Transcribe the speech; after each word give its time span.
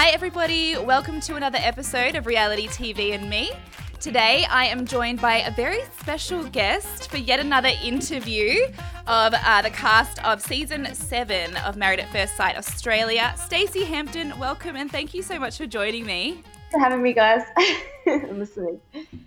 Hi, 0.00 0.10
everybody. 0.10 0.78
Welcome 0.78 1.18
to 1.22 1.34
another 1.34 1.58
episode 1.60 2.14
of 2.14 2.26
Reality 2.26 2.68
TV 2.68 3.14
and 3.14 3.28
Me. 3.28 3.50
Today, 3.98 4.46
I 4.48 4.66
am 4.66 4.86
joined 4.86 5.20
by 5.20 5.38
a 5.38 5.50
very 5.50 5.80
special 5.98 6.44
guest 6.44 7.10
for 7.10 7.16
yet 7.16 7.40
another 7.40 7.72
interview 7.82 8.60
of 9.08 9.34
uh, 9.34 9.60
the 9.62 9.70
cast 9.70 10.24
of 10.24 10.40
season 10.40 10.94
seven 10.94 11.56
of 11.56 11.76
Married 11.76 11.98
at 11.98 12.12
First 12.12 12.36
Sight 12.36 12.56
Australia. 12.56 13.34
Stacey 13.36 13.82
Hampton, 13.82 14.38
welcome 14.38 14.76
and 14.76 14.88
thank 14.88 15.14
you 15.14 15.22
so 15.22 15.36
much 15.36 15.58
for 15.58 15.66
joining 15.66 16.06
me. 16.06 16.44
for 16.70 16.78
having 16.78 17.02
me, 17.02 17.12
guys. 17.12 17.42
I'm 18.06 18.38
listening. 18.38 18.80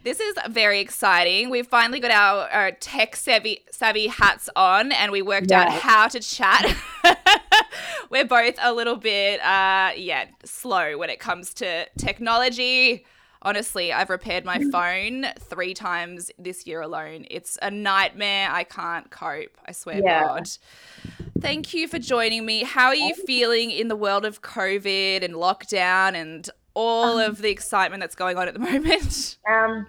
This 0.05 0.21
is 0.21 0.35
very 0.47 0.79
exciting. 0.79 1.49
We've 1.49 1.67
finally 1.67 1.99
got 1.99 2.11
our, 2.11 2.49
our 2.49 2.71
tech 2.71 3.17
savvy, 3.17 3.65
savvy 3.71 4.07
hats 4.07 4.49
on 4.55 4.93
and 4.93 5.11
we 5.11 5.21
worked 5.21 5.51
out 5.51 5.69
how 5.69 6.07
to 6.07 6.21
chat. 6.21 6.77
We're 8.11 8.25
both 8.25 8.55
a 8.61 8.73
little 8.73 8.97
bit, 8.97 9.39
uh, 9.39 9.91
yeah, 9.95 10.25
slow 10.43 10.97
when 10.97 11.09
it 11.09 11.19
comes 11.19 11.53
to 11.55 11.87
technology. 11.97 13.05
Honestly, 13.41 13.93
I've 13.93 14.09
repaired 14.09 14.43
my 14.43 14.59
phone 14.69 15.27
three 15.39 15.73
times 15.73 16.29
this 16.37 16.67
year 16.67 16.81
alone. 16.81 17.25
It's 17.31 17.57
a 17.61 17.71
nightmare. 17.71 18.49
I 18.51 18.65
can't 18.65 19.09
cope. 19.09 19.57
I 19.65 19.71
swear 19.71 20.01
Yeah. 20.03 20.23
God. 20.27 20.49
Thank 21.39 21.73
you 21.73 21.87
for 21.87 21.99
joining 21.99 22.45
me. 22.45 22.63
How 22.65 22.87
are 22.87 22.95
you 22.95 23.15
feeling 23.15 23.71
in 23.71 23.87
the 23.87 23.95
world 23.95 24.25
of 24.25 24.41
COVID 24.41 25.23
and 25.23 25.33
lockdown 25.33 26.13
and 26.13 26.49
all 26.73 27.17
Um, 27.17 27.31
of 27.31 27.41
the 27.41 27.49
excitement 27.49 28.01
that's 28.01 28.15
going 28.15 28.37
on 28.37 28.45
at 28.49 28.53
the 28.53 28.59
moment? 28.59 29.37
Um, 29.49 29.87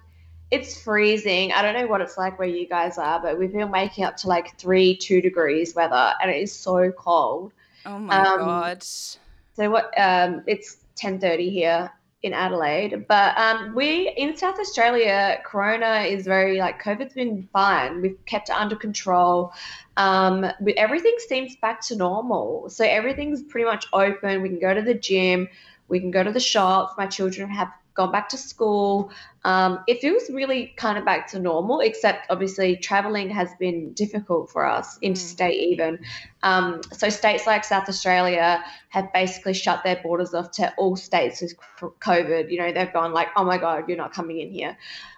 it's 0.53 0.81
freezing. 0.81 1.51
I 1.53 1.61
don't 1.62 1.75
know 1.75 1.89
what 1.89 2.01
it's 2.01 2.17
like 2.17 2.39
where 2.39 2.47
you 2.48 2.69
guys 2.69 2.98
are, 2.98 3.19
but 3.20 3.37
we've 3.37 3.53
been 3.53 3.73
waking 3.73 4.05
up 4.05 4.17
to 4.19 4.29
like 4.29 4.57
three, 4.59 4.97
two 4.97 5.20
degrees 5.20 5.75
weather, 5.75 6.15
and 6.23 6.31
it 6.31 6.41
is 6.41 6.53
so 6.55 6.93
cold. 6.93 7.53
Oh 7.86 7.98
my 7.98 8.19
Um, 8.19 8.38
god. 8.38 8.83
So 8.83 9.70
what? 9.70 9.92
Um, 9.98 10.42
it's 10.47 10.78
ten 10.94 11.20
thirty 11.20 11.50
here 11.50 11.91
in 12.22 12.33
Adelaide, 12.33 13.06
but 13.08 13.36
um, 13.36 13.75
we 13.75 14.11
in 14.16 14.36
South 14.36 14.58
Australia, 14.61 15.41
Corona 15.44 16.03
is 16.03 16.25
very 16.25 16.58
like 16.58 16.80
COVID's 16.80 17.14
been 17.14 17.48
fine. 17.53 18.00
We've 18.00 18.25
kept 18.27 18.48
it 18.48 18.55
under 18.55 18.77
control. 18.77 19.53
Um, 19.97 20.47
we, 20.60 20.72
everything 20.75 21.16
seems 21.28 21.56
back 21.56 21.80
to 21.88 21.97
normal. 21.97 22.69
So 22.70 22.84
everything's 22.84 23.42
pretty 23.42 23.64
much 23.64 23.86
open. 23.92 24.41
We 24.41 24.48
can 24.48 24.60
go 24.60 24.72
to 24.72 24.83
the 24.83 24.94
gym. 24.94 25.48
We 25.88 25.98
can 25.98 26.12
go 26.12 26.22
to 26.22 26.33
the 26.33 26.41
shops. 26.41 26.94
My 26.97 27.06
children 27.06 27.50
have 27.50 27.72
gone 27.95 28.12
back 28.12 28.29
to 28.31 28.37
school. 28.37 29.11
Um, 29.45 29.81
it 29.87 30.01
feels 30.01 30.31
really 30.31 30.73
kind 30.77 30.98
of 30.98 31.05
back 31.05 31.29
to 31.33 31.39
normal, 31.39 31.81
except 31.81 32.27
obviously 32.31 32.77
traveling 32.77 33.31
has 33.31 33.51
been 33.59 33.93
difficult 33.93 34.51
for 34.51 34.65
us, 34.65 34.99
interstate 35.03 35.61
even. 35.61 35.99
Um, 36.43 36.81
so 36.93 37.09
states 37.09 37.47
like 37.47 37.65
South 37.65 37.89
Australia 37.89 38.65
have 38.89 39.12
basically 39.12 39.55
shut 39.55 39.83
their 39.84 40.01
borders 40.03 40.34
off 40.34 40.53
to 40.53 40.73
all 40.77 40.97
states 40.97 41.41
with 41.41 41.55
COVID. 41.81 42.51
You 42.51 42.59
know, 42.59 42.73
they've 42.73 42.93
gone 42.93 43.12
like, 43.12 43.29
oh 43.37 43.45
my 43.45 43.59
God, 43.59 43.89
you're 43.89 43.99
not 43.99 44.12
coming 44.12 44.41
in 44.41 44.51
here. 44.51 44.77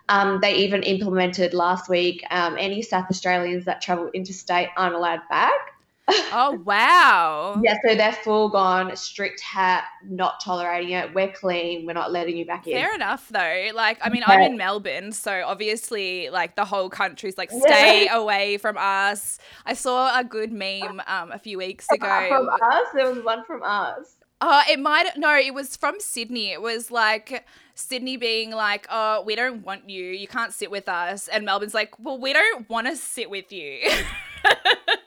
Um, 0.09 0.41
they 0.41 0.57
even 0.57 0.83
implemented 0.83 1.55
last 1.55 1.89
week 1.89 2.25
um, 2.31 2.57
any 2.59 2.83
South 2.83 3.07
Australians 3.11 3.65
that 3.65 3.81
travel 3.81 4.11
interstate 4.13 4.69
aren't 4.77 4.95
allowed 4.95 5.21
back. 5.31 5.74
Oh 6.09 6.61
wow. 6.65 7.61
Yeah, 7.65 7.79
so 7.87 7.95
they're 7.95 8.13
full 8.13 8.51
gone, 8.51 8.95
strict 8.97 9.41
hat, 9.41 9.85
not 10.05 10.41
tolerating 10.43 10.91
it. 10.91 11.15
We're 11.15 11.33
clean. 11.33 11.87
We're 11.87 11.95
not 11.95 12.13
letting 12.13 12.37
you 12.37 12.45
back 12.45 12.67
in. 12.67 12.75
Fair 12.75 12.95
enough 12.95 13.29
though. 13.31 13.71
Like 13.75 13.99
I 14.03 14.11
mean 14.11 14.23
I'm 14.27 14.41
in 14.43 14.57
Melbourne, 14.57 15.13
so 15.13 15.43
obviously 15.47 16.29
like 16.31 16.57
the 16.57 16.65
whole 16.65 16.91
country's 16.91 17.39
like 17.39 17.51
stay 17.51 18.09
away 18.09 18.59
from 18.59 18.77
us. 18.79 19.39
I 19.65 19.75
saw 19.75 20.19
a 20.19 20.25
good 20.25 20.53
meme 20.53 21.01
um 21.07 21.33
a 21.33 21.39
few 21.39 21.59
weeks 21.59 21.91
ago. 21.91 22.27
From 22.29 22.49
us, 22.49 22.87
there 22.95 23.09
was 23.09 23.25
one 23.25 23.45
from 23.45 23.63
us. 23.63 24.17
Uh 24.41 24.63
it 24.71 24.81
might 24.81 25.17
no, 25.17 25.35
it 25.39 25.55
was 25.55 25.77
from 25.77 26.01
Sydney. 26.01 26.53
It 26.53 26.61
was 26.61 26.91
like 26.91 27.47
Sydney 27.75 28.17
being 28.17 28.51
like, 28.51 28.87
"Oh, 28.91 29.23
we 29.23 29.35
don't 29.35 29.65
want 29.65 29.89
you. 29.91 30.05
You 30.05 30.29
can't 30.29 30.53
sit 30.53 30.71
with 30.71 30.89
us." 30.89 31.27
And 31.27 31.45
Melbourne's 31.45 31.75
like, 31.75 31.99
"Well, 31.99 32.19
we 32.19 32.33
don't 32.33 32.69
want 32.71 32.87
to 32.87 32.95
sit 32.95 33.31
with 33.31 33.51
you." 33.53 33.81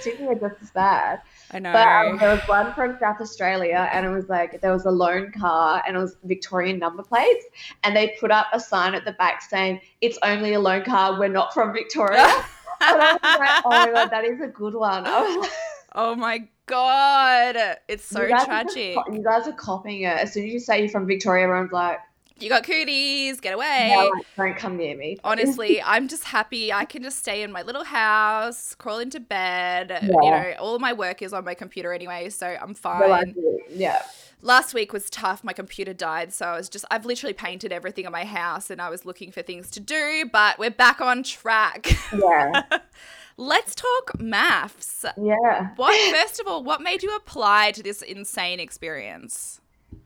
Sydney 0.00 0.28
are 0.28 0.34
just 0.34 0.62
as 0.62 0.70
bad. 0.70 1.20
I 1.50 1.58
know. 1.58 1.72
But 1.72 1.86
um, 1.86 2.18
there 2.18 2.30
was 2.30 2.40
one 2.48 2.74
from 2.74 2.98
South 2.98 3.20
Australia, 3.20 3.88
and 3.92 4.06
it 4.06 4.10
was 4.10 4.28
like 4.28 4.60
there 4.60 4.72
was 4.72 4.86
a 4.86 4.90
loan 4.90 5.32
car, 5.32 5.82
and 5.86 5.96
it 5.96 6.00
was 6.00 6.16
Victorian 6.24 6.78
number 6.78 7.02
plates, 7.02 7.44
and 7.84 7.96
they 7.96 8.16
put 8.20 8.30
up 8.30 8.46
a 8.52 8.60
sign 8.60 8.94
at 8.94 9.04
the 9.04 9.12
back 9.12 9.42
saying, 9.42 9.80
"It's 10.00 10.18
only 10.22 10.54
a 10.54 10.60
loan 10.60 10.84
car. 10.84 11.18
We're 11.18 11.28
not 11.28 11.54
from 11.54 11.72
Victoria." 11.72 12.22
and 12.80 13.00
I 13.00 13.12
was 13.12 13.38
like, 13.38 13.64
"Oh 13.64 13.70
my 13.70 13.90
god, 13.92 14.10
that 14.10 14.24
is 14.24 14.40
a 14.40 14.48
good 14.48 14.74
one." 14.74 15.06
I 15.06 15.20
was 15.22 15.36
like, 15.42 15.50
oh 15.94 16.14
my 16.14 16.48
god. 16.66 17.56
It's 17.88 18.04
so 18.04 18.22
"You 18.22 18.28
just 18.28 18.46
tragic. 18.46 18.96
you 19.12 19.22
guys 19.22 19.48
are 19.48 19.52
copying 19.52 20.02
it. 20.02 20.16
As 20.16 20.32
soon 20.32 20.46
as 20.46 20.52
you 20.52 20.60
say 20.60 20.80
you're 20.80 20.88
from 20.88 21.06
Victoria, 21.06 21.44
everyone's 21.44 21.72
like, 21.72 21.98
You 22.40 22.48
got 22.48 22.64
cooties, 22.64 23.40
get 23.40 23.54
away. 23.54 23.94
"No, 23.94 24.12
don't 24.36 24.56
come 24.56 24.76
near 24.76 24.96
me." 24.96 25.18
Honestly, 25.24 25.82
I'm 25.82 26.08
just 26.08 26.24
happy 26.24 26.72
I 26.72 26.84
can 26.84 27.02
just 27.02 27.18
stay 27.18 27.42
in 27.42 27.52
my 27.52 27.62
little 27.62 27.84
house, 27.84 28.74
crawl 28.74 28.98
into 28.98 29.20
bed. 29.20 29.98
You 30.02 30.30
know, 30.30 30.54
all 30.60 30.78
my 30.78 30.92
work 30.92 31.22
is 31.22 31.32
on 31.32 31.44
my 31.44 31.54
computer 31.54 31.92
anyway, 31.92 32.30
so 32.30 32.46
I'm 32.60 32.74
fine. 32.74 33.34
Yeah. 33.70 34.02
Last 34.40 34.72
week 34.72 34.92
was 34.92 35.10
tough. 35.10 35.42
My 35.42 35.52
computer 35.52 35.92
died, 35.92 36.32
so 36.32 36.46
I 36.46 36.56
was 36.56 36.68
just, 36.68 36.84
I've 36.92 37.04
literally 37.04 37.32
painted 37.32 37.72
everything 37.72 38.04
in 38.04 38.12
my 38.12 38.24
house 38.24 38.70
and 38.70 38.80
I 38.80 38.88
was 38.88 39.04
looking 39.04 39.32
for 39.32 39.42
things 39.42 39.68
to 39.72 39.80
do, 39.80 40.30
but 40.32 40.60
we're 40.60 40.70
back 40.70 41.00
on 41.00 41.24
track. 41.24 41.88
Yeah. 42.12 42.62
Let's 43.36 43.74
talk 43.74 44.18
MAFS. 44.18 45.04
Yeah. 45.16 45.70
What, 45.76 46.14
first 46.16 46.40
of 46.40 46.46
all, 46.46 46.62
what 46.62 46.80
made 46.80 47.02
you 47.02 47.14
apply 47.16 47.72
to 47.72 47.82
this 47.82 48.00
insane 48.00 48.60
experience? 48.60 49.60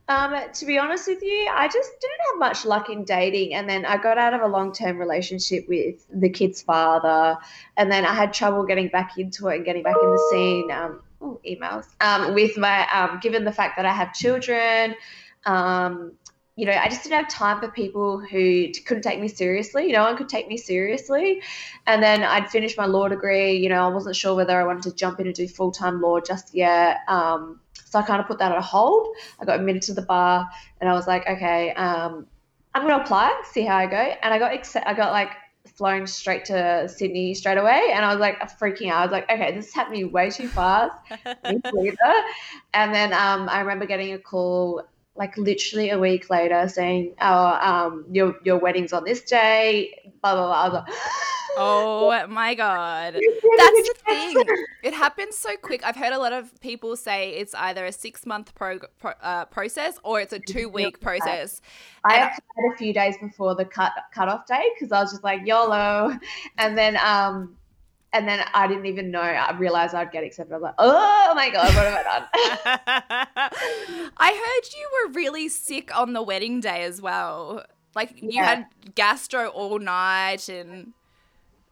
Um, 0.09 0.35
to 0.53 0.65
be 0.65 0.77
honest 0.77 1.07
with 1.07 1.23
you, 1.23 1.49
I 1.53 1.67
just 1.67 1.91
didn't 2.01 2.19
have 2.31 2.39
much 2.39 2.65
luck 2.65 2.89
in 2.89 3.05
dating, 3.05 3.53
and 3.53 3.69
then 3.69 3.85
I 3.85 3.97
got 3.97 4.17
out 4.17 4.33
of 4.33 4.41
a 4.41 4.47
long-term 4.47 4.97
relationship 4.97 5.65
with 5.69 6.05
the 6.13 6.29
kid's 6.29 6.61
father, 6.61 7.37
and 7.77 7.91
then 7.91 8.05
I 8.05 8.13
had 8.13 8.33
trouble 8.33 8.65
getting 8.65 8.89
back 8.89 9.17
into 9.17 9.47
it 9.47 9.57
and 9.57 9.65
getting 9.65 9.83
back 9.83 9.95
in 10.01 10.09
the 10.09 10.27
scene. 10.29 10.71
Um, 10.71 11.01
oh, 11.21 11.39
emails. 11.47 11.85
Um, 12.01 12.33
with 12.33 12.57
my 12.57 12.85
um, 12.91 13.19
given 13.21 13.45
the 13.45 13.53
fact 13.53 13.77
that 13.77 13.85
I 13.85 13.93
have 13.93 14.13
children, 14.13 14.95
um, 15.45 16.11
you 16.55 16.65
know, 16.65 16.73
I 16.73 16.87
just 16.87 17.03
didn't 17.03 17.19
have 17.19 17.29
time 17.29 17.59
for 17.59 17.69
people 17.69 18.19
who 18.19 18.67
couldn't 18.85 19.03
take 19.03 19.19
me 19.19 19.27
seriously. 19.27 19.91
No 19.91 20.03
one 20.03 20.17
could 20.17 20.29
take 20.29 20.47
me 20.47 20.57
seriously. 20.57 21.41
And 21.87 22.03
then 22.03 22.23
I'd 22.23 22.49
finished 22.49 22.77
my 22.77 22.85
law 22.85 23.07
degree. 23.07 23.53
You 23.53 23.69
know, 23.69 23.83
I 23.83 23.87
wasn't 23.87 24.15
sure 24.15 24.35
whether 24.35 24.59
I 24.59 24.63
wanted 24.63 24.83
to 24.83 24.95
jump 24.95 25.19
in 25.19 25.25
and 25.25 25.35
do 25.35 25.47
full 25.47 25.71
time 25.71 26.01
law 26.01 26.19
just 26.19 26.53
yet. 26.53 26.99
Um, 27.07 27.59
so 27.93 27.99
I 27.99 28.01
kind 28.01 28.19
of 28.19 28.25
put 28.27 28.39
that 28.39 28.51
on 28.51 28.59
hold. 28.61 29.15
I 29.39 29.45
got 29.45 29.59
admitted 29.59 29.83
to 29.83 29.93
the 29.93 30.01
bar, 30.01 30.49
and 30.81 30.89
I 30.89 30.93
was 30.93 31.05
like, 31.05 31.27
okay, 31.27 31.71
um, 31.73 32.25
I'm 32.73 32.81
gonna 32.87 33.03
apply, 33.03 33.39
see 33.51 33.61
how 33.61 33.77
I 33.77 33.85
go. 33.85 33.97
And 33.97 34.33
I 34.33 34.39
got 34.39 34.51
accept- 34.51 34.87
I 34.87 34.95
got 34.95 35.11
like 35.11 35.29
flown 35.75 36.07
straight 36.07 36.43
to 36.45 36.89
Sydney 36.89 37.35
straight 37.35 37.59
away, 37.59 37.91
and 37.93 38.03
I 38.03 38.09
was 38.11 38.19
like 38.19 38.39
freaking 38.59 38.89
out. 38.89 39.01
I 39.01 39.03
was 39.03 39.11
like, 39.11 39.29
okay, 39.31 39.53
this 39.53 39.67
is 39.67 39.75
happening 39.75 40.11
way 40.11 40.31
too 40.31 40.47
fast. 40.47 40.95
I 41.43 41.51
need 41.51 41.63
to 41.65 41.75
leave 41.75 41.93
it. 41.93 42.25
And 42.73 42.95
then 42.95 43.13
um, 43.13 43.47
I 43.47 43.59
remember 43.59 43.85
getting 43.85 44.11
a 44.13 44.17
call 44.17 44.81
like 45.15 45.37
literally 45.37 45.91
a 45.91 45.99
week 45.99 46.31
later 46.31 46.67
saying, 46.67 47.13
"Oh, 47.21 47.45
um, 47.45 48.05
your 48.11 48.35
your 48.43 48.57
wedding's 48.57 48.91
on 48.91 49.03
this 49.03 49.21
day." 49.21 50.11
Blah 50.23 50.33
blah 50.33 50.69
blah. 50.71 50.85
I 51.57 51.61
was 51.61 52.07
like, 52.09 52.23
Oh 52.25 52.27
my 52.27 52.53
god. 52.55 53.13
That's 53.13 53.89
the 53.89 53.95
thing. 54.05 54.43
It 54.83 54.93
happens 54.93 55.37
so 55.37 55.55
quick. 55.57 55.85
I've 55.85 55.95
heard 55.95 56.13
a 56.13 56.19
lot 56.19 56.33
of 56.33 56.59
people 56.61 56.95
say 56.95 57.31
it's 57.31 57.53
either 57.55 57.85
a 57.85 57.91
six 57.91 58.25
month 58.25 58.53
pro- 58.55 58.79
pro- 58.99 59.11
uh, 59.21 59.45
process 59.45 59.97
or 60.03 60.19
it's 60.21 60.33
a 60.33 60.39
two 60.39 60.69
week 60.69 60.99
process. 60.99 61.61
I 62.03 62.15
And- 62.15 62.23
applied 62.25 62.73
a 62.73 62.77
few 62.77 62.93
days 62.93 63.15
before 63.21 63.55
the 63.55 63.65
cut 63.65 63.91
cutoff 64.13 64.45
day 64.47 64.63
because 64.75 64.91
I 64.91 65.01
was 65.01 65.11
just 65.11 65.23
like 65.23 65.41
YOLO, 65.45 66.17
and 66.57 66.77
then 66.77 66.97
um, 66.97 67.55
and 68.11 68.27
then 68.27 68.43
I 68.53 68.67
didn't 68.67 68.85
even 68.85 69.09
know. 69.09 69.21
I 69.21 69.51
realized 69.57 69.95
I'd 69.95 70.11
get 70.11 70.23
accepted. 70.23 70.53
I 70.53 70.57
was 70.57 70.63
like, 70.63 70.75
oh 70.77 71.33
my 71.35 71.49
god, 71.49 71.73
what 71.75 71.85
have 71.85 71.93
I 71.93 72.03
done? 72.03 72.27
I 74.17 74.31
heard 74.31 74.73
you 74.77 74.89
were 75.07 75.13
really 75.13 75.49
sick 75.49 75.95
on 75.97 76.13
the 76.13 76.21
wedding 76.21 76.59
day 76.59 76.83
as 76.83 77.01
well. 77.01 77.63
Like 77.95 78.21
you 78.21 78.43
had 78.43 78.65
gastro 78.95 79.47
all 79.49 79.79
night 79.79 80.49
and 80.49 80.93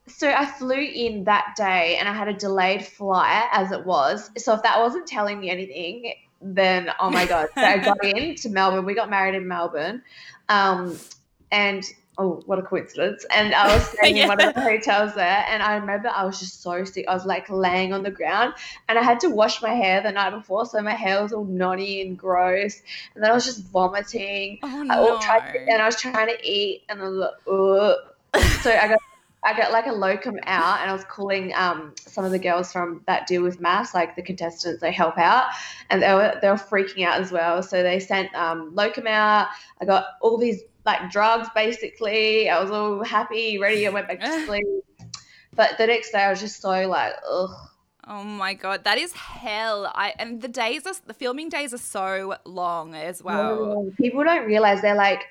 so 0.08 0.30
I 0.30 0.46
flew 0.46 0.76
in 0.76 1.26
that 1.26 1.54
day, 1.56 1.98
and 1.98 2.08
I 2.08 2.14
had 2.14 2.28
a 2.28 2.34
delayed 2.34 2.86
flight 2.86 3.48
as 3.52 3.72
it 3.72 3.86
was. 3.86 4.32
So 4.38 4.54
if 4.54 4.64
that 4.64 4.80
wasn't 4.80 5.08
telling 5.08 5.40
me 5.40 5.50
anything, 5.50 6.14
then 6.42 6.90
oh 7.00 7.10
my 7.10 7.26
god! 7.26 7.50
So 7.56 7.62
I 7.62 7.78
got 7.78 8.04
in 8.04 8.36
to 8.36 8.50
Melbourne. 8.50 8.86
We 8.86 8.96
got 8.96 9.10
married 9.10 9.36
in 9.36 9.48
Melbourne, 9.48 10.02
um, 10.50 10.98
and 11.52 11.84
oh, 12.18 12.42
what 12.48 12.58
a 12.58 12.64
coincidence! 12.64 13.26
And 13.34 13.54
I 13.54 13.76
was 13.76 13.84
staying 13.98 14.18
in 14.18 14.28
one 14.28 14.42
of 14.42 14.56
the 14.56 14.62
hotels 14.62 15.14
there, 15.14 15.46
and 15.48 15.62
I 15.62 15.76
remember 15.76 16.10
I 16.10 16.26
was 16.26 16.40
just 16.40 16.64
so 16.64 16.84
sick. 16.84 17.06
I 17.08 17.14
was 17.14 17.28
like 17.28 17.48
laying 17.52 17.94
on 17.94 18.02
the 18.02 18.12
ground, 18.12 18.56
and 18.90 18.98
I 18.98 19.04
had 19.04 19.20
to 19.20 19.30
wash 19.30 19.62
my 19.62 19.74
hair 19.74 20.02
the 20.02 20.12
night 20.12 20.32
before, 20.32 20.66
so 20.66 20.82
my 20.82 20.96
hair 20.96 21.22
was 21.22 21.32
all 21.32 21.46
knotty 21.46 22.02
and 22.02 22.18
gross. 22.18 22.82
And 23.14 23.24
then 23.24 23.30
I 23.30 23.36
was 23.36 23.46
just 23.46 23.64
vomiting. 23.66 24.60
oh 24.64 24.88
I 24.90 24.98
all 24.98 25.20
tried 25.20 25.54
to, 25.54 25.60
and 25.60 25.80
I 25.80 25.86
was 25.86 25.96
trying 25.96 26.28
to 26.28 26.38
eat, 26.44 26.84
and 26.90 27.02
I 27.02 27.08
was 27.08 27.14
like, 27.14 27.34
Ugh. 27.48 28.44
so 28.64 28.72
I 28.72 28.88
got 28.88 29.00
I 29.44 29.58
got 29.58 29.72
like 29.72 29.88
a 29.88 29.92
locum 29.92 30.38
out, 30.44 30.82
and 30.82 30.90
I 30.90 30.94
was 30.94 31.04
calling 31.06 31.52
um, 31.56 31.96
some 31.98 32.26
of 32.26 32.32
the 32.32 32.40
girls 32.40 32.72
from 32.72 33.02
that 33.08 33.26
deal 33.26 33.42
with 33.42 33.60
MAFS, 33.60 33.94
like 33.94 34.16
the 34.16 34.22
contestants 34.22 34.82
they 34.82 34.92
help 34.92 35.18
out, 35.18 35.46
and 35.90 36.02
they 36.02 36.14
were 36.14 36.38
they 36.42 36.50
were 36.50 36.56
freaking 36.56 37.06
out 37.06 37.20
as 37.20 37.32
well. 37.32 37.64
So 37.64 37.82
they 37.82 38.00
sent 38.00 38.34
um, 38.36 38.76
locum 38.76 39.08
out. 39.08 39.48
I 39.80 39.86
got 39.86 40.06
all 40.22 40.38
these 40.38 40.62
like 40.86 41.10
drugs 41.12 41.48
basically. 41.56 42.50
I 42.50 42.62
was 42.62 42.70
all 42.70 43.04
happy, 43.04 43.58
ready. 43.58 43.88
I 43.88 43.90
went 43.90 44.08
back 44.08 44.20
to 44.20 44.46
sleep. 44.46 44.66
But 45.54 45.78
the 45.78 45.88
next 45.88 46.12
day, 46.12 46.20
I 46.20 46.30
was 46.30 46.40
just 46.40 46.62
so 46.62 46.88
like, 46.88 47.14
ugh. 47.30 47.50
Oh 48.08 48.24
my 48.24 48.54
god, 48.54 48.84
that 48.84 48.98
is 48.98 49.14
hell! 49.14 49.92
I 49.94 50.14
and 50.18 50.42
the 50.42 50.48
days 50.48 50.86
are 50.86 50.96
the 51.06 51.14
filming 51.14 51.50
days 51.50 51.74
are 51.74 51.78
so 51.78 52.36
long 52.46 52.96
as 52.96 53.24
well. 53.24 53.92
People 53.98 54.24
don't 54.24 54.46
realize 54.46 54.82
they're 54.82 54.96
like 54.96 55.24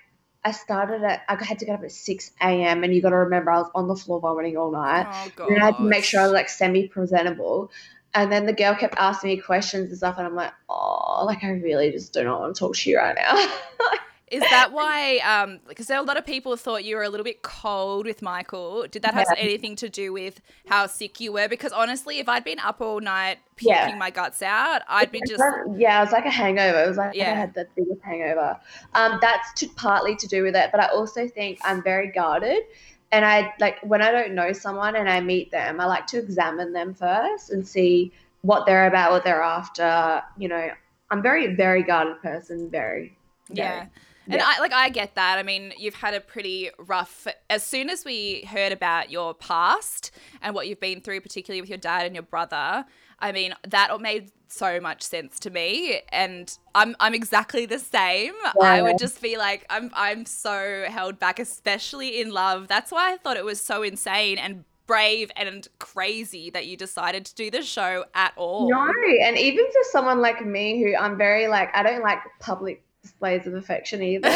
I 0.45 0.53
started 0.53 1.03
at 1.03 1.23
I 1.29 1.43
had 1.45 1.59
to 1.59 1.67
get 1.67 1.75
up 1.75 1.85
at 1.85 1.93
six 1.93 2.31
a.m. 2.41 2.83
and 2.83 2.95
you 2.95 3.03
got 3.03 3.11
to 3.11 3.17
remember 3.17 3.51
I 3.51 3.59
was 3.59 3.71
on 3.75 3.89
the 3.89 3.97
floor 3.97 4.21
vomiting 4.21 4.57
all 4.57 4.73
night. 4.73 5.33
Oh 5.39 5.47
and 5.47 5.63
I 5.63 5.67
had 5.67 5.77
to 5.77 5.83
make 5.83 6.05
sure 6.05 6.21
I 6.21 6.25
was 6.25 6.33
like 6.33 6.49
semi 6.49 6.89
presentable. 6.89 7.71
And 8.13 8.33
then 8.33 8.47
the 8.47 8.53
girl 8.53 8.75
kept 8.75 8.97
asking 8.97 9.31
me 9.31 9.37
questions 9.37 9.89
and 9.89 9.97
stuff, 9.97 10.17
and 10.19 10.27
I'm 10.27 10.35
like, 10.35 10.53
oh, 10.69 11.25
like 11.27 11.45
I 11.45 11.51
really 11.51 11.93
just 11.93 12.13
do 12.13 12.25
not 12.25 12.41
want 12.41 12.57
to 12.57 12.59
talk 12.59 12.75
to 12.75 12.91
you 12.91 12.97
right 12.99 13.15
now. 13.15 13.35
Is 14.31 14.43
that 14.43 14.71
why? 14.73 15.19
Um, 15.19 15.59
because 15.69 15.91
are 15.91 15.99
a 15.99 16.03
lot 16.03 16.17
of 16.17 16.25
people 16.25 16.57
thought 16.57 16.85
you 16.85 16.95
were 16.95 17.03
a 17.03 17.09
little 17.09 17.25
bit 17.25 17.43
cold 17.43 18.07
with 18.07 18.23
Michael. 18.23 18.87
Did 18.89 19.03
that 19.03 19.13
have 19.15 19.27
yeah. 19.35 19.43
anything 19.43 19.75
to 19.77 19.89
do 19.89 20.13
with 20.13 20.41
how 20.67 20.87
sick 20.87 21.19
you 21.19 21.33
were? 21.33 21.49
Because 21.49 21.73
honestly, 21.73 22.21
if 22.21 22.29
I'd 22.29 22.45
been 22.45 22.61
up 22.61 22.81
all 22.81 23.01
night 23.01 23.39
puking 23.57 23.75
yeah. 23.75 23.97
my 23.97 24.11
guts 24.11 24.41
out, 24.41 24.83
I'd 24.89 25.11
be 25.11 25.21
just 25.27 25.43
yeah. 25.75 25.99
It 25.99 26.05
was 26.05 26.13
like 26.13 26.27
a 26.27 26.31
hangover. 26.31 26.85
It 26.85 26.89
was 26.89 26.97
like 26.97 27.17
yeah. 27.17 27.33
I 27.33 27.35
had 27.35 27.55
the 27.55 27.67
biggest 27.75 28.03
hangover. 28.03 28.57
Um, 28.95 29.19
that's 29.21 29.53
to, 29.55 29.69
partly 29.71 30.15
to 30.15 30.29
do 30.29 30.45
with 30.45 30.55
it, 30.55 30.71
but 30.71 30.81
I 30.81 30.87
also 30.87 31.27
think 31.27 31.59
I'm 31.65 31.83
very 31.83 32.13
guarded. 32.13 32.63
And 33.11 33.25
I 33.25 33.53
like 33.59 33.79
when 33.83 34.01
I 34.01 34.13
don't 34.13 34.35
know 34.35 34.53
someone 34.53 34.95
and 34.95 35.11
I 35.11 35.21
meet 35.21 35.51
them, 35.51 35.81
I 35.81 35.87
like 35.87 36.07
to 36.09 36.19
examine 36.19 36.73
them 36.73 36.95
first 36.95 37.51
and 37.51 37.67
see 37.67 38.13
what 38.43 38.65
they're 38.65 38.87
about, 38.87 39.11
what 39.11 39.25
they're 39.25 39.43
after. 39.43 40.23
You 40.39 40.47
know, 40.47 40.71
I'm 41.11 41.21
very, 41.21 41.57
very 41.57 41.83
guarded 41.83 42.23
person. 42.23 42.71
Very, 42.71 43.17
very. 43.49 43.69
yeah. 43.69 43.87
And 44.31 44.41
yeah. 44.41 44.53
I 44.57 44.61
like 44.61 44.73
I 44.73 44.89
get 44.89 45.17
that. 45.17 45.39
I 45.39 45.43
mean, 45.43 45.73
you've 45.77 45.95
had 45.95 46.15
a 46.15 46.21
pretty 46.21 46.71
rough 46.79 47.27
as 47.49 47.65
soon 47.65 47.91
as 47.91 48.05
we 48.05 48.43
heard 48.43 48.73
about 48.73 49.11
your 49.11 49.35
past 49.35 50.13
and 50.41 50.55
what 50.55 50.69
you've 50.69 50.81
been 50.81 51.01
through, 51.01 51.21
particularly 51.21 51.61
with 51.61 51.69
your 51.69 51.79
dad 51.79 52.07
and 52.07 52.15
your 52.15 52.23
brother, 52.23 52.85
I 53.19 53.33
mean, 53.33 53.55
that 53.69 54.01
made 54.01 54.31
so 54.49 54.81
much 54.81 55.03
sense 55.03 55.39
to 55.41 55.51
me 55.51 56.01
and 56.11 56.57
I'm 56.75 56.97
I'm 57.01 57.15
exactly 57.15 57.67
the 57.67 57.79
same. 57.79 58.35
Yeah. 58.61 58.67
I 58.67 58.83
would 58.83 58.99
just 58.99 59.21
be 59.21 59.37
like 59.37 59.67
I'm 59.69 59.91
I'm 59.95 60.27
so 60.27 60.87
held 60.89 61.19
back 61.19 61.39
especially 61.39 62.21
in 62.21 62.31
love. 62.31 62.69
That's 62.69 62.91
why 62.91 63.13
I 63.13 63.17
thought 63.17 63.37
it 63.37 63.45
was 63.45 63.61
so 63.61 63.83
insane 63.83 64.39
and 64.39 64.65
brave 64.87 65.31
and 65.37 65.69
crazy 65.79 66.51
that 66.51 66.67
you 66.67 66.77
decided 66.77 67.25
to 67.25 67.35
do 67.37 67.49
the 67.49 67.63
show 67.63 68.05
at 68.13 68.33
all. 68.37 68.69
No, 68.69 68.93
and 69.23 69.39
even 69.39 69.65
for 69.67 69.83
someone 69.93 70.21
like 70.21 70.45
me 70.45 70.83
who 70.83 70.97
I'm 70.97 71.17
very 71.17 71.47
like 71.47 71.71
I 71.75 71.85
don't 71.85 72.03
like 72.03 72.19
public 72.41 72.83
displays 73.03 73.47
of 73.47 73.55
affection 73.55 74.03
either. 74.03 74.31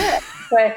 so 0.48 0.56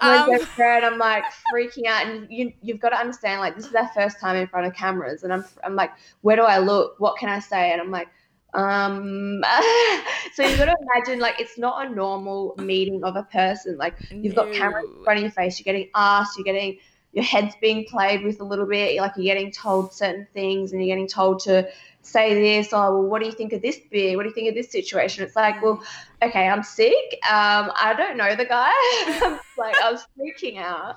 um, 0.00 0.28
and 0.30 0.84
I'm 0.84 0.98
like 0.98 1.24
freaking 1.52 1.86
out, 1.86 2.06
and 2.06 2.26
you 2.30 2.52
you've 2.62 2.80
got 2.80 2.90
to 2.90 2.96
understand 2.96 3.40
like 3.40 3.56
this 3.56 3.66
is 3.66 3.74
our 3.74 3.88
first 3.94 4.20
time 4.20 4.36
in 4.36 4.46
front 4.46 4.66
of 4.66 4.74
cameras, 4.74 5.22
and 5.22 5.32
I'm 5.32 5.44
I'm 5.62 5.76
like, 5.76 5.90
where 6.22 6.36
do 6.36 6.42
I 6.42 6.58
look? 6.58 6.96
What 6.98 7.18
can 7.18 7.28
I 7.28 7.40
say? 7.40 7.72
And 7.72 7.80
I'm 7.80 7.90
like. 7.90 8.08
Um, 8.56 9.42
so 10.34 10.44
you've 10.44 10.58
got 10.58 10.66
to 10.66 10.76
imagine 10.80 11.18
like 11.18 11.40
it's 11.40 11.58
not 11.58 11.84
a 11.84 11.90
normal 11.90 12.54
meeting 12.56 13.02
of 13.02 13.16
a 13.16 13.24
person. 13.24 13.76
Like 13.76 13.96
you've 14.12 14.36
got 14.36 14.52
cameras 14.52 14.86
in 14.96 15.02
front 15.02 15.18
of 15.18 15.22
your 15.24 15.32
face, 15.32 15.58
you're 15.58 15.64
getting 15.64 15.90
asked, 15.92 16.38
you're 16.38 16.44
getting 16.44 16.78
your 17.14 17.24
head's 17.24 17.56
being 17.60 17.84
played 17.84 18.22
with 18.22 18.40
a 18.40 18.44
little 18.44 18.66
bit. 18.66 19.00
Like 19.00 19.12
you're 19.16 19.24
getting 19.24 19.50
told 19.50 19.92
certain 19.92 20.28
things, 20.32 20.70
and 20.70 20.80
you're 20.80 20.94
getting 20.94 21.08
told 21.08 21.40
to 21.40 21.68
say 22.06 22.34
this 22.34 22.72
oh 22.72 22.98
well 22.98 23.02
what 23.02 23.20
do 23.20 23.26
you 23.26 23.32
think 23.32 23.52
of 23.52 23.62
this 23.62 23.78
beer? 23.90 24.16
What 24.16 24.22
do 24.24 24.28
you 24.28 24.34
think 24.34 24.48
of 24.48 24.54
this 24.54 24.70
situation? 24.70 25.24
It's 25.24 25.36
like 25.36 25.62
well 25.62 25.82
okay 26.22 26.48
i'm 26.48 26.62
sick. 26.62 27.18
Um, 27.24 27.72
i 27.80 27.94
don't 27.96 28.16
know 28.16 28.34
the 28.36 28.44
guy. 28.44 29.38
Like 29.56 29.76
i 29.76 29.92
was 29.92 30.04
freaking 30.18 30.58
out. 30.58 30.96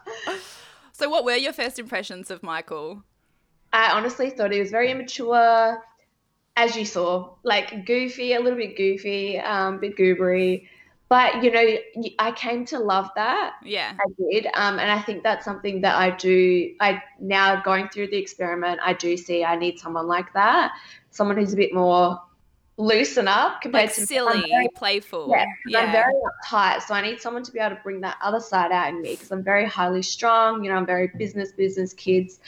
So 0.91 1.09
what 1.09 1.23
were 1.23 1.35
your 1.35 1.53
first 1.53 1.77
impressions 1.77 2.31
of 2.31 2.41
michael? 2.41 3.03
I 3.71 3.91
honestly 3.91 4.29
thought 4.29 4.51
he 4.51 4.59
was 4.59 4.71
very 4.71 4.89
immature 4.91 5.77
as 6.55 6.75
you 6.75 6.85
saw 6.85 7.35
like 7.43 7.85
goofy 7.85 8.33
a 8.33 8.39
little 8.39 8.57
bit 8.57 8.75
goofy 8.75 9.39
um, 9.39 9.75
a 9.75 9.77
bit 9.77 9.95
goobery 9.95 10.67
but 11.09 11.43
you 11.43 11.51
know 11.51 11.77
i 12.19 12.31
came 12.31 12.65
to 12.65 12.79
love 12.79 13.09
that 13.15 13.53
yeah 13.63 13.93
i 13.99 14.31
did 14.31 14.45
um, 14.53 14.79
and 14.79 14.91
i 14.91 15.01
think 15.01 15.23
that's 15.23 15.45
something 15.45 15.81
that 15.81 15.95
i 15.95 16.09
do 16.09 16.73
i 16.79 17.01
now 17.19 17.61
going 17.61 17.87
through 17.89 18.07
the 18.07 18.17
experiment 18.17 18.79
i 18.83 18.93
do 18.93 19.15
see 19.15 19.43
i 19.43 19.55
need 19.55 19.79
someone 19.79 20.07
like 20.07 20.31
that 20.33 20.71
someone 21.11 21.37
who's 21.37 21.53
a 21.53 21.57
bit 21.57 21.73
more 21.73 22.19
loosen 22.77 23.27
up 23.27 23.61
compared 23.61 23.85
like 23.85 23.95
to 23.95 24.05
silly, 24.05 24.43
very, 24.49 24.69
playful. 24.75 25.29
Yeah, 25.29 25.45
yeah, 25.65 25.79
I'm 25.79 25.91
very 25.91 26.13
uptight, 26.13 26.83
so 26.83 26.93
I 26.93 27.01
need 27.01 27.19
someone 27.19 27.43
to 27.43 27.51
be 27.51 27.59
able 27.59 27.75
to 27.75 27.81
bring 27.81 28.01
that 28.01 28.17
other 28.21 28.39
side 28.39 28.71
out 28.71 28.89
in 28.89 29.01
me 29.01 29.15
because 29.15 29.31
I'm 29.31 29.43
very 29.43 29.65
highly 29.65 30.03
strong. 30.03 30.63
You 30.63 30.69
know, 30.69 30.77
I'm 30.77 30.85
very 30.85 31.09
business, 31.17 31.51
business, 31.51 31.93
kids. 31.93 32.39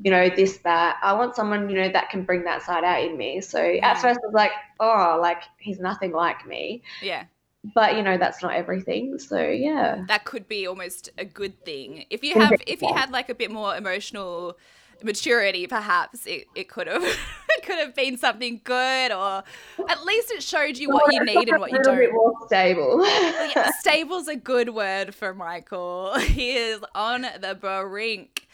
You 0.00 0.12
know, 0.12 0.30
this, 0.30 0.58
that. 0.58 0.98
I 1.02 1.12
want 1.14 1.34
someone, 1.34 1.68
you 1.68 1.76
know, 1.76 1.88
that 1.88 2.08
can 2.10 2.22
bring 2.22 2.44
that 2.44 2.62
side 2.62 2.84
out 2.84 3.02
in 3.02 3.16
me. 3.16 3.40
So 3.40 3.60
yeah. 3.60 3.90
at 3.90 3.94
first 3.94 4.20
I 4.22 4.26
was 4.26 4.34
like, 4.34 4.52
oh, 4.78 5.18
like 5.20 5.42
he's 5.58 5.80
nothing 5.80 6.12
like 6.12 6.46
me. 6.46 6.84
Yeah 7.02 7.24
but 7.64 7.96
you 7.96 8.02
know 8.02 8.16
that's 8.16 8.42
not 8.42 8.54
everything 8.54 9.18
so 9.18 9.40
yeah. 9.40 10.04
That 10.08 10.24
could 10.24 10.48
be 10.48 10.66
almost 10.66 11.10
a 11.18 11.24
good 11.24 11.64
thing. 11.64 12.04
If 12.10 12.22
you 12.22 12.34
have 12.34 12.52
if 12.66 12.82
you 12.82 12.92
had 12.94 13.10
like 13.10 13.28
a 13.28 13.34
bit 13.34 13.50
more 13.50 13.76
emotional 13.76 14.56
maturity 15.02 15.66
perhaps 15.66 16.26
it, 16.26 16.46
it 16.56 16.68
could 16.68 16.88
have 16.88 17.02
it 17.50 17.62
could 17.62 17.78
have 17.78 17.94
been 17.94 18.16
something 18.16 18.60
good 18.64 19.12
or 19.12 19.44
at 19.88 20.04
least 20.04 20.30
it 20.32 20.42
showed 20.42 20.76
you 20.76 20.90
what 20.90 21.12
you 21.12 21.24
need 21.24 21.48
and 21.48 21.60
what 21.60 21.70
you 21.70 21.80
don't. 21.82 22.12
more 22.12 22.34
stable. 22.46 23.04
Yeah, 23.04 23.70
stable's 23.78 24.28
a 24.28 24.36
good 24.36 24.70
word 24.70 25.14
for 25.14 25.34
michael. 25.34 26.18
He 26.18 26.56
is 26.56 26.80
on 26.94 27.22
the 27.22 27.54
brink. 27.54 28.46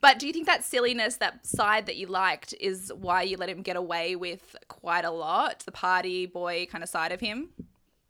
But 0.00 0.18
do 0.18 0.26
you 0.26 0.32
think 0.32 0.46
that 0.46 0.64
silliness 0.64 1.16
that 1.16 1.44
side 1.46 1.86
that 1.86 1.96
you 1.96 2.06
liked 2.06 2.54
is 2.60 2.92
why 2.94 3.22
you 3.22 3.36
let 3.36 3.48
him 3.48 3.62
get 3.62 3.76
away 3.76 4.14
with 4.16 4.56
quite 4.68 5.04
a 5.04 5.10
lot 5.10 5.60
the 5.66 5.72
party 5.72 6.26
boy 6.26 6.66
kind 6.70 6.84
of 6.84 6.90
side 6.90 7.12
of 7.12 7.20
him 7.20 7.50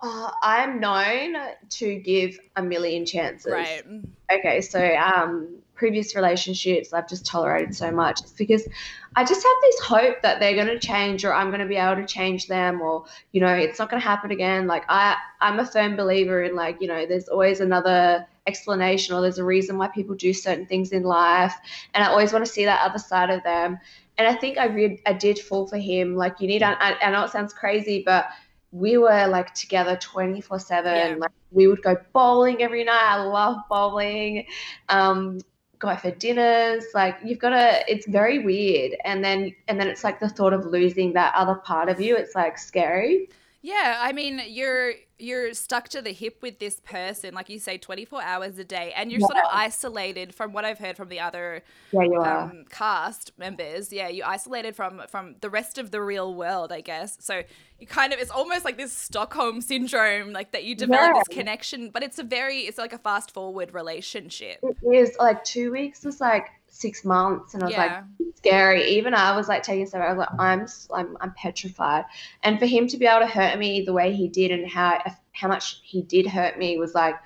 uh, 0.00 0.31
I'm 0.43 0.81
known 0.81 1.37
to 1.70 1.94
give 1.96 2.38
a 2.54 2.62
million 2.62 3.06
chances. 3.06 3.52
Right. 3.52 3.82
Okay, 4.31 4.60
so 4.60 4.94
um, 4.94 5.58
previous 5.75 6.14
relationships 6.14 6.93
I've 6.93 7.08
just 7.08 7.24
tolerated 7.24 7.74
so 7.74 7.91
much. 7.91 8.20
It's 8.20 8.32
because 8.32 8.67
I 9.15 9.24
just 9.24 9.43
have 9.43 9.56
this 9.62 9.81
hope 9.81 10.22
that 10.22 10.41
they're 10.41 10.55
going 10.55 10.67
to 10.67 10.79
change 10.79 11.24
or 11.24 11.32
I'm 11.32 11.48
going 11.48 11.60
to 11.60 11.67
be 11.67 11.76
able 11.76 12.03
to 12.03 12.06
change 12.06 12.48
them 12.48 12.82
or, 12.82 13.05
you 13.32 13.41
know, 13.41 13.53
it's 13.55 13.79
not 13.79 13.88
going 13.88 14.00
to 14.00 14.06
happen 14.06 14.31
again. 14.31 14.67
Like 14.67 14.84
I, 14.88 15.17
I'm 15.41 15.58
a 15.58 15.67
firm 15.67 15.96
believer 15.96 16.43
in 16.43 16.55
like, 16.55 16.81
you 16.81 16.88
know, 16.88 17.06
there's 17.06 17.29
always 17.29 17.60
another 17.60 18.26
explanation 18.46 19.15
or 19.15 19.22
there's 19.22 19.38
a 19.38 19.44
reason 19.44 19.79
why 19.79 19.88
people 19.88 20.15
do 20.15 20.34
certain 20.34 20.67
things 20.67 20.93
in 20.93 21.03
life. 21.03 21.55
And 21.94 22.05
I 22.05 22.08
always 22.08 22.32
want 22.32 22.44
to 22.44 22.50
see 22.50 22.67
that 22.67 22.86
other 22.88 22.98
side 22.98 23.31
of 23.31 23.43
them. 23.43 23.79
And 24.19 24.26
I 24.26 24.34
think 24.34 24.58
I, 24.58 24.67
re- 24.67 25.03
I 25.06 25.12
did 25.15 25.38
fall 25.38 25.67
for 25.67 25.79
him. 25.79 26.17
Like 26.17 26.41
you 26.41 26.48
need, 26.48 26.62
I, 26.62 26.96
I 27.00 27.10
know 27.10 27.24
it 27.24 27.31
sounds 27.31 27.53
crazy, 27.53 28.03
but 28.05 28.26
we 28.73 28.99
were 28.99 29.27
like 29.29 29.55
together 29.55 29.96
24 29.96 30.58
7 30.58 31.19
like 31.19 31.31
we 31.51 31.67
would 31.67 31.82
go 31.82 31.96
bowling 32.13 32.63
every 32.63 32.85
night. 32.85 33.17
I 33.17 33.23
love 33.23 33.58
bowling. 33.69 34.46
Um 34.89 35.39
go 35.79 35.89
out 35.89 36.01
for 36.01 36.11
dinners. 36.11 36.85
Like 36.94 37.19
you've 37.25 37.39
got 37.39 37.51
to 37.51 37.85
it's 37.89 38.06
very 38.06 38.41
weird. 38.41 38.96
And 39.05 39.25
then 39.25 39.55
and 39.69 39.81
then 39.81 39.89
it's 39.89 40.05
like 40.05 40.20
the 40.20 40.29
thought 40.29 40.53
of 40.53 40.65
losing 40.67 41.13
that 41.15 41.35
other 41.35 41.55
part 41.55 41.89
of 41.89 42.01
you. 42.01 42.17
It's 42.17 42.35
like 42.35 42.58
scary. 42.58 43.29
Yeah 43.63 43.99
i 44.01 44.13
mean 44.13 44.41
you're 44.46 44.93
you're 45.19 45.55
stuck 45.55 45.89
to 45.89 46.03
the 46.03 46.13
hip 46.13 46.39
with 46.43 46.58
this 46.58 46.81
person, 46.81 47.35
like 47.35 47.49
you 47.49 47.58
say, 47.58 47.79
24 47.79 48.23
hours 48.23 48.58
a 48.58 48.65
day, 48.65 48.93
and 48.94 49.11
you're 49.11 49.20
yeah. 49.20 49.27
sort 49.27 49.39
of 49.39 49.51
isolated 49.51 50.35
from 50.35 50.53
what 50.53 50.65
I've 50.65 50.79
heard 50.79 50.96
from 50.96 51.08
the 51.08 51.20
other 51.20 51.63
yeah, 51.93 52.01
um, 52.19 52.65
cast 52.69 53.32
members. 53.39 53.93
Yeah, 53.93 54.08
you're 54.08 54.27
isolated 54.27 54.77
from 54.77 55.03
from 55.08 55.37
the 55.41 55.49
rest 55.49 55.79
of 55.79 55.91
the 55.91 56.03
real 56.03 56.35
world, 56.35 56.70
I 56.70 56.82
guess. 56.82 57.17
So 57.20 57.43
you 57.79 57.87
kind 57.87 58.13
of 58.13 58.19
it's 58.19 58.31
almost 58.31 58.65
like 58.65 58.77
this 58.77 58.93
Stockholm 58.93 59.61
syndrome, 59.61 60.32
like 60.32 60.53
that 60.53 60.65
you 60.65 60.75
develop 60.75 61.15
yeah. 61.15 61.20
this 61.20 61.37
connection, 61.37 61.91
but 61.91 62.03
it's 62.03 62.19
a 62.19 62.25
very 62.25 62.61
it's 62.61 62.79
like 62.79 62.93
a 62.93 62.99
fast 62.99 63.32
forward 63.32 63.73
relationship. 63.73 64.58
It 64.63 64.77
is 64.94 65.17
like 65.19 65.43
two 65.44 65.73
weeks 65.73 66.05
was 66.05 66.20
like 66.20 66.51
six 66.76 67.04
months, 67.04 67.54
and 67.54 67.62
I 67.62 67.66
was 67.66 67.74
yeah. 67.74 68.02
like 68.18 68.28
scary. 68.36 68.84
Even 68.84 69.14
I 69.14 69.34
was 69.34 69.48
like 69.48 69.62
taking 69.62 69.84
a 69.84 69.86
step. 69.86 70.02
I 70.02 70.12
was 70.12 70.18
like, 70.18 70.40
I'm, 70.40 70.66
I'm, 70.94 71.16
I'm 71.20 71.32
petrified. 71.32 72.04
And 72.42 72.58
for 72.58 72.66
him 72.66 72.86
to 72.88 72.96
be 72.96 73.06
able 73.06 73.26
to 73.26 73.32
hurt 73.32 73.58
me 73.58 73.82
the 73.82 73.92
way 73.92 74.12
he 74.12 74.28
did, 74.28 74.50
and 74.50 74.68
how 74.68 75.00
how 75.32 75.48
much 75.48 75.80
he 75.82 76.02
did 76.02 76.26
hurt 76.26 76.58
me, 76.58 76.78
was 76.78 76.94
like, 76.94 77.16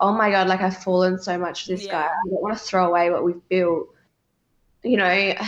oh 0.00 0.12
my 0.12 0.30
god, 0.30 0.48
like 0.48 0.60
I've 0.60 0.82
fallen 0.82 1.18
so 1.18 1.38
much 1.38 1.64
for 1.64 1.72
this 1.72 1.84
yeah. 1.84 1.92
guy. 1.92 2.06
I 2.06 2.28
don't 2.30 2.42
want 2.42 2.56
to 2.56 2.64
throw 2.64 2.86
away 2.86 3.10
what 3.10 3.24
we've 3.24 3.48
built. 3.48 3.88
You 4.82 4.96
know. 4.96 5.34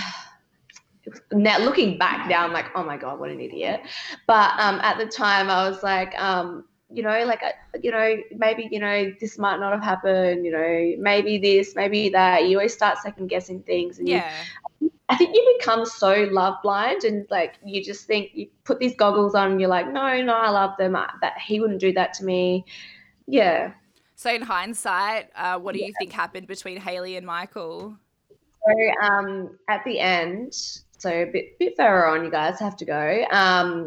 Now 1.30 1.60
looking 1.60 1.98
back 1.98 2.28
now, 2.28 2.44
I'm 2.44 2.52
like, 2.52 2.66
oh 2.74 2.82
my 2.82 2.96
god, 2.96 3.20
what 3.20 3.30
an 3.30 3.40
idiot. 3.40 3.80
But 4.26 4.50
um, 4.58 4.80
at 4.80 4.98
the 4.98 5.06
time, 5.06 5.48
I 5.48 5.68
was 5.68 5.84
like, 5.84 6.20
um, 6.20 6.64
you 6.92 7.02
know, 7.02 7.24
like, 7.24 7.42
uh, 7.42 7.50
you 7.82 7.90
know, 7.90 8.16
maybe, 8.36 8.68
you 8.70 8.78
know, 8.78 9.12
this 9.20 9.38
might 9.38 9.58
not 9.58 9.72
have 9.72 9.82
happened, 9.82 10.44
you 10.44 10.52
know, 10.52 10.94
maybe 10.98 11.38
this, 11.38 11.74
maybe 11.74 12.08
that. 12.10 12.48
You 12.48 12.58
always 12.58 12.74
start 12.74 12.98
second 12.98 13.26
guessing 13.28 13.62
things. 13.62 13.98
And 13.98 14.08
Yeah. 14.08 14.30
you, 14.80 14.92
I 15.08 15.16
think 15.16 15.34
you 15.34 15.56
become 15.58 15.84
so 15.84 16.28
love 16.30 16.56
blind 16.62 17.04
and 17.04 17.26
like 17.30 17.54
you 17.64 17.82
just 17.82 18.06
think 18.06 18.30
you 18.34 18.48
put 18.64 18.78
these 18.78 18.94
goggles 18.96 19.34
on 19.34 19.52
and 19.52 19.60
you're 19.60 19.70
like, 19.70 19.90
no, 19.92 20.22
no, 20.22 20.34
I 20.34 20.50
love 20.50 20.76
them. 20.78 20.96
I, 20.96 21.10
that 21.22 21.38
he 21.38 21.60
wouldn't 21.60 21.80
do 21.80 21.92
that 21.92 22.14
to 22.14 22.24
me. 22.24 22.64
Yeah. 23.26 23.72
So 24.14 24.32
in 24.32 24.42
hindsight, 24.42 25.30
uh, 25.36 25.58
what 25.58 25.74
do 25.74 25.80
you 25.84 25.92
think 25.98 26.12
happened 26.12 26.46
between 26.46 26.78
Hayley 26.78 27.16
and 27.16 27.26
Michael? 27.26 27.96
So 28.66 29.06
um, 29.06 29.58
at 29.68 29.84
the 29.84 30.00
end, 30.00 30.54
so 30.98 31.10
a 31.10 31.26
bit, 31.26 31.58
bit 31.58 31.76
further 31.76 32.06
on, 32.06 32.24
you 32.24 32.30
guys 32.30 32.58
have 32.58 32.76
to 32.78 32.84
go. 32.84 33.24
Um, 33.30 33.86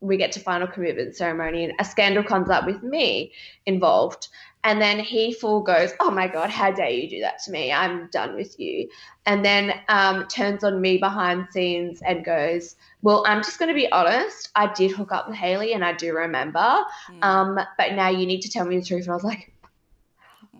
we 0.00 0.16
get 0.16 0.32
to 0.32 0.40
final 0.40 0.66
commitment 0.66 1.16
ceremony, 1.16 1.64
and 1.64 1.72
a 1.78 1.84
scandal 1.84 2.22
comes 2.22 2.50
up 2.50 2.66
with 2.66 2.82
me 2.82 3.32
involved. 3.66 4.28
And 4.64 4.80
then 4.82 4.98
he 4.98 5.32
full 5.32 5.60
goes, 5.62 5.92
"Oh 6.00 6.10
my 6.10 6.26
god, 6.26 6.50
how 6.50 6.72
dare 6.72 6.90
you 6.90 7.08
do 7.08 7.20
that 7.20 7.42
to 7.44 7.50
me? 7.50 7.72
I'm 7.72 8.08
done 8.10 8.34
with 8.34 8.58
you." 8.58 8.88
And 9.24 9.44
then 9.44 9.72
um, 9.88 10.26
turns 10.26 10.64
on 10.64 10.80
me 10.80 10.98
behind 10.98 11.46
scenes 11.50 12.00
and 12.02 12.24
goes, 12.24 12.76
"Well, 13.02 13.24
I'm 13.26 13.42
just 13.42 13.58
going 13.58 13.68
to 13.68 13.74
be 13.74 13.90
honest. 13.90 14.50
I 14.56 14.72
did 14.72 14.90
hook 14.90 15.12
up 15.12 15.28
with 15.28 15.36
Hayley, 15.36 15.72
and 15.74 15.84
I 15.84 15.92
do 15.92 16.14
remember. 16.14 16.58
Mm. 16.58 17.24
Um, 17.24 17.60
but 17.76 17.92
now 17.92 18.08
you 18.08 18.26
need 18.26 18.42
to 18.42 18.50
tell 18.50 18.64
me 18.66 18.78
the 18.78 18.84
truth." 18.84 19.04
And 19.04 19.12
I 19.12 19.14
was 19.14 19.24
like, 19.24 19.52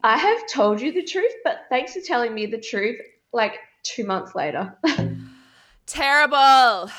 "I 0.02 0.16
have 0.16 0.48
told 0.48 0.80
you 0.80 0.92
the 0.92 1.02
truth, 1.02 1.34
but 1.44 1.62
thanks 1.68 1.94
for 1.94 2.00
telling 2.00 2.34
me 2.34 2.46
the 2.46 2.60
truth." 2.60 3.00
Like 3.32 3.58
two 3.82 4.04
months 4.04 4.34
later. 4.34 4.76
Terrible. 5.86 6.90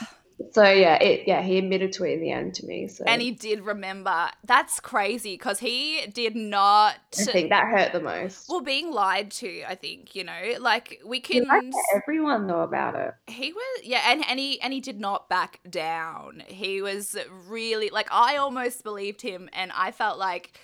So 0.52 0.64
yeah, 0.64 0.96
it 0.96 1.28
yeah 1.28 1.42
he 1.42 1.58
admitted 1.58 1.94
to 1.94 2.06
it 2.06 2.14
in 2.14 2.22
the 2.22 2.32
end 2.32 2.54
to 2.56 2.66
me. 2.66 2.88
So 2.88 3.04
And 3.06 3.22
he 3.22 3.32
did 3.32 3.62
remember. 3.62 4.30
That's 4.44 4.80
crazy 4.80 5.34
because 5.34 5.60
he 5.60 6.06
did 6.14 6.36
not. 6.36 6.96
I 7.20 7.24
think 7.24 7.50
that 7.50 7.66
hurt 7.66 7.92
the 7.92 8.00
most. 8.02 8.50
Well, 8.50 8.62
being 8.62 8.92
lied 8.92 9.32
to, 9.32 9.64
I 9.68 9.76
think 9.76 10.16
you 10.16 10.24
know, 10.24 10.56
like 10.60 11.02
we 11.06 11.20
can. 11.20 11.72
everyone 11.96 12.48
though 12.48 12.62
about 12.62 12.96
it. 12.96 13.14
He 13.28 13.54
was 13.54 13.82
yeah, 13.84 14.02
and 14.12 14.24
and 14.28 14.40
he 14.40 14.60
and 14.62 14.74
he 14.74 14.80
did 14.80 15.00
not 15.00 15.30
back 15.30 15.60
down. 15.70 16.44
He 16.48 16.82
was 16.82 17.16
really 17.48 17.90
like 17.90 18.08
I 18.12 18.38
almost 18.38 18.84
believed 18.84 19.22
him, 19.22 19.50
and 19.54 19.72
I 19.76 19.92
felt 19.92 20.18
like. 20.18 20.58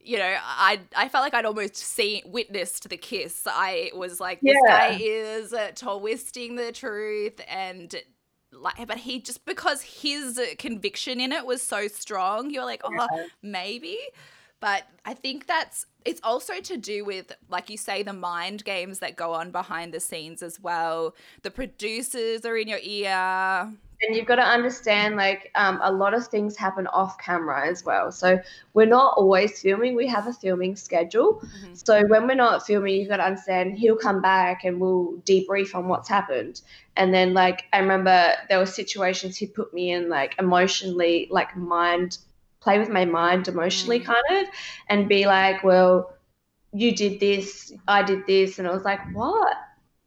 You 0.00 0.16
know, 0.16 0.36
I 0.42 0.80
I 0.96 1.08
felt 1.08 1.22
like 1.22 1.34
I'd 1.34 1.44
almost 1.44 1.76
seen 1.76 2.22
witnessed 2.24 2.88
the 2.88 2.96
kiss. 2.96 3.42
I 3.46 3.90
was 3.94 4.20
like, 4.20 4.44
this 4.44 4.62
Yeah. 4.62 4.62
guy 4.62 4.96
is 4.98 5.52
uh, 5.52 5.72
twisting 5.74 6.54
the 6.54 6.72
truth, 6.72 7.40
and 7.46 7.94
like, 8.52 8.86
but 8.86 8.98
he 8.98 9.20
just 9.20 9.44
because 9.44 9.82
his 9.82 10.40
conviction 10.58 11.20
in 11.20 11.32
it 11.32 11.46
was 11.46 11.62
so 11.62 11.88
strong, 11.88 12.50
you're 12.50 12.64
like, 12.64 12.82
oh, 12.84 13.26
maybe. 13.42 13.98
But 14.60 14.84
I 15.04 15.14
think 15.14 15.46
that's 15.46 15.86
it's 16.04 16.20
also 16.24 16.60
to 16.60 16.76
do 16.76 17.04
with, 17.04 17.32
like 17.48 17.70
you 17.70 17.76
say, 17.76 18.02
the 18.02 18.12
mind 18.12 18.64
games 18.64 18.98
that 19.00 19.14
go 19.14 19.32
on 19.34 19.50
behind 19.50 19.92
the 19.92 20.00
scenes 20.00 20.42
as 20.42 20.58
well. 20.58 21.14
The 21.42 21.50
producers 21.50 22.44
are 22.44 22.56
in 22.56 22.66
your 22.68 22.80
ear. 22.82 23.72
And 24.00 24.14
you've 24.14 24.26
got 24.26 24.36
to 24.36 24.44
understand, 24.44 25.16
like, 25.16 25.50
um, 25.56 25.80
a 25.82 25.90
lot 25.90 26.14
of 26.14 26.26
things 26.28 26.56
happen 26.56 26.86
off 26.86 27.18
camera 27.18 27.66
as 27.66 27.84
well. 27.84 28.12
So 28.12 28.38
we're 28.72 28.86
not 28.86 29.14
always 29.16 29.60
filming. 29.60 29.96
We 29.96 30.06
have 30.06 30.28
a 30.28 30.32
filming 30.32 30.76
schedule. 30.76 31.40
Mhm. 31.40 31.84
So 31.86 32.02
when 32.06 32.28
we're 32.28 32.34
not 32.36 32.64
filming, 32.64 32.94
you've 32.94 33.08
got 33.08 33.16
to 33.16 33.24
understand 33.24 33.76
he'll 33.76 33.96
come 33.96 34.22
back 34.22 34.62
and 34.64 34.80
we'll 34.80 35.14
debrief 35.26 35.74
on 35.74 35.88
what's 35.88 36.08
happened. 36.08 36.60
And 36.96 37.12
then, 37.12 37.34
like, 37.34 37.64
I 37.72 37.80
remember 37.80 38.34
there 38.48 38.58
were 38.60 38.66
situations 38.66 39.36
he 39.36 39.46
put 39.46 39.74
me 39.74 39.90
in, 39.90 40.08
like, 40.08 40.36
emotionally, 40.38 41.26
like, 41.30 41.56
mind, 41.56 42.18
play 42.60 42.78
with 42.78 42.90
my 42.90 43.04
mind 43.04 43.48
emotionally, 43.48 44.00
Mm. 44.00 44.04
kind 44.04 44.24
of, 44.42 44.46
and 44.88 45.08
be 45.08 45.26
like, 45.26 45.64
well, 45.64 46.12
you 46.72 46.94
did 46.94 47.18
this, 47.18 47.72
I 47.88 48.02
did 48.04 48.26
this. 48.26 48.58
And 48.60 48.68
I 48.68 48.72
was 48.72 48.84
like, 48.84 49.00
what? 49.12 49.56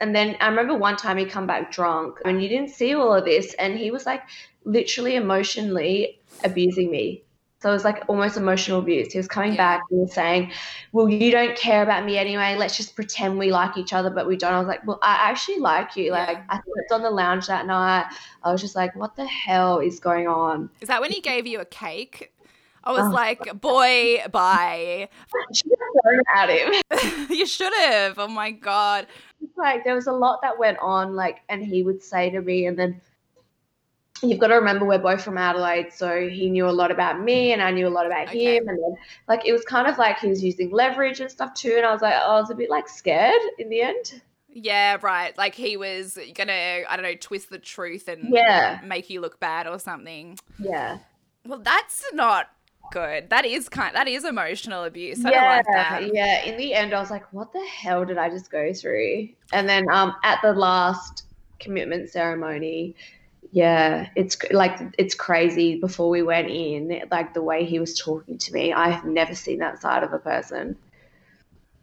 And 0.01 0.15
then 0.15 0.35
I 0.41 0.47
remember 0.47 0.75
one 0.75 0.97
time 0.97 1.17
he 1.17 1.25
come 1.25 1.45
back 1.47 1.71
drunk 1.71 2.17
and 2.25 2.41
you 2.41 2.49
didn't 2.49 2.71
see 2.71 2.93
all 2.95 3.13
of 3.13 3.23
this. 3.23 3.53
And 3.53 3.77
he 3.77 3.91
was 3.91 4.05
like 4.05 4.23
literally 4.65 5.15
emotionally 5.15 6.19
abusing 6.43 6.89
me. 6.89 7.23
So 7.61 7.69
it 7.69 7.73
was 7.73 7.83
like 7.85 8.03
almost 8.07 8.37
emotional 8.37 8.79
abuse. 8.79 9.13
He 9.13 9.19
was 9.19 9.27
coming 9.27 9.51
Yeah. 9.51 9.57
back 9.57 9.81
and 9.91 10.01
was 10.01 10.13
saying, 10.13 10.51
Well, 10.91 11.07
you 11.07 11.29
don't 11.31 11.55
care 11.55 11.83
about 11.83 12.03
me 12.03 12.17
anyway. 12.17 12.55
Let's 12.57 12.75
just 12.75 12.95
pretend 12.95 13.37
we 13.37 13.51
like 13.51 13.77
each 13.77 13.93
other, 13.93 14.09
but 14.09 14.25
we 14.27 14.35
don't. 14.35 14.53
I 14.53 14.57
was 14.57 14.67
like, 14.67 14.85
Well, 14.87 14.97
I 15.03 15.29
actually 15.29 15.59
like 15.59 15.95
you. 15.95 16.11
Like, 16.11 16.39
Yeah. 16.39 16.43
I 16.49 16.55
slept 16.55 16.91
on 16.91 17.03
the 17.03 17.11
lounge 17.11 17.45
that 17.45 17.67
night. 17.67 18.07
I 18.43 18.51
was 18.51 18.61
just 18.61 18.75
like, 18.75 18.95
What 18.95 19.15
the 19.15 19.27
hell 19.27 19.77
is 19.79 19.99
going 19.99 20.27
on? 20.27 20.71
Is 20.81 20.87
that 20.87 20.99
when 21.01 21.11
he 21.11 21.21
gave 21.21 21.45
you 21.45 21.59
a 21.59 21.65
cake? 21.65 22.33
I 22.83 22.91
was 22.91 23.05
Oh. 23.05 23.11
like, 23.11 23.61
boy, 23.61 24.23
bye. 24.31 25.09
She 25.53 25.69
was 25.69 26.01
thrown 26.03 26.21
at 26.35 26.49
him. 26.49 27.27
you 27.35 27.45
should 27.45 27.73
have. 27.73 28.17
Oh 28.19 28.27
my 28.27 28.51
god. 28.51 29.07
Like 29.57 29.83
there 29.83 29.95
was 29.95 30.07
a 30.07 30.11
lot 30.11 30.41
that 30.41 30.57
went 30.57 30.77
on, 30.79 31.15
like, 31.15 31.39
and 31.49 31.63
he 31.63 31.83
would 31.83 32.01
say 32.01 32.29
to 32.29 32.41
me, 32.41 32.65
and 32.67 32.77
then 32.77 33.01
you've 34.23 34.39
got 34.39 34.47
to 34.47 34.55
remember 34.55 34.85
we're 34.85 34.97
both 34.99 35.23
from 35.23 35.37
Adelaide, 35.37 35.91
so 35.93 36.27
he 36.29 36.49
knew 36.49 36.67
a 36.67 36.71
lot 36.71 36.91
about 36.91 37.19
me, 37.21 37.53
and 37.53 37.61
I 37.61 37.71
knew 37.71 37.87
a 37.87 37.89
lot 37.89 38.05
about 38.05 38.29
Okay. 38.29 38.57
him, 38.57 38.67
and 38.67 38.77
then 38.77 38.95
like 39.27 39.45
it 39.45 39.51
was 39.53 39.63
kind 39.65 39.87
of 39.87 39.97
like 39.97 40.19
he 40.19 40.27
was 40.27 40.43
using 40.43 40.71
leverage 40.71 41.19
and 41.19 41.29
stuff 41.29 41.53
too, 41.53 41.73
and 41.77 41.85
I 41.85 41.91
was 41.91 42.01
like, 42.01 42.13
oh, 42.15 42.37
I 42.37 42.39
was 42.39 42.49
a 42.51 42.55
bit 42.55 42.69
like 42.69 42.87
scared 42.87 43.41
in 43.59 43.69
the 43.69 43.81
end. 43.81 44.21
Yeah, 44.53 44.97
right. 45.01 45.35
Like 45.37 45.55
he 45.55 45.77
was 45.77 46.17
gonna, 46.35 46.81
I 46.87 46.95
don't 46.95 47.03
know, 47.03 47.15
twist 47.15 47.49
the 47.49 47.57
truth 47.59 48.07
and 48.07 48.33
Yeah, 48.33 48.79
make 48.83 49.09
you 49.09 49.21
look 49.21 49.39
bad 49.39 49.65
or 49.67 49.79
something. 49.79 50.37
yeah, 50.59 50.97
Well, 51.45 51.59
that's 51.59 52.03
not 52.13 52.49
good. 52.91 53.29
That 53.29 53.45
is 53.45 53.69
kind. 53.69 53.95
That 53.95 54.07
is 54.07 54.23
emotional 54.25 54.83
abuse. 54.83 55.23
I 55.25 55.31
yeah, 55.31 55.39
don't 55.39 55.49
like 55.49 55.65
that. 55.73 56.13
yeah. 56.13 56.43
In 56.45 56.57
the 56.57 56.73
end, 56.73 56.93
I 56.93 56.99
was 56.99 57.09
like, 57.09 57.31
what 57.33 57.51
the 57.53 57.65
hell 57.65 58.05
did 58.05 58.17
I 58.17 58.29
just 58.29 58.51
go 58.51 58.73
through? 58.73 59.29
And 59.53 59.67
then 59.67 59.85
um, 59.91 60.15
at 60.23 60.39
the 60.41 60.53
last 60.53 61.23
commitment 61.59 62.09
ceremony. 62.09 62.95
Yeah, 63.53 64.07
it's 64.15 64.37
like 64.51 64.79
it's 64.97 65.13
crazy. 65.13 65.79
Before 65.79 66.09
we 66.09 66.23
went 66.23 66.49
in, 66.49 67.03
like 67.11 67.33
the 67.33 67.41
way 67.41 67.65
he 67.65 67.79
was 67.79 67.97
talking 67.97 68.37
to 68.37 68.53
me, 68.53 68.71
I 68.71 68.89
have 68.89 69.03
never 69.03 69.35
seen 69.35 69.59
that 69.59 69.81
side 69.81 70.03
of 70.03 70.13
a 70.13 70.19
person. 70.19 70.77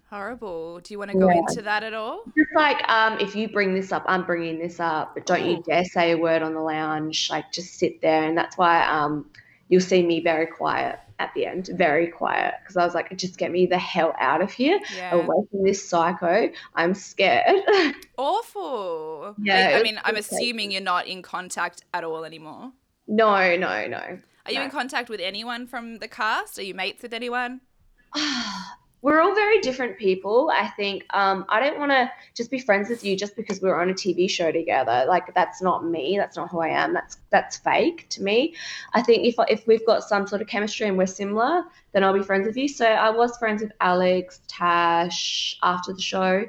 Horrible. 0.08 0.80
Do 0.80 0.94
you 0.94 0.98
want 0.98 1.10
to 1.10 1.18
go 1.18 1.28
Yeah. 1.28 1.36
into 1.36 1.60
that 1.62 1.82
at 1.82 1.92
all? 1.92 2.22
Just 2.34 2.48
like, 2.54 2.88
um, 2.88 3.18
if 3.20 3.36
you 3.36 3.50
bring 3.50 3.74
this 3.74 3.92
up, 3.92 4.04
I'm 4.06 4.24
bringing 4.24 4.58
this 4.58 4.80
up, 4.80 5.12
but 5.14 5.26
don't 5.26 5.44
you 5.44 5.62
dare 5.62 5.84
say 5.84 6.12
a 6.12 6.16
word 6.16 6.40
on 6.40 6.54
the 6.54 6.60
lounge. 6.60 7.28
Like, 7.30 7.52
just 7.52 7.74
sit 7.74 8.00
there, 8.00 8.24
and 8.24 8.36
that's 8.38 8.56
why 8.56 8.86
um, 8.86 9.26
you'll 9.68 9.80
see 9.80 10.02
me 10.04 10.20
very 10.20 10.46
quiet 10.46 10.98
at 11.20 11.32
the 11.34 11.46
end, 11.46 11.68
very 11.74 12.06
quiet, 12.06 12.54
because 12.62 12.76
I 12.76 12.84
was 12.84 12.94
like, 12.94 13.14
just 13.16 13.38
get 13.38 13.50
me 13.50 13.66
the 13.66 13.76
hell 13.78 14.14
out 14.20 14.40
of 14.40 14.52
here, 14.52 14.78
Yeah. 14.96 15.14
away 15.14 15.36
from 15.50 15.64
this 15.64 15.88
psycho. 15.88 16.50
I'm 16.74 16.94
scared. 16.94 17.60
Awful. 18.16 19.34
Yeah, 19.42 19.72
I, 19.74 19.80
I 19.80 19.82
mean, 19.82 20.00
I'm 20.04 20.16
assuming 20.16 20.70
you're 20.70 20.80
not 20.80 21.06
in 21.06 21.22
contact 21.22 21.82
at 21.92 22.04
all 22.04 22.24
anymore. 22.24 22.72
no, 23.06 23.56
no, 23.56 23.86
no. 23.86 24.18
Are 24.46 24.52
you 24.52 24.58
No. 24.58 24.64
in 24.64 24.70
contact 24.70 25.08
with 25.10 25.20
anyone 25.20 25.66
from 25.66 25.98
the 25.98 26.08
cast? 26.08 26.58
Are 26.58 26.62
you 26.62 26.74
mates 26.74 27.02
with 27.02 27.12
anyone? 27.12 27.60
we're 29.00 29.20
all 29.20 29.34
very 29.34 29.60
different 29.60 29.96
people. 29.96 30.50
I 30.52 30.68
think 30.68 31.04
um, 31.10 31.44
I 31.48 31.60
don't 31.60 31.78
want 31.78 31.92
to 31.92 32.10
just 32.34 32.50
be 32.50 32.58
friends 32.58 32.88
with 32.88 33.04
you 33.04 33.16
just 33.16 33.36
because 33.36 33.60
we're 33.60 33.80
on 33.80 33.90
a 33.90 33.94
TV 33.94 34.28
show 34.28 34.50
together. 34.50 35.04
Like 35.06 35.34
that's 35.34 35.62
not 35.62 35.84
me. 35.84 36.16
That's 36.18 36.36
not 36.36 36.50
who 36.50 36.60
I 36.60 36.68
am. 36.68 36.94
That's 36.94 37.18
that's 37.30 37.58
fake 37.58 38.06
to 38.10 38.22
me. 38.22 38.54
I 38.94 39.02
think 39.02 39.24
if 39.24 39.36
if 39.48 39.66
we've 39.66 39.86
got 39.86 40.02
some 40.02 40.26
sort 40.26 40.42
of 40.42 40.48
chemistry 40.48 40.88
and 40.88 40.98
we're 40.98 41.06
similar, 41.06 41.62
then 41.92 42.02
I'll 42.02 42.14
be 42.14 42.22
friends 42.22 42.46
with 42.46 42.56
you. 42.56 42.68
So 42.68 42.86
I 42.86 43.10
was 43.10 43.36
friends 43.36 43.62
with 43.62 43.72
Alex, 43.80 44.40
Tash 44.48 45.58
after 45.62 45.92
the 45.92 46.00
show. 46.02 46.44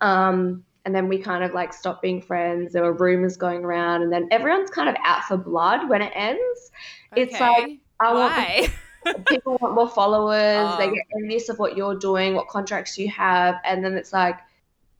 Um, 0.00 0.64
and 0.84 0.94
then 0.94 1.08
we 1.08 1.18
kind 1.18 1.44
of 1.44 1.52
like 1.52 1.72
stopped 1.74 2.00
being 2.00 2.22
friends. 2.22 2.72
There 2.72 2.82
were 2.82 2.94
rumors 2.94 3.36
going 3.36 3.64
around, 3.64 4.02
and 4.02 4.12
then 4.12 4.28
everyone's 4.30 4.70
kind 4.70 4.88
of 4.88 4.94
out 5.04 5.24
for 5.24 5.36
blood 5.36 5.88
when 5.88 6.00
it 6.00 6.12
ends. 6.14 6.70
It's 7.16 7.38
like, 7.38 7.64
Okay. 7.64 7.80
I 8.00 8.12
want 8.14 8.32
Why? 8.32 8.72
people 9.28 9.58
want 9.60 9.74
more 9.74 9.88
followers. 9.88 10.76
They 10.78 10.88
Oh. 10.88 10.92
get 10.94 11.04
envious 11.16 11.48
of 11.48 11.58
what 11.58 11.76
you're 11.76 11.94
doing, 11.98 12.34
what 12.34 12.48
contracts 12.48 12.98
you 12.98 13.08
have, 13.10 13.56
and 13.64 13.84
then 13.84 13.94
it's 13.94 14.12
like, 14.12 14.36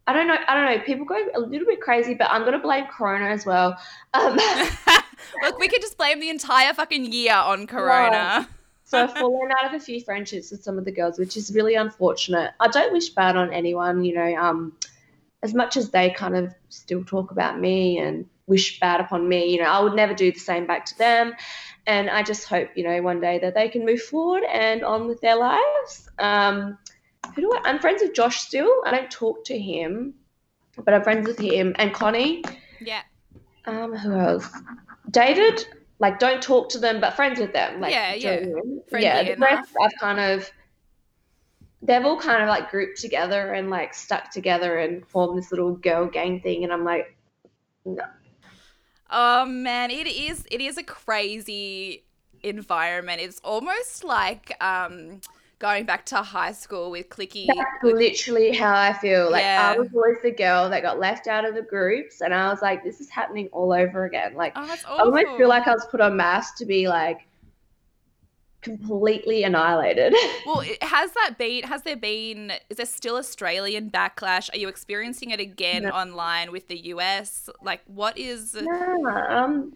I 0.07 0.13
don't 0.15 0.27
know. 0.27 0.37
I 0.49 0.55
don't 0.55 0.65
know. 0.65 0.85
People 0.85 1.05
go 1.05 1.17
a 1.35 1.41
little 1.41 1.67
bit 1.67 1.81
crazy, 1.83 2.15
but 2.15 2.29
I'm 2.31 2.43
gonna 2.45 2.59
blame 2.59 2.87
Corona 2.87 3.27
as 3.27 3.45
well. 3.45 3.77
Um, 4.15 4.39
Look, 5.43 5.59
we 5.59 5.69
could 5.69 5.83
just 5.83 5.99
blame 5.99 6.21
the 6.21 6.31
entire 6.31 6.73
fucking 6.73 7.13
year 7.13 7.35
on 7.35 7.67
Corona. 7.67 8.49
so 8.85 9.03
I've 9.03 9.13
fallen 9.13 9.51
out 9.53 9.67
of 9.67 9.75
a 9.75 9.85
few 9.85 10.01
friendships 10.01 10.51
with 10.51 10.63
some 10.63 10.79
of 10.79 10.87
the 10.87 10.93
girls, 10.93 11.19
which 11.19 11.37
is 11.37 11.53
really 11.55 11.75
unfortunate. 11.75 12.53
I 12.59 12.69
don't 12.69 12.93
wish 12.93 13.11
bad 13.11 13.37
on 13.37 13.53
anyone. 13.53 14.03
You 14.05 14.15
know, 14.15 14.37
um, 14.37 14.73
as 15.43 15.53
much 15.53 15.77
as 15.77 15.91
they 15.91 16.11
kind 16.11 16.35
of 16.37 16.55
still 16.71 17.05
talk 17.05 17.31
about 17.31 17.61
me 17.61 17.99
and 17.99 18.25
wish 18.47 18.81
bad 18.81 19.01
upon 19.01 19.29
me, 19.29 19.53
you 19.53 19.59
know, 19.63 19.69
I 19.71 19.81
would 19.81 19.95
never 19.95 20.15
do 20.15 20.33
the 20.33 20.39
same 20.41 20.67
back 20.67 20.87
to 20.87 20.97
them. 20.99 21.35
And 21.89 22.11
I 22.11 22.23
just 22.23 22.47
hope, 22.47 22.69
you 22.75 22.85
know, 22.85 23.01
one 23.01 23.19
day 23.19 23.39
that 23.39 23.55
they 23.55 23.69
can 23.71 23.87
move 23.87 24.03
forward 24.03 24.45
and 24.45 24.85
on 24.85 25.09
with 25.09 25.23
their 25.23 25.37
lives. 25.37 26.11
Um, 26.19 26.77
who 27.35 27.41
do 27.41 27.51
I? 27.53 27.63
I'm 27.65 27.79
friends 27.79 28.03
with 28.03 28.13
Josh 28.13 28.41
still. 28.41 28.71
I 28.85 28.91
don't 28.91 29.11
talk 29.11 29.45
to 29.47 29.59
him, 29.59 30.13
but 30.85 30.93
I'm 30.93 31.03
friends 31.03 31.27
with 31.27 31.39
him 31.39 31.75
and 31.79 31.95
Connie. 31.95 32.45
Yeah. 32.81 33.01
Um, 33.65 33.95
who 33.95 34.13
else? 34.13 34.47
David. 35.11 35.67
like 35.99 36.19
don't 36.19 36.43
talk 36.43 36.69
to 36.71 36.79
them, 36.79 37.01
but 37.01 37.15
friends 37.17 37.41
with 37.41 37.55
them. 37.55 37.81
Like 37.81 37.93
Yeah, 37.93 38.13
yeah. 38.13 38.45
Yeah. 38.93 39.35
The 39.35 39.41
rest 39.41 39.73
I've 39.83 39.99
kind 39.99 40.21
of 40.21 40.51
they've 41.81 42.05
all 42.05 42.19
kind 42.19 42.43
of 42.43 42.49
like 42.49 42.71
grouped 42.71 43.01
together 43.01 43.55
and 43.55 43.71
like 43.71 43.95
stuck 43.95 44.31
together 44.31 44.79
and 44.79 45.07
formed 45.07 45.39
this 45.39 45.51
little 45.51 45.75
girl 45.75 46.07
gang 46.07 46.41
thing, 46.41 46.65
and 46.65 46.73
I'm 46.73 46.85
like, 46.85 47.17
no. 47.85 48.05
Oh 49.11 49.47
man, 49.47 49.91
it 49.91 50.07
is 50.07 50.47
it 50.51 50.61
is 50.61 50.79
a 50.79 50.83
crazy 50.83 52.05
environment. 52.43 53.21
It's 53.21 53.41
almost 53.43 54.05
like 54.05 54.57
um 54.63 55.21
going 55.59 55.85
back 55.85 56.07
to 56.07 56.17
high 56.23 56.53
school 56.53 56.91
with 56.91 57.09
clicky 57.09 57.47
That's 57.47 57.83
literally 57.83 58.55
how 58.55 58.75
I 58.75 58.93
feel. 58.93 59.31
Like 59.31 59.43
Yeah. 59.43 59.73
I 59.75 59.79
was 59.79 59.89
always 59.95 60.19
the 60.23 60.31
girl 60.31 60.69
that 60.71 60.83
got 60.83 60.99
left 60.99 61.27
out 61.27 61.45
of 61.45 61.55
the 61.55 61.63
groups, 61.63 62.21
and 62.21 62.33
I 62.33 62.49
was 62.49 62.63
like, 62.63 62.85
this 62.85 63.01
is 63.01 63.11
happening 63.11 63.49
all 63.53 63.73
over 63.73 64.05
again. 64.05 64.35
Like 64.35 64.53
Oh, 64.57 64.77
I 64.89 65.03
almost 65.03 65.37
feel 65.37 65.49
like 65.49 65.67
I 65.67 65.73
was 65.73 65.87
put 65.91 66.01
on 66.01 66.13
MAFS 66.13 66.55
to 66.59 66.65
be 66.65 66.89
like 66.89 67.27
completely 68.63 69.45
annihilated. 69.45 70.15
Well, 70.47 70.65
has 70.81 71.13
that 71.13 71.37
been? 71.39 71.65
Has 71.65 71.83
there 71.83 71.97
been? 71.97 72.53
Is 72.71 72.79
there 72.79 72.87
still 72.87 73.17
Australian 73.17 73.91
backlash? 73.91 74.53
Are 74.55 74.57
you 74.57 74.69
experiencing 74.69 75.31
it 75.31 75.41
again 75.41 75.83
No. 75.83 75.91
online 75.91 76.53
with 76.53 76.69
the 76.69 76.79
US? 76.95 77.51
Like, 77.63 77.83
what 77.87 78.17
is? 78.17 78.57
Yeah, 78.59 79.27
um, 79.29 79.75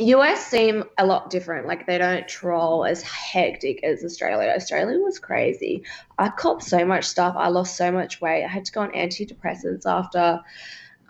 US 0.00 0.44
seem 0.44 0.84
a 0.98 1.06
lot 1.06 1.30
different. 1.30 1.68
Like 1.68 1.86
they 1.86 1.98
don't 1.98 2.26
troll 2.26 2.84
as 2.84 3.02
hectic 3.02 3.84
as 3.84 4.04
Australia. 4.04 4.52
Australia 4.54 4.98
was 4.98 5.18
crazy. 5.20 5.84
I 6.18 6.28
copped 6.30 6.64
so 6.64 6.84
much 6.84 7.04
stuff. 7.04 7.34
I 7.38 7.48
lost 7.48 7.76
so 7.76 7.92
much 7.92 8.20
weight. 8.20 8.44
I 8.44 8.48
had 8.48 8.64
to 8.64 8.72
go 8.72 8.80
on 8.80 8.90
antidepressants 8.90 9.86
after. 9.86 10.40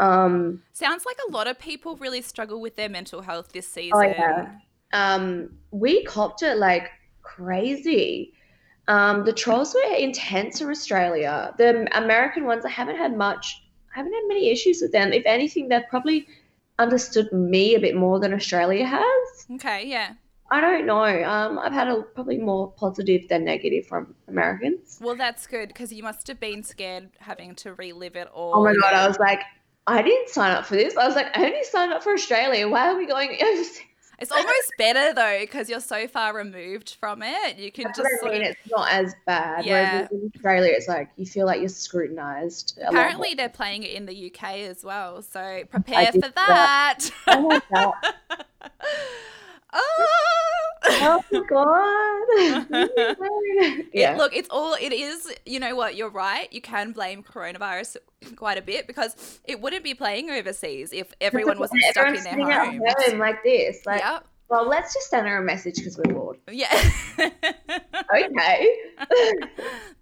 Um, 0.00 0.62
Sounds 0.72 1.06
like 1.06 1.16
a 1.28 1.32
lot 1.32 1.46
of 1.46 1.58
people 1.58 1.96
really 1.96 2.20
struggle 2.20 2.60
with 2.60 2.76
their 2.76 2.88
mental 2.88 3.22
health 3.22 3.52
this 3.52 3.66
season. 3.66 3.92
Oh, 3.94 4.02
yeah. 4.02 4.56
Um, 4.94 5.50
we 5.70 6.04
copped 6.04 6.42
it 6.42 6.56
like 6.56 6.90
crazy. 7.22 8.32
Um, 8.86 9.24
the 9.24 9.32
trolls 9.32 9.74
were 9.74 9.96
intense 9.96 10.60
in 10.60 10.70
Australia. 10.70 11.54
The 11.58 11.88
American 11.96 12.44
ones, 12.44 12.64
I 12.64 12.70
haven't 12.70 12.96
had 12.96 13.16
much. 13.16 13.62
I 13.94 13.98
haven't 13.98 14.12
had 14.12 14.22
many 14.28 14.50
issues 14.50 14.80
with 14.80 14.92
them. 14.92 15.12
If 15.12 15.24
anything, 15.26 15.68
they've 15.68 15.88
probably 15.88 16.26
understood 16.78 17.32
me 17.32 17.74
a 17.74 17.80
bit 17.80 17.96
more 17.96 18.20
than 18.20 18.32
Australia 18.32 18.86
has. 18.86 19.46
Okay, 19.52 19.86
yeah. 19.86 20.14
I 20.50 20.60
don't 20.60 20.86
know. 20.86 21.24
Um, 21.24 21.58
I've 21.58 21.72
had 21.72 21.88
a, 21.88 22.02
probably 22.02 22.38
more 22.38 22.70
positive 22.72 23.28
than 23.28 23.44
negative 23.44 23.86
from 23.86 24.14
Americans. 24.28 24.98
Well, 25.00 25.16
that's 25.16 25.46
good 25.46 25.68
because 25.68 25.92
you 25.92 26.02
must 26.02 26.28
have 26.28 26.38
been 26.38 26.62
scared 26.62 27.10
having 27.18 27.54
to 27.56 27.74
relive 27.74 28.14
it 28.14 28.28
all. 28.28 28.52
Oh 28.54 28.62
my 28.62 28.74
god, 28.74 28.94
I 28.94 29.08
was 29.08 29.18
like, 29.18 29.40
I 29.86 30.02
didn't 30.02 30.28
sign 30.28 30.52
up 30.52 30.66
for 30.66 30.76
this. 30.76 30.96
I 30.96 31.06
was 31.06 31.16
like, 31.16 31.36
I 31.36 31.46
only 31.46 31.64
signed 31.64 31.92
up 31.92 32.02
for 32.02 32.12
Australia. 32.12 32.68
Why 32.68 32.88
are 32.88 32.96
we 32.96 33.06
going 33.06 33.30
overseas? 33.42 33.80
It's 34.24 34.32
almost 34.32 34.72
better 34.78 35.12
though 35.14 35.38
because 35.40 35.68
you're 35.68 35.80
so 35.80 36.08
far 36.08 36.34
removed 36.34 36.96
from 36.98 37.22
it. 37.22 37.58
You 37.58 37.70
can 37.70 37.84
That's 37.84 37.98
just 37.98 38.10
I 38.24 38.28
mean. 38.30 38.42
of- 38.42 38.48
It's 38.48 38.70
not 38.70 38.90
as 38.90 39.14
bad. 39.26 39.64
Yeah. 39.64 39.92
Whereas 39.92 40.10
in 40.12 40.30
Australia, 40.34 40.72
it's 40.74 40.88
like 40.88 41.10
you 41.16 41.26
feel 41.26 41.46
like 41.46 41.60
you're 41.60 41.68
scrutinized. 41.68 42.78
a 42.78 42.84
lot 42.84 42.92
more. 42.92 43.00
Apparently, 43.02 43.34
they're 43.34 43.48
playing 43.48 43.82
it 43.82 43.90
in 43.92 44.06
the 44.06 44.26
UK 44.32 44.60
as 44.60 44.82
well, 44.84 45.22
so 45.22 45.62
prepare 45.70 46.10
for 46.12 46.20
that. 46.34 46.98
Oh 47.26 47.42
my 47.48 47.60
god. 47.72 47.94
Oh. 49.74 50.06
Oh 50.86 51.24
my 51.32 51.40
god. 51.48 52.88
yeah. 53.92 54.12
It, 54.14 54.18
look, 54.18 54.34
it's 54.36 54.48
all 54.50 54.74
it 54.74 54.92
is. 54.92 55.32
You 55.46 55.58
know 55.60 55.74
what? 55.74 55.96
You're 55.96 56.10
right. 56.10 56.52
You 56.52 56.60
can 56.60 56.92
blame 56.92 57.22
coronavirus 57.22 57.96
quite 58.36 58.58
a 58.58 58.62
bit 58.62 58.86
because 58.86 59.40
it 59.44 59.60
wouldn't 59.60 59.82
be 59.84 59.94
playing 59.94 60.30
overseas 60.30 60.92
if 60.92 61.12
everyone 61.20 61.58
wasn't 61.58 61.82
stuck 61.84 62.08
in 62.14 62.22
their 62.22 62.50
at 62.50 62.68
home 63.10 63.18
like 63.18 63.42
this. 63.42 63.84
Like, 63.86 64.00
Yep. 64.02 64.26
well, 64.48 64.68
let's 64.68 64.92
just 64.92 65.08
send 65.10 65.26
her 65.26 65.38
a 65.38 65.42
message 65.42 65.76
because 65.76 65.96
we're 65.98 66.12
bored. 66.12 66.38
Yeah. 66.50 66.90
Okay. 68.14 68.68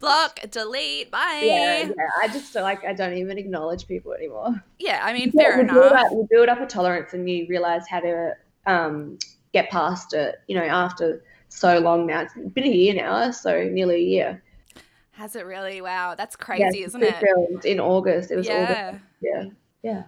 Block, 0.01 0.41
delete, 0.51 1.11
bye. 1.11 1.41
yeah, 1.45 1.83
yeah. 1.85 1.93
I 2.21 2.29
just 2.29 2.55
like 2.55 2.85
I 2.85 2.93
don't 2.93 3.15
even 3.17 3.39
acknowledge 3.39 3.87
people 3.87 4.13
anymore. 4.13 4.63
Yeah, 4.79 5.01
I 5.03 5.13
mean, 5.13 5.31
Yeah, 5.33 5.43
fair 5.43 5.65
Build 5.65 5.71
enough. 5.87 6.07
up, 6.07 6.13
we 6.13 6.27
build 6.29 6.49
up 6.49 6.61
a 6.61 6.67
tolerance 6.67 7.13
and 7.15 7.29
you 7.31 7.47
realize 7.49 7.87
how 7.89 8.01
to 8.01 8.33
um, 8.67 9.19
get 9.53 9.71
past 9.71 10.15
it, 10.15 10.41
you 10.47 10.57
know, 10.57 10.65
after 10.65 11.23
so 11.49 11.79
long 11.79 12.07
now. 12.07 12.23
It's 12.23 12.35
been 12.35 12.65
a 12.65 12.69
year 12.71 12.95
now, 12.95 13.31
so 13.31 13.65
nearly 13.65 13.97
a 13.97 13.99
year. 13.99 14.43
Has 15.13 15.37
it 15.37 15.45
really? 15.45 15.81
Wow, 15.81 16.15
that's 16.17 16.37
Yeah, 16.39 16.45
crazy, 16.45 16.85
isn't 16.85 17.03
it? 17.03 17.17
filmed 17.19 17.65
in 17.65 17.79
August. 17.79 18.31
It 18.31 18.37
was 18.37 18.49
August. 18.49 19.03
Yeah. 19.21 19.45
Yeah. 19.83 20.03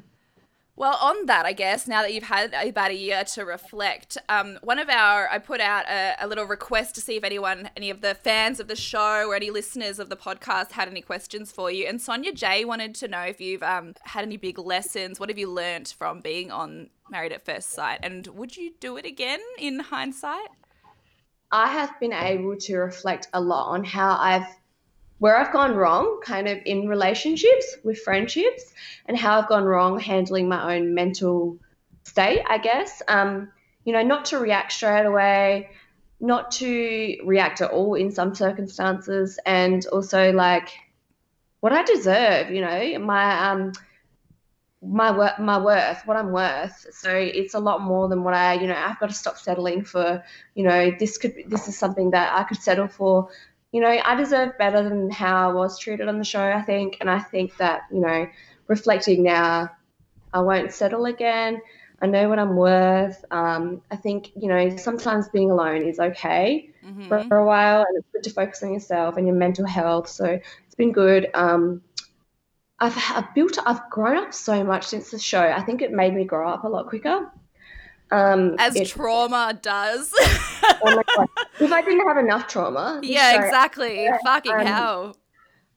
Well, 0.76 0.98
on 1.00 1.26
that, 1.26 1.46
I 1.46 1.52
guess 1.52 1.86
now 1.86 2.02
that 2.02 2.12
you've 2.12 2.24
had 2.24 2.52
about 2.52 2.90
a 2.90 2.96
year 2.96 3.22
to 3.34 3.44
reflect, 3.44 4.18
um, 4.28 4.58
one 4.60 4.80
of 4.80 4.88
our 4.88 5.28
I 5.28 5.38
put 5.38 5.60
out 5.60 5.88
a, 5.88 6.16
a 6.18 6.26
little 6.26 6.46
request 6.46 6.96
to 6.96 7.00
see 7.00 7.16
if 7.16 7.22
anyone, 7.22 7.70
any 7.76 7.90
of 7.90 8.00
the 8.00 8.16
fans 8.16 8.58
of 8.58 8.66
the 8.66 8.74
show 8.74 9.28
or 9.28 9.36
any 9.36 9.50
listeners 9.50 10.00
of 10.00 10.08
the 10.08 10.16
podcast 10.16 10.72
had 10.72 10.88
any 10.88 11.00
questions 11.00 11.52
for 11.52 11.70
you. 11.70 11.86
And 11.86 12.02
Sonia 12.02 12.32
J 12.32 12.64
wanted 12.64 12.96
to 12.96 13.06
know 13.06 13.20
if 13.20 13.40
you've 13.40 13.62
um, 13.62 13.94
had 14.02 14.24
any 14.24 14.36
big 14.36 14.58
lessons. 14.58 15.20
What 15.20 15.28
have 15.28 15.38
you 15.38 15.48
learnt 15.48 15.94
from 15.96 16.20
being 16.20 16.50
on 16.50 16.90
Married 17.08 17.32
at 17.32 17.44
First 17.44 17.70
Sight, 17.70 18.00
and 18.02 18.26
would 18.28 18.56
you 18.56 18.72
do 18.80 18.96
it 18.96 19.06
again 19.06 19.40
in 19.58 19.78
hindsight? 19.78 20.48
I 21.52 21.68
have 21.68 22.00
been 22.00 22.12
able 22.12 22.56
to 22.56 22.78
reflect 22.78 23.28
a 23.32 23.40
lot 23.40 23.68
on 23.68 23.84
how 23.84 24.16
I've 24.18 24.48
where 25.18 25.36
I've 25.36 25.52
gone 25.52 25.74
wrong 25.74 26.20
kind 26.24 26.48
of 26.48 26.58
in 26.64 26.88
relationships 26.88 27.76
with 27.84 27.98
friendships 27.98 28.72
and 29.06 29.16
how 29.16 29.40
I've 29.40 29.48
gone 29.48 29.64
wrong 29.64 29.98
handling 29.98 30.48
my 30.48 30.76
own 30.76 30.94
mental 30.94 31.58
state, 32.04 32.42
I 32.48 32.58
guess. 32.58 33.02
Um, 33.08 33.50
you 33.84 33.92
know, 33.92 34.02
not 34.02 34.26
to 34.26 34.38
react 34.38 34.72
straight 34.72 35.06
away, 35.06 35.70
not 36.20 36.52
to 36.52 37.18
react 37.24 37.60
at 37.60 37.70
all 37.70 37.94
in 37.94 38.10
some 38.10 38.34
circumstances, 38.34 39.38
and 39.44 39.86
also 39.86 40.32
like 40.32 40.70
what 41.60 41.72
I 41.72 41.82
deserve, 41.82 42.50
you 42.50 42.60
know, 42.60 42.98
my 42.98 43.50
um 43.50 43.72
my 44.86 45.16
worth, 45.16 45.38
my 45.38 45.58
worth, 45.58 46.02
what 46.04 46.16
I'm 46.16 46.32
worth. 46.32 46.86
So 46.92 47.10
it's 47.10 47.54
a 47.54 47.58
lot 47.58 47.80
more 47.80 48.08
than 48.08 48.22
what 48.22 48.34
I, 48.34 48.54
you 48.54 48.66
know, 48.66 48.74
I've 48.74 49.00
got 49.00 49.08
to 49.08 49.14
stop 49.14 49.38
settling 49.38 49.84
for, 49.84 50.22
you 50.54 50.64
know, 50.64 50.90
this 50.98 51.16
could, 51.16 51.34
this 51.46 51.68
is 51.68 51.78
something 51.78 52.10
that 52.10 52.38
I 52.38 52.42
could 52.44 52.58
settle 52.58 52.88
for. 52.88 53.30
You 53.74 53.80
know, 53.80 53.88
I 53.88 54.14
deserve 54.14 54.56
better 54.56 54.88
than 54.88 55.10
how 55.10 55.50
I 55.50 55.52
was 55.52 55.80
treated 55.80 56.06
on 56.06 56.18
the 56.18 56.24
show, 56.24 56.40
I 56.40 56.62
think. 56.62 56.98
And 57.00 57.10
I 57.10 57.18
think 57.18 57.56
that, 57.56 57.80
you 57.92 57.98
know, 57.98 58.28
reflecting 58.68 59.24
now, 59.24 59.68
I 60.32 60.40
won't 60.42 60.72
settle 60.72 61.06
again. 61.06 61.60
I 62.00 62.06
know 62.06 62.28
what 62.28 62.38
I'm 62.38 62.54
worth. 62.54 63.24
Um, 63.32 63.82
I 63.90 63.96
think, 63.96 64.30
you 64.36 64.46
know, 64.46 64.76
sometimes 64.76 65.28
being 65.28 65.50
alone 65.50 65.82
is 65.82 65.98
okay 65.98 66.70
hmm 66.84 67.08
for, 67.08 67.24
for 67.24 67.38
a 67.38 67.44
while 67.44 67.84
and 67.88 67.98
it's 67.98 68.06
good 68.12 68.22
to 68.22 68.30
focus 68.30 68.62
on 68.62 68.72
yourself 68.72 69.16
and 69.16 69.26
your 69.26 69.34
mental 69.36 69.66
health. 69.66 70.08
So 70.08 70.24
it's 70.24 70.74
been 70.76 70.92
good. 70.92 71.28
Um, 71.34 71.82
I've, 72.78 72.96
I've 73.10 73.34
built, 73.34 73.58
I've 73.66 73.90
grown 73.90 74.18
up 74.18 74.32
so 74.32 74.62
much 74.62 74.86
since 74.86 75.10
the 75.10 75.18
show. 75.18 75.42
I 75.42 75.62
think 75.62 75.82
it 75.82 75.90
made 75.90 76.14
me 76.14 76.24
grow 76.24 76.48
up 76.48 76.62
a 76.62 76.68
lot 76.68 76.86
quicker. 76.88 77.28
Um, 78.12 78.54
As 78.58 78.76
it- 78.76 78.86
trauma 78.88 79.58
does. 79.60 80.14
oh 80.82 80.90
my 80.90 81.02
God. 81.16 81.28
if 81.60 81.72
I 81.72 81.82
didn't 81.82 82.06
have 82.08 82.18
enough 82.18 82.46
trauma, 82.48 83.00
yeah, 83.02 83.32
show- 83.32 83.46
exactly. 83.46 84.08
Fucking 84.24 84.52
um, 84.52 84.66
hell. 84.66 85.16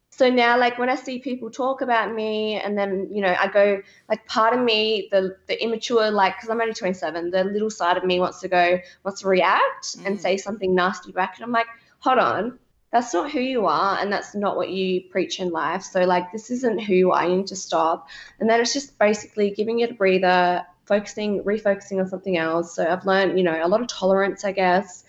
so 0.10 0.30
now 0.30 0.58
like 0.58 0.78
when 0.80 0.90
i 0.90 0.96
see 0.96 1.20
people 1.20 1.50
talk 1.52 1.82
about 1.82 2.14
me 2.14 2.56
and 2.56 2.76
then 2.78 3.08
you 3.12 3.22
know 3.22 3.36
i 3.40 3.48
go 3.48 3.82
like 4.10 4.26
part 4.26 4.54
of 4.54 4.60
me 4.60 5.08
the 5.12 5.36
the 5.48 5.62
immature 5.64 6.10
like 6.10 6.36
because 6.36 6.50
i'm 6.50 6.60
only 6.60 6.74
27 6.74 7.30
the 7.30 7.44
little 7.44 7.70
side 7.70 7.98
of 7.98 8.04
me 8.04 8.20
wants 8.20 8.40
to 8.40 8.48
go 8.48 8.80
wants 9.04 9.22
to 9.22 9.28
react 9.28 9.96
and 10.06 10.18
Mm. 10.18 10.22
say 10.22 10.38
something 10.38 10.74
nasty 10.74 11.12
back 11.12 11.36
and 11.36 11.44
i'm 11.46 11.52
like 11.52 11.68
hold 12.00 12.18
on 12.20 12.58
that's 12.92 13.14
not 13.14 13.30
who 13.32 13.42
you 13.42 13.66
are 13.68 14.00
and 14.00 14.12
that's 14.12 14.34
not 14.34 14.56
what 14.56 14.70
you 14.70 15.02
preach 15.12 15.40
in 15.40 15.50
life 15.52 15.84
so 15.84 16.04
like 16.06 16.32
this 16.32 16.50
isn't 16.50 16.80
who 16.80 16.94
you 16.94 17.12
are 17.12 17.28
you 17.30 17.36
need 17.38 17.48
to 17.48 17.56
stop 17.56 18.08
and 18.40 18.50
then 18.50 18.60
it's 18.62 18.74
just 18.74 18.98
basically 18.98 19.52
giving 19.52 19.82
it 19.82 19.92
a 19.92 19.94
breather 19.94 20.66
focusing 20.88 21.44
refocusing 21.44 22.00
on 22.00 22.08
something 22.08 22.38
else 22.38 22.76
so 22.76 22.86
i've 22.88 23.06
learned 23.06 23.38
you 23.38 23.44
know 23.44 23.60
a 23.66 23.68
lot 23.68 23.82
of 23.82 23.88
tolerance 23.88 24.46
i 24.46 24.52
guess 24.52 25.04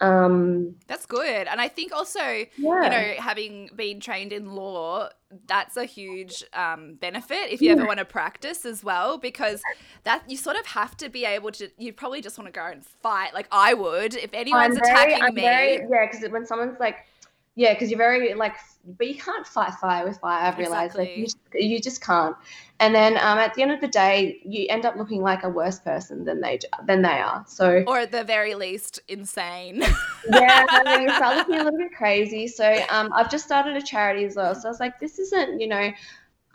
um 0.00 0.74
That's 0.88 1.06
good. 1.06 1.46
And 1.46 1.60
I 1.60 1.68
think 1.68 1.92
also, 1.92 2.18
yeah 2.20 2.46
you 2.56 2.90
know, 2.90 3.14
having 3.22 3.70
been 3.76 4.00
trained 4.00 4.32
in 4.32 4.50
law, 4.54 5.08
that's 5.46 5.76
a 5.76 5.84
huge 5.84 6.42
um, 6.52 6.94
benefit 6.94 7.52
if 7.52 7.62
you 7.62 7.70
ever 7.70 7.86
want 7.86 8.00
to 8.00 8.04
practice 8.04 8.64
as 8.66 8.82
well, 8.82 9.18
because 9.18 9.62
that 10.02 10.28
you 10.28 10.36
sort 10.36 10.56
of 10.56 10.66
have 10.66 10.96
to 10.96 11.08
be 11.08 11.24
able 11.24 11.52
to. 11.52 11.70
You 11.78 11.92
probably 11.92 12.20
just 12.22 12.36
want 12.36 12.48
to 12.52 12.52
go 12.52 12.66
and 12.66 12.84
fight, 12.84 13.34
like 13.34 13.46
I 13.52 13.72
would 13.74 14.16
if 14.16 14.30
anyone's 14.34 14.78
very- 14.78 14.90
attacking 14.92 15.22
I'm 15.22 15.34
me. 15.34 15.42
very- 15.42 15.86
yeah, 15.88 16.06
because 16.10 16.28
when 16.28 16.44
someone's 16.44 16.78
like, 16.80 16.96
yeah, 17.56 17.72
because 17.72 17.90
you're 17.90 17.98
very 17.98 18.34
like, 18.34 18.56
but 18.98 19.06
you 19.06 19.14
can't 19.14 19.46
fight 19.46 19.74
fire 19.74 20.06
with 20.06 20.18
fire. 20.18 20.44
I've 20.44 20.58
realized 20.58 20.96
like, 20.96 21.16
you, 21.16 21.24
just, 21.24 21.38
you 21.54 21.80
just 21.80 22.02
can't. 22.02 22.36
And 22.80 22.92
then 22.92 23.16
um, 23.16 23.38
at 23.38 23.54
the 23.54 23.62
end 23.62 23.70
of 23.70 23.80
the 23.80 23.88
day, 23.88 24.40
you 24.44 24.66
end 24.68 24.84
up 24.84 24.96
looking 24.96 25.22
like 25.22 25.44
a 25.44 25.48
worse 25.48 25.78
person 25.78 26.24
than 26.24 26.40
they 26.40 26.58
than 26.84 27.02
they 27.02 27.20
are. 27.20 27.44
So 27.46 27.84
or 27.86 28.00
at 28.00 28.10
the 28.10 28.24
very 28.24 28.56
least, 28.56 29.00
insane. 29.06 29.82
yeah, 30.30 30.66
and 30.68 30.86
then 30.86 31.02
you 31.02 31.14
start 31.14 31.36
looking 31.36 31.60
a 31.60 31.64
little 31.64 31.78
bit 31.78 31.92
crazy. 31.96 32.48
So 32.48 32.84
um, 32.90 33.12
I've 33.12 33.30
just 33.30 33.44
started 33.44 33.76
a 33.76 33.82
charity 33.82 34.24
as 34.24 34.34
well. 34.34 34.54
So 34.56 34.68
I 34.68 34.70
was 34.70 34.80
like, 34.80 34.98
this 34.98 35.20
isn't, 35.20 35.60
you 35.60 35.68
know, 35.68 35.92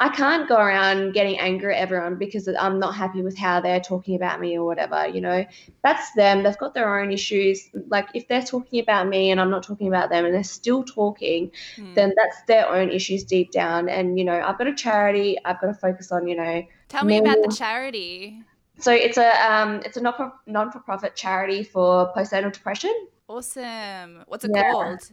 I 0.02 0.10
can't 0.10 0.48
go 0.48 0.56
around 0.56 1.14
getting 1.14 1.38
angry 1.40 1.76
at 1.76 1.82
everyone 1.82 2.16
because 2.16 2.48
I'm 2.48 2.80
not 2.80 2.96
happy 2.96 3.22
with 3.22 3.38
how 3.38 3.60
they're 3.60 3.82
talking 3.82 4.16
about 4.16 4.40
me 4.40 4.58
or 4.58 4.64
whatever. 4.64 5.06
You 5.08 5.20
know, 5.20 5.46
that's 5.84 6.14
them. 6.14 6.44
They've 6.44 6.58
got 6.58 6.74
their 6.74 7.02
own 7.02 7.12
issues. 7.12 7.70
Like 7.88 8.08
if 8.14 8.28
they're 8.30 8.42
talking 8.42 8.80
about 8.80 9.10
me 9.10 9.30
and 9.30 9.42
I'm 9.42 9.50
not 9.50 9.64
talking 9.64 9.90
about 9.90 10.10
them 10.10 10.24
and 10.24 10.34
they're 10.34 10.44
still 10.44 10.86
talking, 10.86 11.52
mm. 11.76 11.96
then 11.96 12.14
that's 12.16 12.42
their 12.48 12.70
own 12.70 12.90
issues 12.90 13.26
deep 13.26 13.52
down. 13.52 13.90
And 13.90 14.18
you 14.18 14.24
know, 14.24 14.40
I've 14.40 14.58
got 14.58 14.68
a 14.68 14.76
charity. 14.76 15.38
I've 15.44 15.60
got 15.60 15.68
to 15.68 15.74
focus 15.74 16.14
on. 16.14 16.28
You 16.28 16.38
know, 16.38 16.64
tell 16.88 17.04
me 17.04 17.18
about 17.18 17.38
the 17.46 17.54
charity. 17.54 18.42
So 18.78 18.94
it's 18.94 19.18
a 19.18 19.32
um, 19.52 19.82
it's 19.86 19.98
a 19.98 20.02
non 20.02 20.32
non 20.48 20.72
for 20.72 20.80
profit 20.80 21.16
charity 21.18 21.64
for 21.64 22.14
postnatal 22.14 22.54
depression. 22.54 23.08
Awesome. 23.28 24.24
What's 24.28 24.46
it 24.46 24.52
yeah. 24.56 24.72
called? 24.72 25.12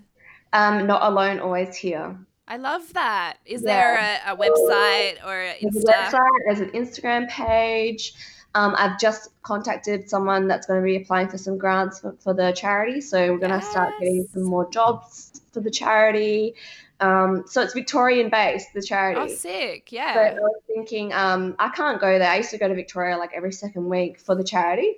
Um, 0.53 0.87
not 0.87 1.03
alone, 1.03 1.41
always 1.41 1.75
here. 1.75 2.17
I 2.49 2.57
love 2.59 2.93
that. 2.93 3.39
Is 3.45 3.63
yeah. 3.63 3.67
there 3.67 4.21
a, 4.27 4.33
a, 4.33 4.37
website 4.37 5.25
or 5.25 5.53
Insta? 5.61 5.73
There's 5.73 5.85
a 5.85 5.89
website. 5.89 6.29
There's 6.47 6.61
an 6.61 6.71
Instagram 6.71 7.29
page. 7.29 8.15
Um, 8.55 8.75
I've 8.79 8.99
just 8.99 9.31
contacted 9.43 10.09
someone 10.09 10.49
that's 10.49 10.67
going 10.67 10.81
to 10.81 10.85
be 10.85 10.97
applying 10.97 11.29
for 11.29 11.39
some 11.39 11.59
grants 11.59 12.01
for, 12.01 12.15
for 12.21 12.33
the 12.33 12.53
charity. 12.53 13.01
So 13.01 13.33
we're 13.33 13.39
going 13.39 13.51
to 13.51 13.59
yes. 13.59 13.71
start 13.71 13.95
getting 13.99 14.27
some 14.33 14.45
more 14.45 14.71
jobs 14.71 15.43
for 15.53 15.61
the 15.61 15.71
charity. 15.71 16.55
Um, 17.01 17.45
so 17.47 17.61
it's 17.61 17.75
Victorian 17.75 18.31
based, 18.31 18.73
the 18.73 18.81
charity. 18.81 19.21
Oh, 19.21 19.29
sick! 19.29 19.93
Yeah. 19.93 20.15
So 20.15 20.21
I 20.21 20.33
was 20.33 20.63
thinking, 20.67 21.13
um, 21.13 21.55
I 21.59 21.69
can't 21.69 22.01
go 22.01 22.19
there. 22.19 22.31
I 22.31 22.39
used 22.39 22.51
to 22.51 22.59
go 22.59 22.69
to 22.69 22.75
Victoria 22.75 23.19
like 23.19 23.33
every 23.35 23.53
second 23.53 23.87
week 23.89 24.19
for 24.19 24.35
the 24.35 24.45
charity, 24.45 24.97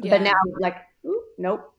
yeah. 0.00 0.10
but 0.10 0.22
now 0.22 0.32
like, 0.58 0.76
ooh, 1.04 1.22
nope. 1.38 1.73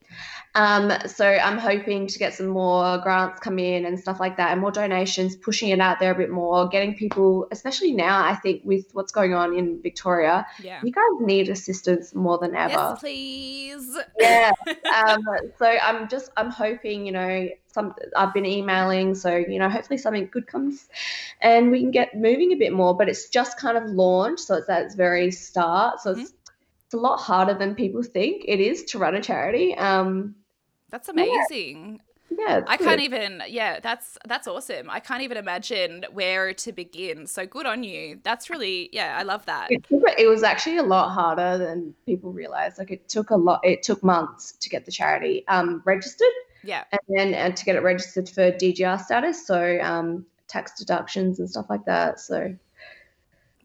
Um, 0.55 0.91
so 1.05 1.25
I'm 1.25 1.57
hoping 1.57 2.07
to 2.07 2.17
get 2.17 2.33
some 2.33 2.47
more 2.47 2.97
grants 2.99 3.41
come 3.41 3.59
in 3.59 3.85
and 3.85 3.99
stuff 3.99 4.21
like 4.21 4.37
that, 4.37 4.51
and 4.51 4.61
more 4.61 4.71
donations, 4.71 5.35
pushing 5.35 5.69
it 5.69 5.81
out 5.81 5.99
there 5.99 6.11
a 6.11 6.15
bit 6.15 6.29
more, 6.29 6.69
getting 6.69 6.95
people, 6.95 7.47
especially 7.51 7.91
now, 7.91 8.23
I 8.23 8.35
think 8.35 8.61
with 8.63 8.85
what's 8.93 9.11
going 9.11 9.33
on 9.33 9.53
in 9.53 9.81
Victoria, 9.81 10.47
yeah. 10.63 10.79
you 10.81 10.91
guys 10.91 11.03
need 11.19 11.49
assistance 11.49 12.15
more 12.15 12.37
than 12.37 12.55
ever. 12.55 12.71
Yes, 12.71 12.99
please. 12.99 13.97
Yeah. 14.17 14.51
um, 14.95 15.25
so 15.59 15.65
I'm 15.65 16.07
just, 16.07 16.31
I'm 16.37 16.49
hoping, 16.49 17.05
you 17.05 17.11
know, 17.11 17.49
some 17.75 17.93
I've 18.15 18.33
been 18.33 18.45
emailing, 18.45 19.13
so 19.13 19.35
you 19.35 19.59
know, 19.59 19.69
hopefully 19.69 19.97
something 19.97 20.29
good 20.31 20.47
comes, 20.47 20.87
and 21.41 21.69
we 21.69 21.81
can 21.81 21.91
get 21.91 22.15
moving 22.15 22.53
a 22.53 22.55
bit 22.55 22.71
more. 22.71 22.95
But 22.95 23.09
it's 23.09 23.29
just 23.29 23.59
kind 23.59 23.77
of 23.77 23.83
launched, 23.89 24.45
so 24.45 24.55
it's 24.55 24.69
at 24.69 24.83
its 24.83 24.95
very 24.95 25.29
start, 25.31 25.99
so 25.99 26.13
mm-hmm. 26.13 26.21
it's 26.21 26.33
it's 26.85 26.93
a 26.93 26.97
lot 26.97 27.17
harder 27.17 27.53
than 27.53 27.75
people 27.75 28.03
think 28.03 28.45
it 28.47 28.59
is 28.59 28.83
to 28.85 28.99
run 28.99 29.15
a 29.15 29.21
charity. 29.21 29.75
Um, 29.75 30.35
that's 30.91 31.09
amazing. 31.09 31.99
Yeah. 32.29 32.59
yeah 32.59 32.61
I 32.67 32.77
can't 32.77 33.01
even 33.01 33.41
yeah, 33.47 33.79
that's 33.79 34.17
that's 34.27 34.47
awesome. 34.47 34.89
I 34.89 34.99
can't 34.99 35.23
even 35.23 35.37
imagine 35.37 36.05
where 36.13 36.53
to 36.53 36.71
begin. 36.71 37.25
So 37.25 37.45
good 37.45 37.65
on 37.65 37.83
you. 37.83 38.19
That's 38.23 38.49
really 38.49 38.89
yeah, 38.93 39.15
I 39.17 39.23
love 39.23 39.45
that. 39.47 39.71
It, 39.71 39.85
it 40.17 40.29
was 40.29 40.43
actually 40.43 40.77
a 40.77 40.83
lot 40.83 41.11
harder 41.11 41.57
than 41.57 41.95
people 42.05 42.31
realize. 42.31 42.77
Like 42.77 42.91
it 42.91 43.09
took 43.09 43.31
a 43.31 43.35
lot 43.35 43.61
it 43.63 43.81
took 43.81 44.03
months 44.03 44.53
to 44.61 44.69
get 44.69 44.85
the 44.85 44.91
charity 44.91 45.43
um 45.47 45.81
registered. 45.85 46.27
Yeah. 46.63 46.83
And 46.91 47.01
then 47.07 47.33
and 47.33 47.57
to 47.57 47.65
get 47.65 47.75
it 47.75 47.81
registered 47.81 48.29
for 48.29 48.51
DGR 48.51 49.01
status, 49.01 49.45
so 49.45 49.79
um 49.81 50.25
tax 50.47 50.77
deductions 50.77 51.39
and 51.39 51.49
stuff 51.49 51.65
like 51.69 51.85
that. 51.85 52.19
So 52.19 52.55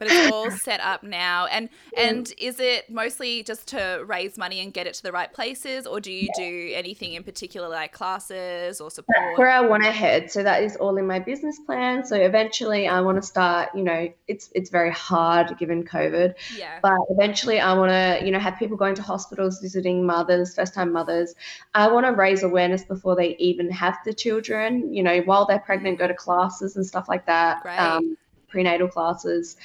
but 0.01 0.09
it's 0.11 0.33
all 0.33 0.51
set 0.67 0.81
up 0.81 1.05
now. 1.05 1.47
And 1.47 1.69
and 1.97 2.33
is 2.39 2.59
it 2.59 2.91
mostly 2.91 3.45
just 3.45 3.69
to 3.69 4.03
raise 4.07 4.37
money 4.37 4.61
and 4.61 4.73
get 4.73 4.87
it 4.89 4.95
to 4.95 5.03
the 5.03 5.13
right 5.13 5.33
places, 5.33 5.87
or 5.87 6.01
do 6.01 6.11
you 6.11 6.29
yeah. 6.37 6.45
do 6.45 6.73
anything 6.75 7.13
in 7.13 7.23
particular 7.23 7.69
like 7.69 7.93
classes 7.93 8.81
or 8.81 8.91
support? 8.91 9.17
That's 9.17 9.39
where 9.39 9.51
I 9.51 9.61
want 9.61 9.85
to 9.85 9.93
head. 9.93 10.33
So 10.33 10.43
that 10.43 10.63
is 10.63 10.75
all 10.77 10.97
in 10.97 11.07
my 11.07 11.19
business 11.19 11.61
plan. 11.61 12.05
So 12.05 12.17
eventually, 12.17 12.89
I 12.89 13.01
want 13.03 13.21
to 13.21 13.23
start. 13.23 13.69
You 13.75 13.85
know, 13.85 14.09
it's 14.27 14.51
it's 14.55 14.71
very 14.71 14.91
hard 14.91 15.57
given 15.59 15.85
COVID. 15.85 16.35
Yeah. 16.57 16.79
But 16.83 16.99
eventually, 17.11 17.61
I 17.61 17.75
want 17.75 17.91
to 17.91 18.25
you 18.25 18.33
know 18.33 18.39
have 18.39 18.59
people 18.59 18.79
going 18.79 18.95
to 18.95 19.03
hospitals, 19.03 19.61
visiting 19.61 20.07
mothers, 20.07 20.55
first 20.55 20.73
time 20.73 20.93
mothers. 20.93 21.35
I 21.75 21.89
want 21.93 22.07
to 22.07 22.13
raise 22.13 22.43
awareness 22.43 22.85
before 22.85 23.17
they 23.17 23.37
even 23.37 23.71
have 23.71 23.99
the 24.07 24.15
children. 24.15 24.95
You 24.95 25.03
know, 25.03 25.21
while 25.21 25.45
they're 25.45 25.59
pregnant, 25.59 25.99
go 25.99 26.09
to 26.09 26.15
classes 26.15 26.77
and 26.77 26.87
stuff 26.87 27.07
like 27.07 27.27
that. 27.27 27.63
Great. 27.63 27.77
Um, 27.77 28.17
prenatal 28.51 28.89
classes 28.89 29.57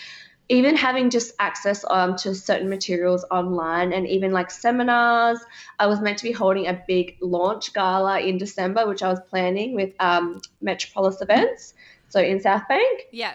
even 0.49 0.75
having 0.75 1.09
just 1.09 1.33
access 1.39 1.83
um, 1.89 2.15
to 2.15 2.35
certain 2.35 2.69
materials 2.69 3.25
online 3.31 3.93
and 3.93 4.07
even 4.07 4.31
like 4.31 4.51
seminars. 4.51 5.39
I 5.79 5.87
was 5.87 6.01
meant 6.01 6.19
to 6.19 6.23
be 6.23 6.31
holding 6.31 6.67
a 6.67 6.83
big 6.87 7.17
launch 7.19 7.73
gala 7.73 8.19
in 8.19 8.37
December, 8.37 8.87
which 8.87 9.01
I 9.01 9.09
was 9.09 9.19
planning 9.29 9.73
with 9.73 9.93
um, 9.99 10.41
Metropolis 10.61 11.21
Events, 11.21 11.73
so 12.09 12.19
in 12.19 12.39
South 12.39 12.67
Bank. 12.67 13.07
Yeah. 13.11 13.33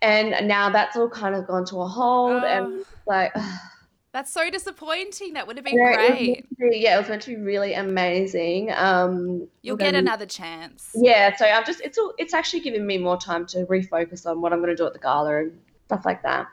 And 0.00 0.48
now 0.48 0.70
that's 0.70 0.96
all 0.96 1.08
kind 1.08 1.34
of 1.34 1.46
gone 1.46 1.64
to 1.66 1.80
a 1.80 1.86
hold, 1.86 2.42
and 2.44 2.66
oh. 2.66 2.84
like. 3.06 3.34
That's 4.12 4.30
so 4.30 4.50
disappointing. 4.50 5.32
That 5.34 5.46
would 5.46 5.56
have 5.56 5.64
been 5.64 5.78
yeah, 5.78 5.94
great. 5.94 6.46
It 6.58 6.80
yeah, 6.80 6.96
it 6.96 7.00
was 7.00 7.08
meant 7.08 7.22
to 7.22 7.34
be 7.34 7.42
really 7.42 7.72
amazing. 7.72 8.70
Um, 8.72 9.48
You'll 9.62 9.76
get 9.76 9.94
another 9.94 10.26
chance. 10.26 10.90
Yeah, 10.94 11.34
so 11.34 11.46
I'm 11.46 11.64
just 11.64 11.80
it's 11.80 11.96
all, 11.96 12.12
it's 12.18 12.34
actually 12.34 12.60
giving 12.60 12.86
me 12.86 12.98
more 12.98 13.16
time 13.16 13.46
to 13.46 13.64
refocus 13.66 14.26
on 14.26 14.42
what 14.42 14.52
I'm 14.52 14.58
going 14.60 14.70
to 14.70 14.76
do 14.76 14.86
at 14.86 14.92
the 14.92 14.98
gala 14.98 15.38
and 15.38 15.58
stuff 15.86 16.04
like 16.04 16.22
that. 16.24 16.46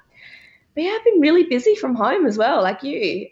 But 0.73 0.83
yeah, 0.83 0.95
I've 0.97 1.03
been 1.03 1.19
really 1.19 1.43
busy 1.43 1.75
from 1.75 1.95
home 1.95 2.25
as 2.25 2.37
well, 2.37 2.63
like 2.63 2.81
you. 2.81 3.27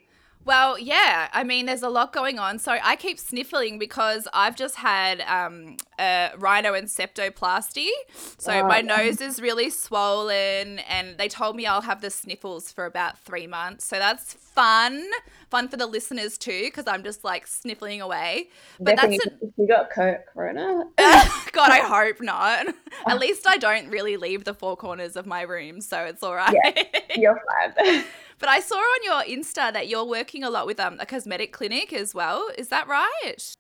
Well, 0.48 0.80
yeah. 0.80 1.28
I 1.34 1.44
mean, 1.44 1.66
there's 1.66 1.84
a 1.84 1.90
lot 1.90 2.14
going 2.14 2.40
on. 2.40 2.58
So 2.58 2.78
I 2.82 2.96
keep 2.96 3.20
sniffling 3.20 3.78
because 3.78 4.30
I've 4.34 4.56
just 4.56 4.76
had 4.76 5.20
um, 5.28 5.76
a 6.00 6.32
rhinoseptoplasty. 6.38 7.90
So 8.38 8.54
oh, 8.54 8.66
my 8.66 8.80
nose 8.80 9.20
is 9.20 9.42
really 9.42 9.70
swollen, 9.70 10.80
and 10.80 11.18
they 11.18 11.28
told 11.28 11.58
me 11.58 11.66
I'll 11.66 11.82
have 11.82 12.00
the 12.00 12.10
sniffles 12.10 12.72
for 12.72 12.86
about 12.86 13.20
three 13.20 13.46
months. 13.46 13.84
So 13.84 14.00
that's 14.00 14.36
fun. 14.36 15.06
Fun 15.50 15.68
for 15.68 15.76
the 15.76 15.86
listeners 15.86 16.38
too, 16.38 16.64
because 16.64 16.88
I'm 16.88 17.04
just 17.04 17.26
like 17.26 17.46
sniffling 17.46 18.02
away. 18.02 18.48
But 18.80 18.96
that's 18.96 19.18
a... 19.26 19.32
you 19.58 19.68
got 19.68 19.90
corona. 19.90 20.86
God, 21.52 21.72
I 21.72 21.80
hope 21.80 22.22
not. 22.22 22.68
At 23.06 23.20
least 23.20 23.46
I 23.48 23.58
don't 23.58 23.90
really 23.90 24.16
leave 24.16 24.46
the 24.46 24.54
four 24.54 24.78
corners 24.78 25.18
of 25.18 25.26
my 25.26 25.42
room, 25.42 25.82
so 25.82 26.06
it's 26.06 26.24
all 26.24 26.36
right. 26.36 26.56
Yeah, 26.64 27.00
you're 27.18 27.42
fine. 27.76 28.06
But 28.40 28.50
I 28.50 28.60
saw 28.60 28.76
on 28.76 29.04
your 29.04 29.38
Insta 29.38 29.74
that 29.74 29.88
you're 29.88 30.06
working 30.06 30.44
a 30.44 30.50
lot 30.50 30.68
with 30.68 30.80
um, 30.80 30.98
a 31.00 31.06
cosmetic 31.06 31.52
clinic 31.52 31.92
as 31.92 32.14
well. 32.14 32.50
Is 32.58 32.68
that 32.70 32.88
right? 32.88 33.54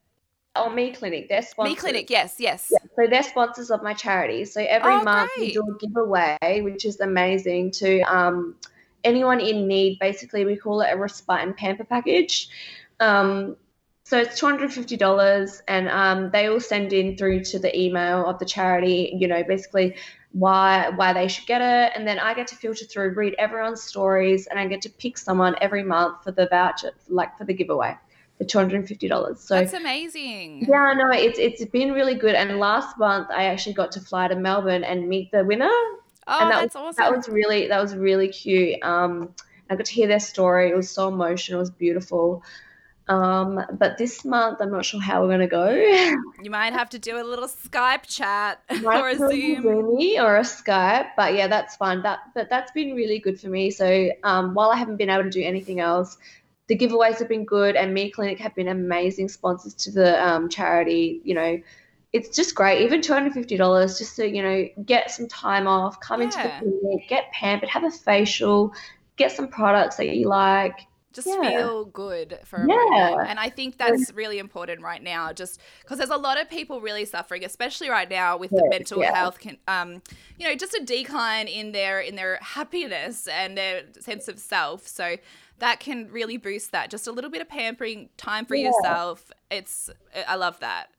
Oh, 0.56 0.70
Me 0.70 0.92
Clinic. 0.92 1.30
They're 1.30 1.42
sponsors. 1.42 1.72
Me 1.72 1.76
Clinic, 1.76 2.10
yes, 2.10 2.36
yes. 2.40 2.72
Yeah, 2.72 2.80
so 2.96 3.08
they're 3.10 3.24
sponsors 3.24 3.70
of 3.70 3.84
my 3.84 3.94
charity. 3.94 4.46
So 4.46 4.62
every 4.62 4.94
oh, 4.94 5.04
month 5.04 5.32
great. 5.36 5.48
we 5.48 5.54
do 5.54 5.62
a 5.62 5.78
giveaway, 5.78 6.62
which 6.62 6.86
is 6.86 7.00
amazing 7.00 7.72
to 7.72 8.02
um, 8.02 8.56
anyone 9.04 9.40
in 9.40 9.68
need. 9.68 10.00
Basically, 10.00 10.46
we 10.46 10.56
call 10.56 10.82
it 10.82 10.90
a 10.92 10.98
respite 10.98 11.42
and 11.42 11.56
pamper 11.56 11.84
package. 11.84 12.50
Um, 13.00 13.56
so 14.04 14.18
it's 14.18 14.40
two 14.40 14.46
hundred 14.46 14.74
fifty 14.74 14.98
dollars, 14.98 15.62
and 15.68 15.90
um, 15.90 16.32
they 16.32 16.50
will 16.50 16.62
send 16.62 16.94
in 16.94 17.18
through 17.18 17.44
to 17.46 17.60
the 17.60 17.78
email 17.80 18.26
of 18.26 18.40
the 18.40 18.46
charity. 18.46 19.16
You 19.16 19.28
know, 19.28 19.44
basically 19.44 19.96
why 20.32 20.90
why 20.96 21.13
they 21.13 21.28
should 21.28 21.46
get 21.48 21.62
it. 21.62 21.98
And 21.98 22.08
then 22.08 22.20
i 22.20 22.34
get 22.34 22.48
to 22.48 22.56
filter 22.56 22.86
through 22.86 23.13
read 23.13 23.36
everyone's 23.40 23.82
stories 23.82 24.48
and 24.48 24.60
i 24.60 24.68
get 24.68 24.82
to 24.84 24.90
pick 24.90 25.18
someone 25.18 25.56
every 25.62 25.84
month 25.84 26.24
for 26.24 26.32
the 26.32 26.48
voucher 26.48 26.92
like 27.08 27.38
for 27.38 27.46
the 27.46 27.54
giveaway 27.54 27.96
the 28.40 28.46
$250 28.46 29.38
so 29.38 29.56
that's 29.56 29.74
amazing. 29.74 30.66
Yeah 30.68 30.94
no 30.96 31.10
it's 31.12 31.40
it's 31.40 31.66
been 31.66 31.92
really 31.92 32.16
good. 32.16 32.36
And 32.36 32.60
last 32.60 32.98
month 32.98 33.30
i 33.32 33.46
actually 33.46 33.74
got 33.74 33.92
to 33.94 34.02
fly 34.02 34.28
to 34.28 34.36
melbourne 34.36 34.84
and 34.84 35.08
meet 35.08 35.32
the 35.32 35.44
winner. 35.44 35.70
Oh 36.30 36.40
and 36.42 36.52
that 36.52 36.62
that's 36.62 36.76
was, 36.76 36.98
awesome. 36.98 37.04
that 37.04 37.16
was 37.16 37.30
really 37.30 37.68
that 37.68 37.82
was 37.82 37.96
really 37.96 38.28
cute. 38.28 38.78
Um 38.84 39.34
i 39.70 39.76
got 39.76 39.86
to 39.86 39.94
hear 39.94 40.08
their 40.08 40.20
story. 40.20 40.70
It 40.70 40.76
was 40.76 40.90
so 40.90 41.08
emotional. 41.08 41.60
It 41.60 41.62
was 41.62 41.72
beautiful 41.72 42.44
um, 43.10 43.62
but 43.72 43.98
this 43.98 44.26
month, 44.26 44.60
I'm 44.62 44.72
not 44.72 44.86
sure 44.86 45.02
how 45.02 45.22
we're 45.22 45.28
going 45.28 45.39
to 45.39 45.48
go. 45.48 45.67
You 46.43 46.52
might 46.52 46.74
have 46.74 46.89
to 46.91 47.00
do 47.00 47.20
a 47.20 47.24
little 47.24 47.48
Skype 47.48 48.04
chat 48.08 48.62
or 48.86 49.10
a 49.10 49.17
Zoom. 49.17 49.65
or 49.65 50.38
a 50.38 50.41
Skype. 50.41 51.10
But 51.17 51.34
yeah, 51.34 51.48
that's 51.48 51.76
fun. 51.76 52.04
That 52.04 52.20
but 52.36 52.50
that's 52.50 52.72
been 52.72 52.93
really 52.93 53.20
good 53.20 53.39
for 53.39 53.48
me. 53.48 53.72
So 53.72 54.12
um, 54.24 54.54
while 54.54 54.70
I 54.70 54.78
haven't 54.78 54.98
been 54.98 55.10
able 55.10 55.24
to 55.24 55.30
do 55.30 55.41
anything 55.41 55.80
else, 55.80 56.17
the 56.67 56.78
giveaways 56.78 57.17
have 57.20 57.28
been 57.28 57.43
good, 57.43 57.76
and 57.76 57.93
Me 57.93 58.12
Clinic 58.12 58.39
have 58.39 58.54
been 58.56 58.67
amazing 58.67 59.30
sponsors 59.30 59.74
to 59.74 59.91
the 59.91 60.26
um, 60.26 60.48
charity. 60.48 61.22
You 61.24 61.34
know, 61.34 61.62
it's 62.13 62.36
just 62.36 62.54
great. 62.54 62.84
Even 62.84 63.02
two 63.02 63.13
hundred 63.13 63.34
fifty 63.34 63.58
dollars 63.58 63.98
just 63.98 64.15
to 64.17 64.30
you 64.30 64.43
know 64.43 64.70
get 64.86 65.12
some 65.12 65.28
time 65.28 65.67
off, 65.67 66.00
come 66.00 66.22
yeah. 66.22 66.28
into 66.28 66.38
the 66.38 66.80
clinic, 66.80 67.10
get 67.10 67.32
pampered, 67.32 67.70
have 67.70 67.84
a 67.84 67.91
facial, 67.91 68.74
get 69.15 69.32
some 69.32 69.48
products 69.48 69.98
that 69.98 70.08
you 70.15 70.28
like 70.28 70.80
just 71.18 71.28
yeah. 71.28 71.50
feel 71.50 71.86
good 71.86 72.40
for 72.46 72.58
a 72.58 72.68
yeah. 72.68 72.76
moment. 72.76 73.30
And 73.30 73.40
I 73.40 73.50
think 73.50 73.78
that's 73.78 74.14
really 74.14 74.38
important 74.38 74.82
right 74.82 75.02
now, 75.02 75.34
just 75.34 75.60
because 75.82 75.98
there's 75.98 76.12
a 76.12 76.18
lot 76.18 76.40
of 76.40 76.48
people 76.50 76.80
really 76.80 77.06
suffering, 77.06 77.44
especially 77.44 77.90
right 77.90 78.10
now 78.10 78.38
with 78.38 78.52
the 78.52 78.66
mental 78.70 79.02
yeah. 79.02 79.16
health, 79.16 79.40
um, 79.68 80.04
you 80.38 80.48
know, 80.48 80.56
just 80.56 80.76
a 80.76 80.84
decline 80.86 81.48
in 81.48 81.72
their 81.72 82.00
in 82.00 82.16
their 82.16 82.38
happiness 82.42 83.28
and 83.28 83.58
their 83.58 83.82
sense 84.00 84.28
of 84.28 84.40
self. 84.40 84.88
So 84.88 85.18
that 85.58 85.80
can 85.80 86.08
really 86.12 86.38
boost 86.38 86.72
that. 86.72 86.92
Just 86.92 87.08
a 87.08 87.12
little 87.12 87.32
bit 87.32 87.42
of 87.42 87.50
pampering 87.50 88.10
time 88.16 88.46
for 88.46 88.56
yourself. 88.56 89.32
It's 89.50 89.90
I 90.28 90.36
love 90.36 90.60
that. 90.60 90.92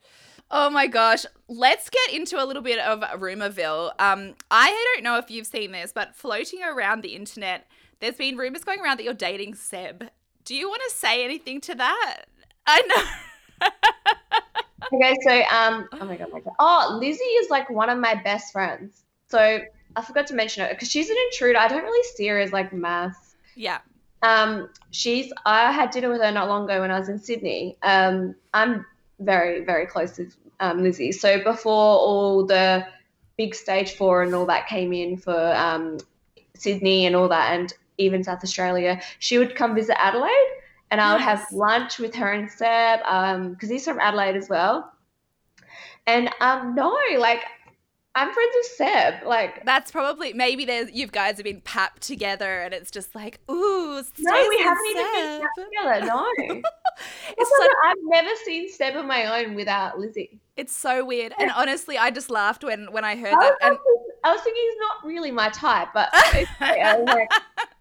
Oh 0.51 0.69
my 0.69 0.89
gosh. 0.89 1.27
Let's 1.47 1.89
get 1.91 2.13
into 2.13 2.43
a 2.43 2.45
little 2.45 2.63
bit 2.63 2.81
of 2.81 3.01
rumorville. 3.21 3.93
Um, 4.01 4.35
I 4.51 4.93
don't 4.95 5.05
know 5.05 5.17
if 5.19 5.31
you've 5.31 5.47
seen 5.47 5.73
this, 5.73 5.93
but 5.93 6.17
floating 6.17 6.61
around 6.63 7.03
the 7.03 7.15
internet, 7.15 7.67
there's 8.01 8.17
been 8.17 8.37
rumors 8.37 8.65
going 8.65 8.81
around 8.81 8.99
that 8.99 9.05
you're 9.05 9.15
dating 9.15 9.55
Seb. 9.55 10.11
Do 10.45 10.55
you 10.55 10.69
want 10.69 10.83
to 10.89 10.95
say 10.95 11.25
anything 11.25 11.61
to 11.63 11.75
that? 11.75 12.25
I 12.67 12.83
know. 13.61 13.69
okay, 14.93 15.15
so 15.23 15.43
um, 15.57 15.89
oh 15.93 16.05
my 16.05 16.17
god, 16.17 16.29
my 16.33 16.41
god. 16.41 16.55
Oh, 16.59 16.99
Lizzie 17.01 17.23
is 17.23 17.51
like 17.51 17.69
one 17.71 17.91
of 17.91 17.99
my 17.99 18.15
best 18.15 18.53
friends. 18.53 19.03
So 19.29 19.61
I 19.97 20.03
forgot 20.03 20.27
to 20.29 20.35
mention 20.35 20.65
it 20.65 20.71
because 20.71 20.91
she's 20.91 21.11
an 21.11 21.17
intruder. 21.31 21.59
I 21.59 21.69
don't 21.69 21.83
really 21.83 22.09
see 22.15 22.27
her 22.29 22.39
as 22.39 22.53
like 22.53 22.73
MAFS. 22.73 23.17
Yeah. 23.57 23.79
Um, 24.23 24.69
she's. 24.91 25.33
I 25.45 25.73
had 25.73 25.91
dinner 25.91 26.11
with 26.11 26.21
her 26.21 26.31
not 26.33 26.49
long 26.49 26.65
ago 26.65 26.81
when 26.81 26.91
I 26.91 26.99
was 26.99 27.09
in 27.09 27.19
Sydney. 27.19 27.77
Um, 27.83 28.35
I'm 28.55 28.87
very 29.19 29.65
very 29.65 29.87
close 29.87 30.19
with 30.19 30.37
um, 30.61 30.83
Lizzie. 30.83 31.13
So 31.13 31.43
before 31.43 31.99
all 31.99 32.47
the 32.47 32.87
big 33.37 33.55
stage 33.55 33.93
four 33.93 34.23
and 34.23 34.35
all 34.35 34.47
that 34.47 34.67
came 34.69 34.93
in 34.93 35.17
for 35.17 35.55
um, 35.55 35.99
Sydney 36.55 37.07
and 37.07 37.15
all 37.15 37.29
that, 37.29 37.59
and 37.59 37.73
even 37.99 38.25
South 38.25 38.43
Australia, 38.43 39.01
she 39.19 39.39
would 39.39 39.55
come 39.55 39.75
visit 39.75 40.01
Adelaide, 40.01 40.31
and 40.91 41.01
I 41.01 41.13
would 41.13 41.21
have 41.21 41.47
lunch 41.53 41.99
with 41.99 42.15
her 42.15 42.33
and 42.33 42.51
Seb 42.51 43.01
because 43.01 43.35
um, 43.35 43.57
he's 43.69 43.85
from 43.85 44.01
Adelaide 44.01 44.37
as 44.37 44.49
well. 44.49 44.93
And 46.07 46.31
um, 46.41 46.75
no, 46.75 46.97
like 47.19 47.45
I'm 48.15 48.33
friends 48.33 48.53
with 48.57 48.67
Seb. 48.67 49.27
Like 49.27 49.65
that's 49.65 49.91
probably 49.91 50.33
maybe 50.33 50.65
there's 50.65 50.91
you 50.91 51.07
guys 51.07 51.37
have 51.37 51.45
been 51.45 51.61
papped 51.61 52.03
together, 52.03 52.63
and 52.63 52.75
it's 52.75 52.91
just 52.91 53.15
like 53.15 53.41
ooh. 53.51 54.03
No, 54.19 54.49
we 54.49 54.59
haven't 54.59 54.87
Seb. 54.87 54.97
even 54.97 55.41
been 55.57 55.65
together. 55.67 56.07
No, 56.07 56.27
it's 57.37 57.51
so, 57.51 57.69
I've 57.85 57.97
never 58.03 58.31
seen 58.45 58.69
Seb 58.71 58.97
on 58.97 59.07
my 59.07 59.45
own 59.45 59.55
without 59.55 59.99
Lizzie. 59.99 60.41
It's 60.57 60.75
so 60.75 61.05
weird, 61.05 61.33
and 61.39 61.53
honestly, 61.53 61.97
I 61.99 62.11
just 62.11 62.31
laughed 62.31 62.65
when 62.65 62.91
when 62.91 63.05
I 63.05 63.15
heard 63.15 63.35
I 63.35 63.37
that. 63.37 63.55
And 63.61 63.79
I 64.25 64.33
was 64.33 64.41
thinking 64.43 64.63
he's 64.69 64.79
not 64.81 65.07
really 65.07 65.31
my 65.31 65.51
type, 65.51 65.89
but 65.95 66.13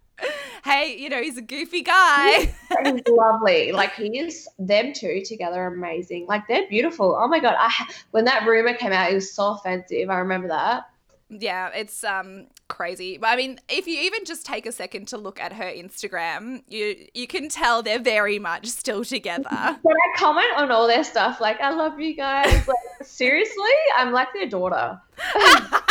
hey, 0.63 0.97
you 0.97 1.09
know, 1.09 1.21
he's 1.21 1.37
a 1.37 1.41
goofy 1.41 1.81
guy. 1.81 2.53
he's 2.83 3.01
lovely. 3.07 3.71
Like 3.71 3.93
he 3.95 4.19
is 4.19 4.47
them 4.59 4.93
two 4.93 5.21
together 5.25 5.65
amazing. 5.65 6.27
Like 6.27 6.47
they're 6.47 6.67
beautiful. 6.67 7.17
Oh 7.19 7.27
my 7.27 7.39
god, 7.39 7.55
I 7.57 7.71
when 8.11 8.25
that 8.25 8.45
rumor 8.47 8.73
came 8.73 8.91
out, 8.91 9.11
it 9.11 9.15
was 9.15 9.33
so 9.33 9.53
offensive. 9.53 10.09
I 10.09 10.19
remember 10.19 10.49
that. 10.49 10.83
Yeah, 11.29 11.69
it's 11.73 12.03
um 12.03 12.47
crazy. 12.69 13.17
But 13.17 13.27
I 13.27 13.35
mean, 13.35 13.59
if 13.69 13.85
you 13.85 13.99
even 14.01 14.23
just 14.25 14.45
take 14.45 14.65
a 14.65 14.71
second 14.71 15.09
to 15.09 15.17
look 15.17 15.39
at 15.39 15.53
her 15.53 15.65
Instagram, 15.65 16.63
you 16.67 17.07
you 17.13 17.27
can 17.27 17.49
tell 17.49 17.83
they're 17.83 17.99
very 17.99 18.39
much 18.39 18.67
still 18.67 19.03
together. 19.03 19.47
I 19.51 19.77
comment 20.17 20.47
on 20.55 20.71
all 20.71 20.87
their 20.87 21.03
stuff, 21.03 21.41
like 21.41 21.59
I 21.59 21.71
love 21.71 21.99
you 21.99 22.15
guys, 22.15 22.67
like 22.67 22.77
seriously, 23.07 23.65
I'm 23.95 24.11
like 24.11 24.29
their 24.33 24.47
daughter. 24.47 25.01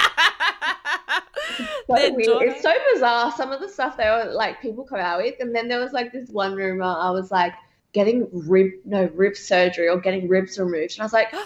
so 1.86 2.40
it's 2.40 2.62
so 2.62 2.72
bizarre. 2.92 3.32
Some 3.32 3.52
of 3.52 3.60
the 3.60 3.68
stuff 3.68 3.96
they 3.96 4.08
were 4.08 4.30
like 4.32 4.60
people 4.60 4.84
come 4.84 4.98
out 4.98 5.22
with, 5.22 5.34
and 5.40 5.54
then 5.54 5.68
there 5.68 5.80
was 5.80 5.92
like 5.92 6.12
this 6.12 6.28
one 6.30 6.54
rumor. 6.54 6.84
I 6.84 7.10
was 7.10 7.30
like 7.30 7.54
getting 7.92 8.28
rib 8.32 8.72
no 8.84 9.10
rib 9.14 9.36
surgery 9.36 9.88
or 9.88 9.98
getting 9.98 10.28
ribs 10.28 10.58
removed, 10.58 10.94
and 10.94 11.02
I 11.02 11.04
was 11.04 11.12
like. 11.12 11.34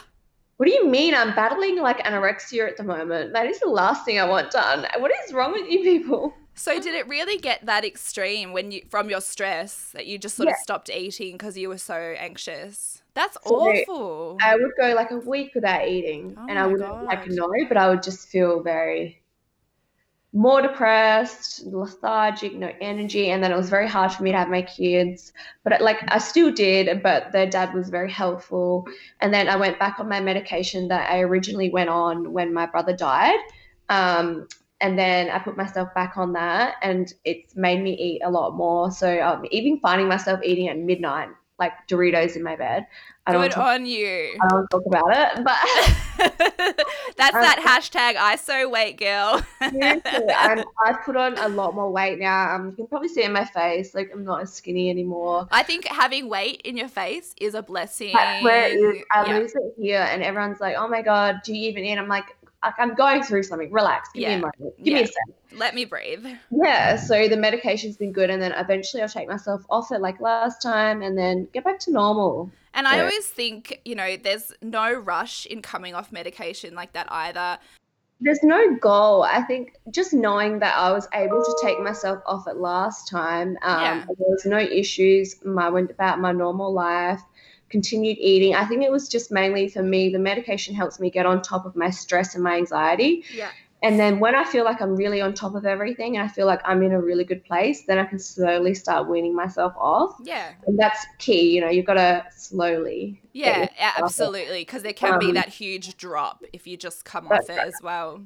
What 0.57 0.67
do 0.67 0.75
you 0.75 0.89
mean? 0.89 1.15
I'm 1.15 1.35
battling 1.35 1.81
like 1.81 2.05
anorexia 2.05 2.69
at 2.69 2.77
the 2.77 2.83
moment. 2.83 3.33
That 3.33 3.47
is 3.47 3.59
the 3.61 3.71
last 3.71 4.05
thing 4.05 4.21
I 4.21 4.27
want 4.27 4.51
done. 4.51 4.87
What 4.99 5.11
is 5.25 5.33
wrong 5.33 5.53
with 5.53 5.67
you 5.67 5.81
people? 5.81 6.35
So 6.55 6.79
did 6.79 6.95
it 6.95 7.09
really 7.09 7.39
get 7.39 7.65
that 7.65 7.87
extreme 7.87 8.53
when 8.53 8.71
you 8.71 8.83
from 8.91 9.09
your 9.09 9.23
stress 9.23 9.93
that 9.95 10.07
you 10.07 10.19
just 10.19 10.37
sort 10.37 10.49
yeah. 10.49 10.53
of 10.53 10.59
stopped 10.59 10.91
eating 10.91 11.33
because 11.33 11.57
you 11.57 11.71
were 11.71 11.79
so 11.79 11.95
anxious? 11.95 13.03
That's 13.15 13.39
awful. 13.47 14.37
I 14.43 14.57
would 14.57 14.73
go 14.79 14.93
like 14.95 15.11
a 15.11 15.17
week 15.17 15.55
without 15.55 15.89
eating, 15.89 16.37
oh 16.39 16.47
and 16.47 16.59
I 16.59 16.67
wouldn't 16.67 16.91
God. 16.91 17.07
like 17.07 17.27
no, 17.29 17.51
but 17.67 17.79
I 17.79 17.89
would 17.89 18.03
just 18.03 18.29
feel 18.29 18.63
very 18.63 19.20
more 20.33 20.63
depressed, 20.63 21.67
lethargic, 21.67 22.55
no 22.55 22.71
energy, 22.81 23.31
and 23.31 23.43
then 23.43 23.51
it 23.51 23.57
was 23.57 23.69
very 23.69 23.89
hard 23.89 24.13
for 24.13 24.23
me 24.23 24.31
to 24.31 24.39
have 24.39 24.49
my 24.49 24.63
kids. 24.63 25.33
But 25.65 25.81
like 25.81 25.99
I 26.09 26.19
still 26.19 26.53
did, 26.53 27.03
but 27.03 27.33
their 27.33 27.49
dad 27.49 27.75
was 27.75 27.91
very 27.91 28.11
helpful. 28.11 28.87
And 29.21 29.35
then 29.35 29.49
I 29.49 29.57
went 29.57 29.79
back 29.81 29.99
on 29.99 30.09
my 30.09 30.21
medication 30.21 30.89
that 30.89 31.11
I 31.11 31.21
originally 31.21 31.71
went 31.71 31.91
on 31.91 32.33
when 32.33 32.55
my 32.55 32.67
brother 32.67 32.95
died. 32.95 33.39
Um, 33.89 34.47
and 34.81 34.99
then 34.99 35.31
I 35.31 35.39
put 35.39 35.57
myself 35.57 35.93
back 35.95 36.17
on 36.17 36.33
that, 36.35 36.77
and 36.81 37.13
it's 37.25 37.55
made 37.55 37.83
me 37.83 37.93
eat 37.95 38.23
a 38.25 38.31
lot 38.31 38.55
more. 38.55 38.91
So 38.91 39.09
I'm 39.09 39.45
even 39.51 39.79
finding 39.81 40.09
myself 40.09 40.41
eating 40.43 40.69
at 40.69 40.79
midnight, 40.79 41.29
like 41.61 41.87
Doritos 41.87 42.35
in 42.35 42.43
my 42.43 42.57
bed. 42.57 42.87
I 43.27 43.33
Good 43.33 43.53
talk, 43.53 43.67
on 43.67 43.87
you. 43.87 44.35
I 44.41 44.49
don't 44.49 44.67
talk 44.69 44.83
about 44.87 45.11
it, 45.11 45.45
but 45.45 45.57
that's 47.17 47.37
um, 47.37 47.43
that 47.43 47.63
hashtag 47.65 48.17
I 48.17 48.37
so 48.37 48.69
weight 48.69 48.99
girl. 48.99 49.43
and 49.61 50.03
I've 50.85 51.03
put 51.05 51.17
on 51.17 51.39
a 51.39 51.49
lot 51.49 51.75
more 51.75 51.93
weight 51.93 52.19
now. 52.19 52.55
Um, 52.55 52.71
you 52.71 52.77
can 52.77 52.87
probably 52.89 53.09
see 53.09 53.23
in 53.23 53.33
my 53.33 53.45
face, 53.45 53.95
like 53.95 54.11
I'm 54.13 54.25
not 54.25 54.41
as 54.41 54.53
skinny 54.53 54.91
anymore. 54.91 55.47
I 55.51 55.63
think 55.63 55.87
having 55.87 56.29
weight 56.29 56.63
in 56.65 56.77
your 56.77 56.89
face 56.89 57.35
is 57.41 57.55
a 57.55 57.63
blessing. 57.63 58.15
That's 58.15 58.43
where 58.43 58.69
it 58.69 58.73
is. 58.73 59.03
I 59.13 59.27
yeah. 59.27 59.39
lose 59.39 59.55
it 59.55 59.75
here, 59.79 60.09
and 60.11 60.23
everyone's 60.23 60.61
like, 60.61 60.77
"Oh 60.77 60.89
my 60.89 61.03
god, 61.03 61.43
do 61.45 61.55
you 61.55 61.69
even 61.69 61.85
eat?" 61.85 61.99
I'm 61.99 62.09
like, 62.09 62.35
I'm 62.63 62.95
going 62.95 63.23
through 63.23 63.43
something. 63.45 63.73
Relax. 63.73 64.11
Give 64.13 64.23
yeah. 64.23 64.29
me 64.29 64.35
a 64.35 64.39
moment. 64.39 64.77
Give 64.79 64.87
yeah. 64.87 64.95
me 64.95 65.03
a 65.03 65.07
second. 65.07 65.59
Let 65.59 65.75
me 65.75 65.85
breathe. 65.85 66.27
Yeah. 66.51 66.97
So 66.97 67.29
the 67.29 67.37
medication's 67.37 67.97
been 67.97 68.13
good, 68.13 68.31
and 68.31 68.41
then 68.41 68.53
eventually 68.53 69.03
I'll 69.03 69.09
take 69.09 69.29
myself 69.29 69.65
off 69.71 69.91
it 69.93 70.01
like 70.01 70.21
last 70.21 70.61
time, 70.63 71.03
and 71.03 71.17
then 71.17 71.49
get 71.53 71.65
back 71.65 71.79
to 71.81 71.93
normal. 71.93 72.51
And 72.73 72.87
I 72.87 73.01
always 73.01 73.27
think, 73.27 73.81
you 73.85 73.97
know, 73.97 74.17
there's 74.17 74.53
no 74.63 74.93
rush 74.93 75.45
in 75.47 75.61
coming 75.61 75.95
off 75.95 76.13
medication 76.13 76.75
like 76.75 76.93
that 76.93 77.11
either. 77.11 77.59
There's 78.21 78.43
no 78.43 78.77
goal. 78.77 79.23
I 79.23 79.43
think 79.43 79.73
just 79.91 80.13
knowing 80.13 80.59
that 80.59 80.77
I 80.77 80.93
was 80.93 81.09
able 81.15 81.43
to 81.43 81.59
take 81.63 81.81
myself 81.81 82.23
off 82.27 82.47
it 82.47 82.59
last 82.59 83.09
time, 83.09 83.57
um, 83.63 83.81
yeah. 83.81 84.05
there 84.07 84.29
was 84.29 84.45
no 84.45 84.59
issues. 84.59 85.37
I 85.59 85.71
went 85.71 85.91
about 85.91 86.21
my 86.21 86.31
normal 86.31 86.73
life, 86.73 87.23
continued 87.71 88.19
eating. 88.19 88.55
I 88.55 88.67
think 88.67 88.83
it 88.83 88.91
was 88.91 89.09
just 89.09 89.31
mainly 89.31 89.69
for 89.69 89.83
me, 89.83 90.11
the 90.11 90.19
medication 90.19 90.75
helps 90.75 91.01
me 91.01 91.11
get 91.11 91.25
on 91.25 91.41
top 91.41 91.65
of 91.65 91.77
my 91.77 91.91
stress 91.91 92.35
and 92.35 92.45
my 92.45 92.57
anxiety. 92.57 93.25
Yeah. 93.33 93.51
And 93.83 93.99
then 93.99 94.21
when 94.21 94.35
I 94.35 94.45
feel 94.45 94.65
like 94.65 94.83
I'm 94.83 94.95
really 94.95 95.23
on 95.23 95.33
top 95.33 95.55
of 95.55 95.65
everything 95.65 96.17
and 96.17 96.29
I 96.29 96.29
feel 96.29 96.47
like 96.47 96.61
I'm 96.67 96.83
in 96.83 96.93
a 96.93 97.01
really 97.01 97.25
good 97.25 97.43
place, 97.45 97.85
then 97.87 97.99
I 97.99 98.05
can 98.05 98.19
slowly 98.19 98.75
start 98.75 99.09
weaning 99.09 99.35
myself 99.35 99.73
off. 99.79 100.17
Yeah. 100.23 100.53
And 100.67 100.79
that's 100.79 101.07
key. 101.19 101.55
You 101.55 101.63
know, 101.63 101.71
you've 101.71 101.87
got 101.87 101.95
to 101.95 102.27
slowly. 102.37 103.23
Yeah, 103.33 103.69
yeah 103.79 103.93
absolutely. 103.97 104.61
Because 104.61 104.83
there 104.83 104.93
can 104.93 105.15
um, 105.15 105.19
be 105.19 105.33
that 105.33 105.49
huge 105.49 105.97
drop 105.97 106.45
if 106.53 106.67
you 106.67 106.77
just 106.77 107.07
come 107.07 107.29
off 107.29 107.49
it 107.49 107.59
as 107.59 107.73
well. 107.83 108.23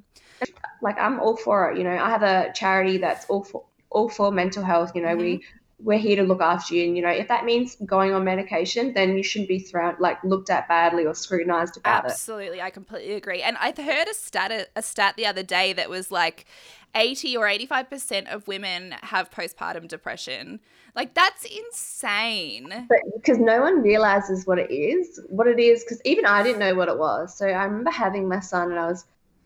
Like, 0.82 0.98
I'm 0.98 1.20
all 1.20 1.36
for 1.36 1.70
it. 1.70 1.78
You 1.78 1.84
know, 1.84 1.96
I 1.96 2.10
have 2.10 2.24
a 2.24 2.52
charity 2.54 2.98
that's 2.98 3.24
all 3.26 3.44
for, 3.44 3.64
all 3.90 4.08
for 4.08 4.32
mental 4.32 4.64
health. 4.64 4.90
You 4.96 5.02
know, 5.02 5.08
mm-hmm. 5.10 5.18
we 5.18 5.44
we're 5.84 5.98
here 5.98 6.16
to 6.16 6.22
look 6.22 6.40
after 6.40 6.74
you. 6.74 6.84
And, 6.86 6.96
you 6.96 7.02
know, 7.02 7.10
if 7.10 7.28
that 7.28 7.44
means 7.44 7.76
going 7.84 8.14
on 8.14 8.24
medication, 8.24 8.94
then 8.94 9.16
you 9.16 9.22
shouldn't 9.22 9.48
be 9.48 9.58
thrown, 9.58 9.94
like, 10.00 10.22
looked 10.24 10.48
at 10.48 10.66
badly 10.66 11.04
or 11.04 11.14
scrutinized 11.14 11.76
about 11.76 12.06
Absolutely, 12.06 12.12
it. 12.12 12.48
Absolutely. 12.48 12.62
I 12.62 12.70
completely 12.70 13.12
agree. 13.14 13.42
And 13.42 13.56
I 13.58 13.74
heard 13.76 14.08
a 14.08 14.14
stat, 14.14 14.70
a 14.74 14.82
stat 14.82 15.14
the 15.16 15.26
other 15.26 15.42
day 15.42 15.74
that 15.74 15.90
was 15.90 16.10
like 16.10 16.46
80 16.94 17.36
or 17.36 17.46
85% 17.46 18.32
of 18.32 18.48
women 18.48 18.94
have 19.02 19.30
postpartum 19.30 19.86
depression. 19.86 20.60
Like, 20.96 21.12
that's 21.12 21.44
insane. 21.44 22.86
But 22.88 22.98
because 23.14 23.38
no 23.38 23.60
one 23.60 23.82
realizes 23.82 24.46
what 24.46 24.58
it 24.58 24.72
is, 24.72 25.20
what 25.28 25.46
it 25.46 25.60
is, 25.60 25.84
because 25.84 26.00
even 26.06 26.24
I 26.24 26.42
didn't 26.42 26.60
know 26.60 26.74
what 26.74 26.88
it 26.88 26.98
was. 26.98 27.36
So 27.36 27.46
I 27.46 27.64
remember 27.64 27.90
having 27.90 28.26
my 28.26 28.40
son 28.40 28.70
and 28.70 28.80
I 28.80 28.86
was 28.86 29.04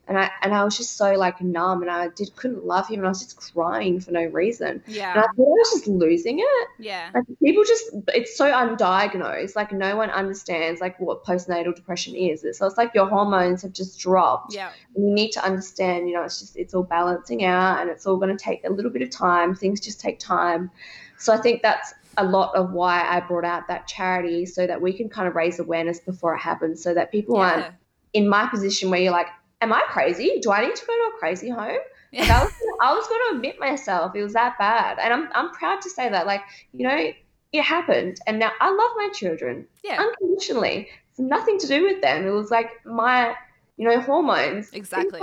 and 0.08 0.18
I 0.18 0.30
and 0.42 0.54
I 0.54 0.64
was 0.64 0.76
just 0.76 0.96
so 0.96 1.12
like 1.12 1.40
numb 1.42 1.82
and 1.82 1.90
I 1.90 2.08
did 2.08 2.34
couldn't 2.34 2.64
love 2.64 2.88
him 2.88 3.00
and 3.00 3.06
I 3.06 3.10
was 3.10 3.22
just 3.22 3.36
crying 3.36 4.00
for 4.00 4.10
no 4.10 4.24
reason. 4.24 4.82
Yeah. 4.86 5.12
And 5.12 5.20
I 5.20 5.22
thought 5.22 5.32
I 5.36 5.58
was 5.58 5.70
just 5.74 5.86
losing 5.86 6.38
it. 6.38 6.68
Yeah. 6.78 7.10
Like 7.14 7.24
people 7.42 7.62
just 7.64 7.90
it's 8.08 8.36
so 8.36 8.50
undiagnosed. 8.50 9.54
Like 9.54 9.70
no 9.70 9.96
one 9.96 10.08
understands 10.10 10.80
like 10.80 10.98
what 10.98 11.24
postnatal 11.24 11.76
depression 11.76 12.14
is. 12.14 12.40
So 12.56 12.66
it's 12.66 12.78
like 12.78 12.94
your 12.94 13.06
hormones 13.06 13.62
have 13.62 13.74
just 13.74 13.98
dropped. 13.98 14.54
Yeah. 14.54 14.70
And 14.96 15.08
you 15.08 15.14
need 15.14 15.30
to 15.32 15.44
understand, 15.44 16.08
you 16.08 16.14
know, 16.14 16.22
it's 16.22 16.40
just 16.40 16.56
it's 16.56 16.72
all 16.72 16.84
balancing 16.84 17.44
out 17.44 17.80
and 17.82 17.90
it's 17.90 18.06
all 18.06 18.16
gonna 18.16 18.38
take 18.38 18.64
a 18.64 18.70
little 18.70 18.90
bit 18.90 19.02
of 19.02 19.10
time. 19.10 19.54
Things 19.54 19.78
just 19.78 20.00
take 20.00 20.18
time. 20.18 20.70
So 21.18 21.34
I 21.34 21.36
think 21.36 21.60
that's 21.60 21.92
a 22.16 22.24
lot 22.24 22.54
of 22.56 22.72
why 22.72 23.02
I 23.06 23.20
brought 23.20 23.44
out 23.44 23.68
that 23.68 23.86
charity 23.86 24.46
so 24.46 24.66
that 24.66 24.80
we 24.80 24.92
can 24.92 25.10
kind 25.10 25.28
of 25.28 25.36
raise 25.36 25.58
awareness 25.60 26.00
before 26.00 26.34
it 26.34 26.38
happens 26.38 26.82
so 26.82 26.94
that 26.94 27.12
people 27.12 27.36
yeah. 27.36 27.42
aren't 27.42 27.74
in 28.12 28.28
my 28.28 28.46
position 28.46 28.90
where 28.90 29.00
you're 29.00 29.12
like, 29.12 29.28
am 29.60 29.72
I 29.72 29.82
crazy? 29.88 30.38
Do 30.40 30.52
I 30.52 30.66
need 30.66 30.76
to 30.76 30.86
go 30.86 30.92
to 30.92 31.16
a 31.16 31.18
crazy 31.18 31.48
home? 31.48 31.78
Yeah. 32.12 32.22
Like 32.22 32.30
I 32.30 32.44
was, 32.44 32.52
I 32.80 32.94
was 32.94 33.06
going 33.06 33.20
to 33.30 33.36
admit 33.36 33.60
myself 33.60 34.14
it 34.14 34.22
was 34.22 34.32
that 34.32 34.58
bad, 34.58 34.98
and 34.98 35.12
I'm 35.12 35.28
I'm 35.34 35.52
proud 35.52 35.82
to 35.82 35.90
say 35.90 36.08
that. 36.08 36.26
Like 36.26 36.42
you 36.72 36.86
know, 36.86 37.12
it 37.52 37.62
happened, 37.62 38.18
and 38.26 38.38
now 38.38 38.52
I 38.60 38.70
love 38.70 38.90
my 38.96 39.10
children 39.12 39.66
yeah. 39.84 40.00
unconditionally. 40.00 40.88
It's 41.10 41.18
nothing 41.18 41.58
to 41.58 41.66
do 41.66 41.84
with 41.84 42.00
them. 42.00 42.26
It 42.26 42.30
was 42.30 42.50
like 42.50 42.70
my 42.86 43.34
you 43.76 43.88
know 43.88 44.00
hormones 44.00 44.70
exactly 44.72 45.20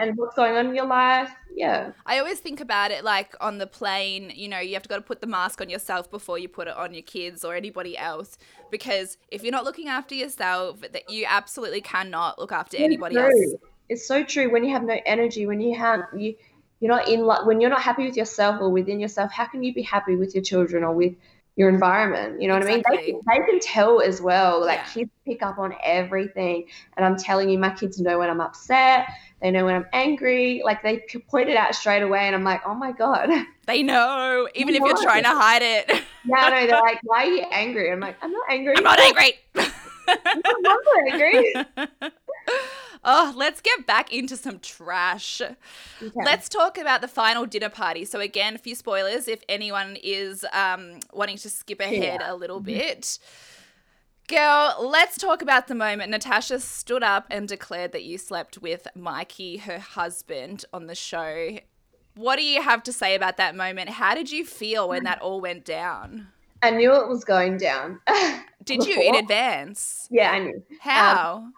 and 0.00 0.16
what's 0.16 0.34
going 0.34 0.56
on 0.56 0.66
in 0.66 0.74
your 0.74 0.86
life. 0.86 1.30
yeah. 1.54 1.92
I 2.04 2.18
always 2.18 2.40
think 2.40 2.60
about 2.60 2.90
it 2.90 3.04
like 3.04 3.36
on 3.40 3.58
the 3.58 3.66
plane, 3.66 4.32
you 4.34 4.48
know, 4.48 4.58
you 4.58 4.74
have 4.74 4.82
to 4.82 4.88
go 4.88 4.96
to 4.96 5.02
put 5.02 5.20
the 5.20 5.28
mask 5.28 5.60
on 5.60 5.70
yourself 5.70 6.10
before 6.10 6.36
you 6.38 6.48
put 6.48 6.66
it 6.66 6.76
on 6.76 6.94
your 6.94 7.04
kids 7.04 7.44
or 7.44 7.54
anybody 7.54 7.96
else 7.96 8.38
because 8.72 9.18
if 9.30 9.44
you're 9.44 9.52
not 9.52 9.64
looking 9.64 9.86
after 9.86 10.16
yourself, 10.16 10.80
that 10.80 11.10
you 11.10 11.26
absolutely 11.28 11.80
cannot 11.80 12.40
look 12.40 12.50
after 12.50 12.76
anybody 12.76 13.16
else. 13.16 13.54
It's 13.92 14.06
so 14.06 14.24
true. 14.24 14.50
When 14.50 14.64
you 14.64 14.72
have 14.72 14.84
no 14.84 14.98
energy, 15.04 15.44
when 15.46 15.60
you 15.60 15.76
have 15.76 16.00
you 16.16 16.34
you're 16.80 16.90
not 16.90 17.08
in 17.08 17.20
like 17.20 17.44
when 17.44 17.60
you're 17.60 17.68
not 17.68 17.82
happy 17.82 18.06
with 18.06 18.16
yourself 18.16 18.58
or 18.58 18.70
within 18.70 18.98
yourself, 18.98 19.30
how 19.30 19.44
can 19.44 19.62
you 19.62 19.74
be 19.74 19.82
happy 19.82 20.16
with 20.16 20.34
your 20.34 20.42
children 20.42 20.82
or 20.82 20.94
with 20.94 21.14
your 21.56 21.68
environment? 21.68 22.40
You 22.40 22.48
know 22.48 22.54
what 22.54 22.62
I 22.62 22.66
mean? 22.66 22.82
They, 22.90 23.12
can- 23.12 23.20
they 23.28 23.44
can 23.44 23.60
tell 23.60 24.00
as 24.00 24.18
well. 24.22 24.64
Like 24.64 24.78
Yeah. 24.78 24.92
kids 24.94 25.10
pick 25.26 25.42
up 25.42 25.58
on 25.58 25.74
everything. 25.84 26.68
And 26.96 27.04
I'm 27.04 27.18
telling 27.18 27.50
you, 27.50 27.58
my 27.58 27.68
kids 27.68 28.00
know 28.00 28.18
when 28.18 28.30
I'm 28.30 28.40
upset. 28.40 29.08
They 29.42 29.50
know 29.50 29.66
when 29.66 29.74
I'm 29.74 29.86
angry. 29.92 30.62
Like 30.64 30.82
they 30.82 31.04
point 31.28 31.50
it 31.50 31.56
out 31.58 31.74
straight 31.74 32.02
away, 32.02 32.20
and 32.20 32.34
I'm 32.34 32.44
like, 32.44 32.62
oh 32.64 32.74
my 32.74 32.92
god. 32.92 33.28
They 33.66 33.82
know, 33.82 34.48
even 34.54 34.74
if 34.74 34.82
you're 34.82 35.02
trying 35.02 35.24
to 35.24 35.28
hide 35.28 35.62
it. 35.62 35.90
Yeah, 36.24 36.48
no, 36.48 36.66
they're 36.66 36.80
like, 36.80 37.00
why 37.02 37.26
are 37.26 37.30
you 37.30 37.44
angry? 37.50 37.92
I'm 37.92 38.00
like, 38.00 38.16
I'm 38.22 38.32
not 38.32 38.46
angry. 38.48 38.74
I'm 38.78 38.84
not 38.84 38.98
angry. 39.00 39.34
I'm 40.08 40.62
not 40.62 40.78
angry. 41.12 41.54
oh, 43.04 43.32
let's 43.36 43.60
get 43.60 43.86
back 43.86 44.12
into 44.12 44.36
some 44.36 44.58
trash. 44.58 45.40
Okay. 45.40 46.10
Let's 46.14 46.48
talk 46.48 46.78
about 46.78 47.00
the 47.00 47.08
final 47.08 47.46
dinner 47.46 47.68
party. 47.68 48.04
So 48.04 48.20
again, 48.20 48.54
a 48.54 48.58
few 48.58 48.74
spoilers 48.74 49.28
if 49.28 49.42
anyone 49.48 49.96
is 50.02 50.44
um, 50.52 51.00
wanting 51.12 51.36
to 51.38 51.50
skip 51.50 51.80
ahead 51.80 52.20
a 52.24 52.34
little 52.34 52.60
bit. 52.60 53.18
Girl, 54.28 54.76
let's 54.80 55.18
talk 55.18 55.42
about 55.42 55.66
the 55.66 55.74
moment 55.74 56.10
Natasha 56.10 56.60
stood 56.60 57.02
up 57.02 57.26
and 57.28 57.48
declared 57.48 57.92
that 57.92 58.04
you 58.04 58.16
slept 58.18 58.58
with 58.62 58.86
Mikey, 58.94 59.58
her 59.58 59.78
husband, 59.78 60.64
on 60.72 60.86
the 60.86 60.94
show. 60.94 61.58
What 62.14 62.36
do 62.36 62.42
you 62.42 62.62
have 62.62 62.82
to 62.84 62.92
say 62.92 63.14
about 63.14 63.36
that 63.38 63.56
moment? 63.56 63.90
How 63.90 64.14
did 64.14 64.30
you 64.30 64.44
feel 64.44 64.88
when 64.88 65.04
that 65.04 65.20
all 65.20 65.40
went 65.40 65.64
down? 65.64 66.28
I 66.62 66.70
knew 66.70 66.94
it 66.94 67.08
was 67.08 67.24
going 67.24 67.56
down. 67.56 68.00
Did 68.64 68.86
you 68.86 69.00
in 69.08 69.16
advance? 69.16 70.06
Yeah, 70.10 70.30
I 70.30 70.38
knew. 70.38 70.62
How? 70.80 71.48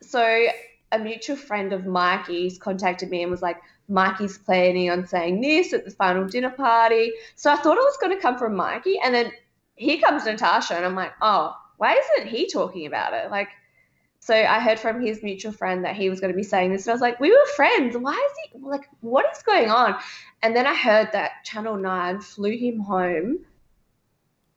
so 0.00 0.46
a 0.94 0.98
mutual 0.98 1.36
friend 1.36 1.72
of 1.72 1.86
Mikey's 1.86 2.58
contacted 2.58 3.10
me 3.10 3.22
and 3.22 3.30
was 3.30 3.42
like, 3.42 3.60
Mikey's 3.88 4.38
planning 4.38 4.90
on 4.90 5.06
saying 5.06 5.40
this 5.40 5.72
at 5.72 5.84
the 5.84 5.90
final 5.90 6.26
dinner 6.26 6.50
party. 6.50 7.12
So 7.34 7.52
I 7.52 7.56
thought 7.56 7.76
it 7.76 7.80
was 7.80 7.98
going 8.00 8.16
to 8.16 8.22
come 8.22 8.38
from 8.38 8.54
Mikey. 8.54 8.98
And 9.02 9.14
then 9.14 9.32
here 9.74 10.00
comes 10.00 10.24
Natasha. 10.24 10.74
And 10.74 10.84
I'm 10.84 10.94
like, 10.94 11.12
oh, 11.20 11.54
why 11.76 12.00
isn't 12.16 12.28
he 12.28 12.48
talking 12.48 12.86
about 12.86 13.12
it? 13.12 13.30
Like, 13.30 13.48
so 14.20 14.34
I 14.34 14.58
heard 14.58 14.80
from 14.80 15.04
his 15.04 15.22
mutual 15.22 15.52
friend 15.52 15.84
that 15.84 15.96
he 15.96 16.08
was 16.08 16.20
going 16.20 16.32
to 16.32 16.36
be 16.36 16.44
saying 16.44 16.72
this. 16.72 16.86
And 16.86 16.92
I 16.92 16.94
was 16.94 17.02
like, 17.02 17.20
we 17.20 17.30
were 17.30 17.46
friends. 17.56 17.96
Why 17.96 18.12
is 18.12 18.50
he, 18.52 18.58
like, 18.66 18.88
what 19.00 19.26
is 19.36 19.42
going 19.42 19.70
on? 19.70 19.96
And 20.42 20.56
then 20.56 20.66
I 20.66 20.74
heard 20.74 21.10
that 21.12 21.44
Channel 21.44 21.76
9 21.76 22.20
flew 22.20 22.56
him 22.56 22.78
home. 22.78 23.40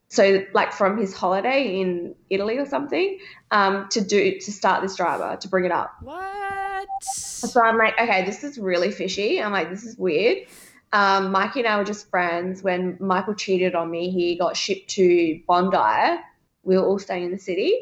So, 0.10 0.44
like, 0.54 0.72
from 0.72 0.98
his 0.98 1.14
holiday 1.14 1.80
in 1.82 2.16
Italy 2.30 2.58
or 2.58 2.66
something, 2.66 3.20
um, 3.52 3.88
to 3.90 4.02
do 4.02 4.40
to 4.40 4.52
start 4.52 4.82
this 4.82 4.96
drama 4.96 5.38
to 5.42 5.48
bring 5.50 5.66
it 5.66 5.72
up. 5.72 5.92
what? 6.02 6.88
So 7.02 7.62
I'm 7.62 7.78
like, 7.78 8.00
okay, 8.00 8.26
this 8.26 8.44
is 8.44 8.58
really 8.58 8.92
fishy. 8.92 9.42
I'm 9.42 9.52
like, 9.52 9.70
this 9.70 9.84
is 9.84 9.98
weird. 9.98 10.48
Um, 10.94 11.32
Mikey 11.32 11.60
and 11.60 11.68
I 11.68 11.78
were 11.78 11.84
just 11.84 12.10
friends. 12.10 12.64
When 12.64 12.98
Michael 13.00 13.36
cheated 13.36 13.76
on 13.76 13.92
me, 13.92 14.10
he 14.10 14.38
got 14.38 14.56
shipped 14.56 14.90
to 14.92 15.42
Bondi. 15.46 16.22
We 16.64 16.78
were 16.78 16.86
all 16.86 17.00
staying 17.00 17.26
in 17.26 17.32
the 17.32 17.40
city. 17.40 17.74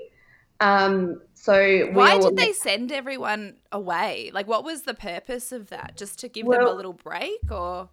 Um, 0.60 1.22
so 1.34 1.54
we 1.60 1.86
Why 1.92 2.14
all 2.14 2.30
did 2.30 2.38
they 2.38 2.54
send 2.54 2.92
everyone 2.92 3.56
away? 3.72 4.32
Like, 4.34 4.48
what 4.48 4.64
was 4.64 4.84
the 4.84 4.94
purpose 4.94 5.52
of 5.52 5.70
that? 5.70 5.96
Just 5.96 6.20
to 6.20 6.28
give 6.30 6.48
them 6.48 6.66
a 6.66 6.74
little 6.74 6.94
break, 6.94 7.52
or 7.52 7.90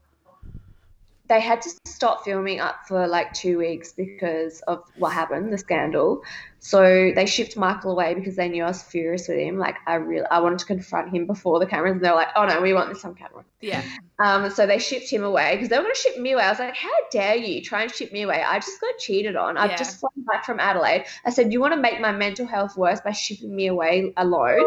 they 1.33 1.41
had 1.41 1.63
to 1.63 1.71
stop 1.87 2.25
filming 2.25 2.61
up 2.61 2.87
for 2.87 3.09
like 3.09 3.33
two 3.33 3.57
weeks 3.57 3.93
because 3.93 4.61
of 4.63 4.85
what 4.97 5.13
happened, 5.15 5.51
the 5.51 5.57
scandal. 5.57 6.23
So 6.59 7.11
they 7.15 7.25
shipped 7.25 7.57
Michael 7.57 7.93
away 7.93 8.15
because 8.15 8.37
they 8.37 8.49
knew 8.49 8.65
I 8.65 8.69
was 8.69 8.83
furious 8.83 9.29
with 9.29 9.39
him. 9.39 9.59
Like 9.59 9.77
I 9.87 9.95
really, 9.95 10.27
I 10.27 10.41
wanted 10.41 10.59
to 10.59 10.67
confront 10.67 11.09
him 11.15 11.27
before 11.27 11.59
the 11.59 11.67
cameras, 11.67 11.93
and 11.93 12.05
they 12.05 12.11
were 12.11 12.17
like, 12.17 12.29
"Oh 12.37 12.45
no, 12.45 12.61
we 12.61 12.75
want 12.75 12.93
this 12.93 13.05
on 13.05 13.15
camera." 13.15 13.45
yeah, 13.63 13.83
Um, 14.19 14.51
so 14.51 14.67
they 14.67 14.79
shipped 14.79 15.09
him 15.09 15.25
away 15.25 15.55
because 15.55 15.69
they 15.69 15.77
were 15.77 15.85
going 15.85 15.95
to 15.95 16.01
ship 16.01 16.19
me 16.19 16.33
away. 16.33 16.43
I 16.43 16.51
was 16.51 16.59
like, 16.59 16.77
how 16.77 16.91
dare 17.11 17.37
you 17.37 17.63
try 17.63 17.83
and 17.83 17.95
ship 17.95 18.13
me 18.13 18.23
away? 18.23 18.43
I 18.43 18.59
just 18.59 18.81
got 18.81 18.99
cheated 18.99 19.37
on. 19.37 19.57
I've 19.57 19.71
Yeah. 19.71 19.77
just 19.77 19.99
flown 19.99 20.25
back 20.31 20.45
from 20.45 20.61
Adelaide. 20.61 21.07
I 21.25 21.31
said, 21.31 21.53
you 21.53 21.61
want 21.61 21.73
to 21.75 21.81
make 21.81 22.01
my 22.01 22.13
mental 22.13 22.47
health 22.47 22.77
worse 22.77 23.01
by 23.01 23.13
shipping 23.13 23.55
me 23.55 23.69
away 23.69 24.13
alone? 24.17 24.65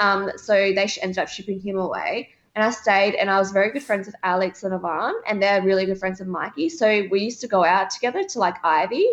Um, 0.00 0.30
so 0.36 0.52
they 0.52 0.88
ended 1.02 1.18
up 1.18 1.28
shipping 1.28 1.60
him 1.60 1.78
away. 1.78 2.30
And 2.58 2.66
I 2.66 2.70
stayed 2.70 3.14
and 3.14 3.30
I 3.30 3.38
was 3.38 3.52
very 3.52 3.70
good 3.70 3.84
friends 3.84 4.06
with 4.06 4.16
Alex 4.24 4.64
and 4.64 4.74
Ivan, 4.74 5.14
and 5.28 5.40
they're 5.40 5.62
really 5.62 5.86
good 5.86 5.96
friends 5.96 6.18
with 6.18 6.26
Mikey. 6.26 6.70
So 6.70 7.06
we 7.08 7.20
used 7.20 7.40
to 7.42 7.46
go 7.46 7.64
out 7.64 7.90
together 7.90 8.24
to 8.24 8.38
like 8.40 8.56
Ivy, 8.64 9.06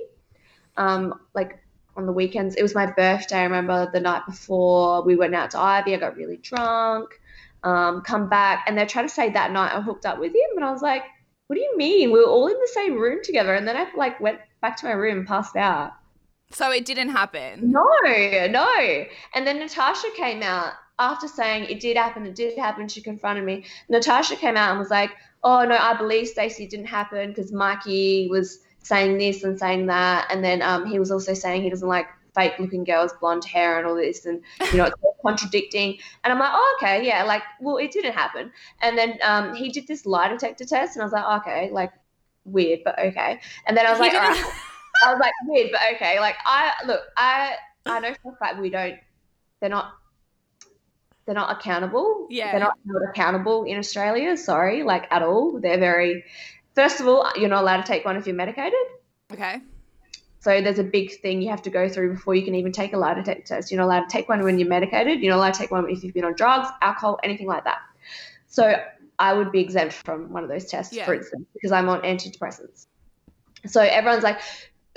um, 0.78 1.20
like 1.36 1.60
on 1.96 2.08
the 2.08 2.12
weekends. 2.12 2.56
It 2.56 2.64
was 2.64 2.74
my 2.74 2.88
birthday. 2.88 3.38
I 3.38 3.44
remember 3.44 3.88
the 3.94 4.00
night 4.00 4.24
before 4.26 5.04
we 5.04 5.16
went 5.16 5.36
out 5.36 5.52
to 5.52 5.60
Ivy. 5.60 5.94
I 5.94 5.98
got 5.98 6.16
really 6.16 6.38
drunk 6.38 7.22
um, 7.62 8.02
come 8.02 8.28
back. 8.30 8.66
And 8.66 8.76
they 8.76 8.88
tried 8.88 9.04
to 9.04 9.10
say 9.10 9.30
that 9.30 9.52
night 9.52 9.76
I 9.76 9.80
hooked 9.80 10.08
up 10.08 10.18
with 10.20 10.34
him. 10.34 10.56
And 10.56 10.66
I 10.66 10.72
was 10.72 10.82
like, 10.82 11.04
what 11.46 11.56
do 11.56 11.62
you 11.62 11.78
mean? 11.78 12.12
We 12.12 12.18
were 12.22 12.26
all 12.26 12.48
in 12.48 12.60
the 12.60 12.72
same 12.74 12.98
room 12.98 13.20
together. 13.24 13.54
And 13.54 13.68
then 13.68 13.78
I 13.78 13.86
like 13.96 14.20
went 14.20 14.40
back 14.64 14.76
to 14.78 14.88
my 14.88 14.94
room 14.94 15.20
and 15.20 15.28
passed 15.28 15.56
out. 15.56 15.94
so 16.50 16.72
it 16.72 16.84
didn't 16.84 17.10
happen. 17.10 17.72
No, 17.72 17.88
no. 18.04 19.06
And 19.36 19.46
then 19.46 19.60
Natasha 19.60 20.08
came 20.16 20.42
out 20.42 20.74
after 20.98 21.28
saying 21.28 21.66
it 21.66 21.80
did 21.80 21.98
happen, 21.98 22.26
it 22.26 22.36
did 22.36 22.58
happen. 22.58 22.88
She 22.88 23.02
confronted 23.02 23.44
me. 23.44 23.66
Natasha 23.90 24.36
came 24.36 24.56
out 24.56 24.72
and 24.72 24.80
was 24.80 24.90
like, 24.90 25.12
oh, 25.44 25.66
no, 25.66 25.78
I 25.78 25.96
believe 25.96 26.28
Stacey 26.28 26.68
didn't 26.68 26.88
happen 26.88 27.30
because 27.30 27.52
Mikey 27.52 28.28
was 28.30 28.60
saying 28.80 29.18
this 29.18 29.44
and 29.44 29.60
saying 29.60 29.88
that. 29.88 30.28
And 30.30 30.44
then 30.44 30.62
um, 30.62 30.86
he 30.86 31.00
was 31.00 31.12
also 31.12 31.34
saying 31.34 31.64
he 31.64 31.70
doesn't 31.70 31.88
like 31.88 32.08
fake 32.34 32.54
looking 32.60 32.84
girls, 32.84 33.12
blonde 33.20 33.46
hair, 33.46 33.78
and 33.78 33.88
all 33.88 33.96
this. 33.96 34.26
And, 34.26 34.42
you 34.72 34.78
know, 34.78 34.86
it's 34.86 34.96
contradicting. 35.22 35.98
And 36.24 36.32
I'm 36.34 36.40
like, 36.40 36.52
oh, 36.54 36.78
okay, 36.78 37.06
yeah, 37.06 37.24
like, 37.24 37.44
well, 37.62 37.78
it 37.78 37.92
didn't 37.92 38.14
happen. 38.14 38.52
And 38.82 38.98
then 38.98 39.18
um, 39.24 39.56
he 39.56 39.70
did 39.70 39.88
this 39.88 40.06
lie 40.06 40.28
detector 40.28 40.66
test, 40.66 40.96
and 40.96 41.02
I 41.02 41.06
was 41.06 41.14
like, 41.14 41.42
okay, 41.42 41.72
like, 41.72 41.92
weird, 42.46 42.82
but 42.86 42.98
okay. 43.00 43.40
And 43.66 43.76
then 43.76 43.86
I 43.86 43.92
was 43.92 44.00
He 44.00 44.06
like, 44.06 44.14
all 44.14 44.22
right. 44.22 44.54
I 45.04 45.12
was 45.12 45.20
like, 45.20 45.34
weird, 45.46 45.72
but 45.72 45.82
okay. 45.96 46.20
Like, 46.20 46.36
I 46.46 46.74
look, 46.86 47.02
I 47.18 47.56
I 47.86 48.00
know 48.00 48.14
for 48.22 48.34
a 48.34 48.36
fact 48.38 48.60
we 48.60 48.70
don't. 48.70 48.98
They're 49.60 49.70
not. 49.70 49.94
They're 51.26 51.36
not 51.36 51.58
accountable. 51.58 52.28
Yeah. 52.30 52.52
They're 52.52 52.60
not 52.60 52.78
held 52.86 53.02
accountable 53.10 53.64
in 53.64 53.78
Australia. 53.78 54.38
Sorry, 54.38 54.84
like 54.84 55.08
at 55.12 55.24
all. 55.24 55.60
They're 55.60 55.80
very. 55.80 56.24
First 56.76 57.00
of 57.00 57.08
all, 57.08 57.32
you're 57.36 57.50
not 57.50 57.62
allowed 57.62 57.78
to 57.78 57.88
take 57.88 58.06
one 58.06 58.18
if 58.18 58.28
you're 58.28 58.36
medicated. 58.36 58.74
Okay. 59.32 59.62
So 60.40 60.62
there's 60.62 60.78
a 60.78 60.84
big 60.84 61.20
thing 61.22 61.42
you 61.42 61.50
have 61.50 61.64
to 61.64 61.72
go 61.72 61.90
through 61.90 62.14
before 62.14 62.36
you 62.36 62.44
can 62.46 62.54
even 62.54 62.72
take 62.72 62.94
a 62.94 62.98
lie 62.98 63.16
detector 63.16 63.56
test. 63.56 63.72
You're 63.72 63.80
not 63.80 63.88
allowed 63.88 64.02
to 64.02 64.10
take 64.10 64.30
one 64.30 64.44
when 64.44 64.60
you're 64.60 64.68
medicated. 64.68 65.22
You're 65.22 65.32
not 65.32 65.40
allowed 65.40 65.54
to 65.56 65.60
take 65.60 65.72
one 65.72 65.90
if 65.90 66.04
you've 66.04 66.14
been 66.14 66.26
on 66.26 66.36
drugs, 66.36 66.70
alcohol, 66.84 67.20
anything 67.24 67.48
like 67.48 67.64
that. 67.64 67.80
So 68.46 68.76
I 69.18 69.34
would 69.34 69.52
be 69.52 69.62
exempt 69.62 69.94
from 69.94 70.32
one 70.32 70.44
of 70.44 70.50
those 70.50 70.66
tests, 70.66 70.96
for 71.00 71.16
instance, 71.16 71.48
because 71.54 71.72
I'm 71.72 71.90
on 71.90 72.02
antidepressants. 72.02 72.86
So 73.66 73.82
everyone's 73.82 74.24
like, 74.24 74.40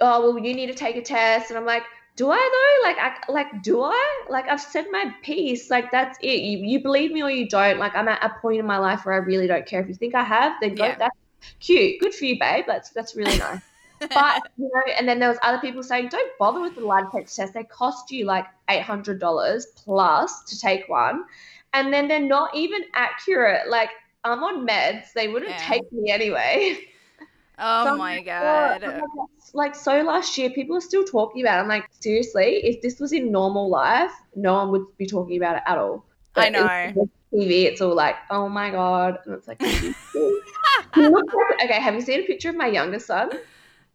"Oh, 0.03 0.21
well, 0.21 0.45
you 0.45 0.55
need 0.55 0.67
to 0.67 0.75
take 0.75 0.97
a 0.97 1.03
test," 1.03 1.51
and 1.51 1.59
I'm 1.59 1.65
like, 1.65 1.85
"Do 2.19 2.31
I 2.33 2.37
though? 2.37 2.89
Like, 2.89 2.99
I, 2.99 3.33
like, 3.33 3.63
do 3.63 3.81
I? 3.81 4.25
Like, 4.29 4.49
I've 4.49 4.61
said 4.61 4.87
my 4.91 5.15
piece. 5.23 5.71
Like, 5.71 5.93
that's 5.93 6.19
it. 6.21 6.41
You, 6.41 6.59
you 6.59 6.83
believe 6.83 7.13
me 7.13 7.23
or 7.23 7.31
you 7.31 7.49
don't. 7.49 7.79
Like, 7.79 7.95
I'm 7.95 8.09
at 8.09 8.25
a 8.25 8.31
point 8.41 8.59
in 8.59 8.67
my 8.67 8.79
life 8.79 9.07
where 9.07 9.15
I 9.15 9.19
really 9.19 9.47
don't 9.47 9.65
care. 9.67 9.81
If 9.81 9.87
you 9.89 9.95
think 9.95 10.17
I 10.17 10.25
have, 10.25 10.55
then 10.61 10.75
go. 10.75 10.87
Yeah. 10.87 10.97
That's 10.99 11.17
cute. 11.61 12.01
Good 12.01 12.13
for 12.13 12.25
you, 12.25 12.37
babe. 12.41 12.65
That's 12.67 12.91
that's 12.91 13.15
really 13.15 13.39
nice." 13.47 13.61
but 14.01 14.43
you 14.57 14.69
know, 14.75 14.93
and 14.99 15.09
then 15.09 15.21
there 15.21 15.29
was 15.29 15.39
other 15.45 15.61
people 15.61 15.85
saying, 15.85 16.09
"Don't 16.09 16.39
bother 16.41 16.61
with 16.61 16.75
the 16.75 16.81
detector 16.81 17.33
test. 17.33 17.55
They 17.55 17.63
cost 17.65 18.11
you 18.11 18.25
like 18.25 18.47
eight 18.69 18.83
hundred 18.83 19.21
dollars 19.21 19.67
plus 19.77 20.43
to 20.45 20.59
take 20.59 20.89
one, 20.89 21.25
and 21.73 21.93
then 21.93 22.09
they're 22.09 22.19
not 22.21 22.53
even 22.55 22.83
accurate. 22.95 23.69
Like 23.69 23.91
I'm 24.25 24.43
on 24.43 24.67
meds; 24.67 25.13
they 25.13 25.29
wouldn't 25.29 25.53
Yeah. 25.53 25.69
take 25.69 25.93
me 25.93 26.11
anyway." 26.11 26.79
oh 27.59 27.85
So 27.85 27.97
my 27.97 28.21
god. 28.23 28.83
"Oh, 28.85 29.29
like, 29.55 29.75
so, 29.75 30.03
last 30.03 30.37
year 30.39 30.51
people 30.51 30.77
are 30.77 30.81
still 30.81 31.05
talking 31.05 31.43
about. 31.43 31.59
It. 31.59 31.63
I'm 31.63 31.69
like, 31.69 31.87
seriously, 32.01 32.57
if 32.65 32.83
this 32.83 33.01
was 33.01 33.13
in 33.13 33.31
normal 33.33 33.69
life, 33.69 34.13
no 34.35 34.55
one 34.55 34.71
would 34.71 34.97
be 34.97 35.07
talking 35.07 35.37
about 35.37 35.57
it 35.57 35.63
at 35.67 35.79
all. 35.79 36.05
I 36.37 36.51
know. 36.51 36.67
TV, 37.33 37.65
it's 37.65 37.81
all 37.81 37.95
like, 37.95 38.17
oh 38.31 38.49
my 38.49 38.71
god, 38.71 39.19
and 39.27 39.35
it's 39.35 39.49
like. 39.49 39.61
He 39.63 41.07
looks 41.09 41.35
like- 41.35 41.65
okay, 41.65 41.81
have 41.81 41.95
you 41.95 42.01
seen 42.01 42.21
a 42.21 42.27
picture 42.27 42.49
of 42.51 42.57
my 42.57 42.67
younger 42.69 42.99
son? 42.99 43.31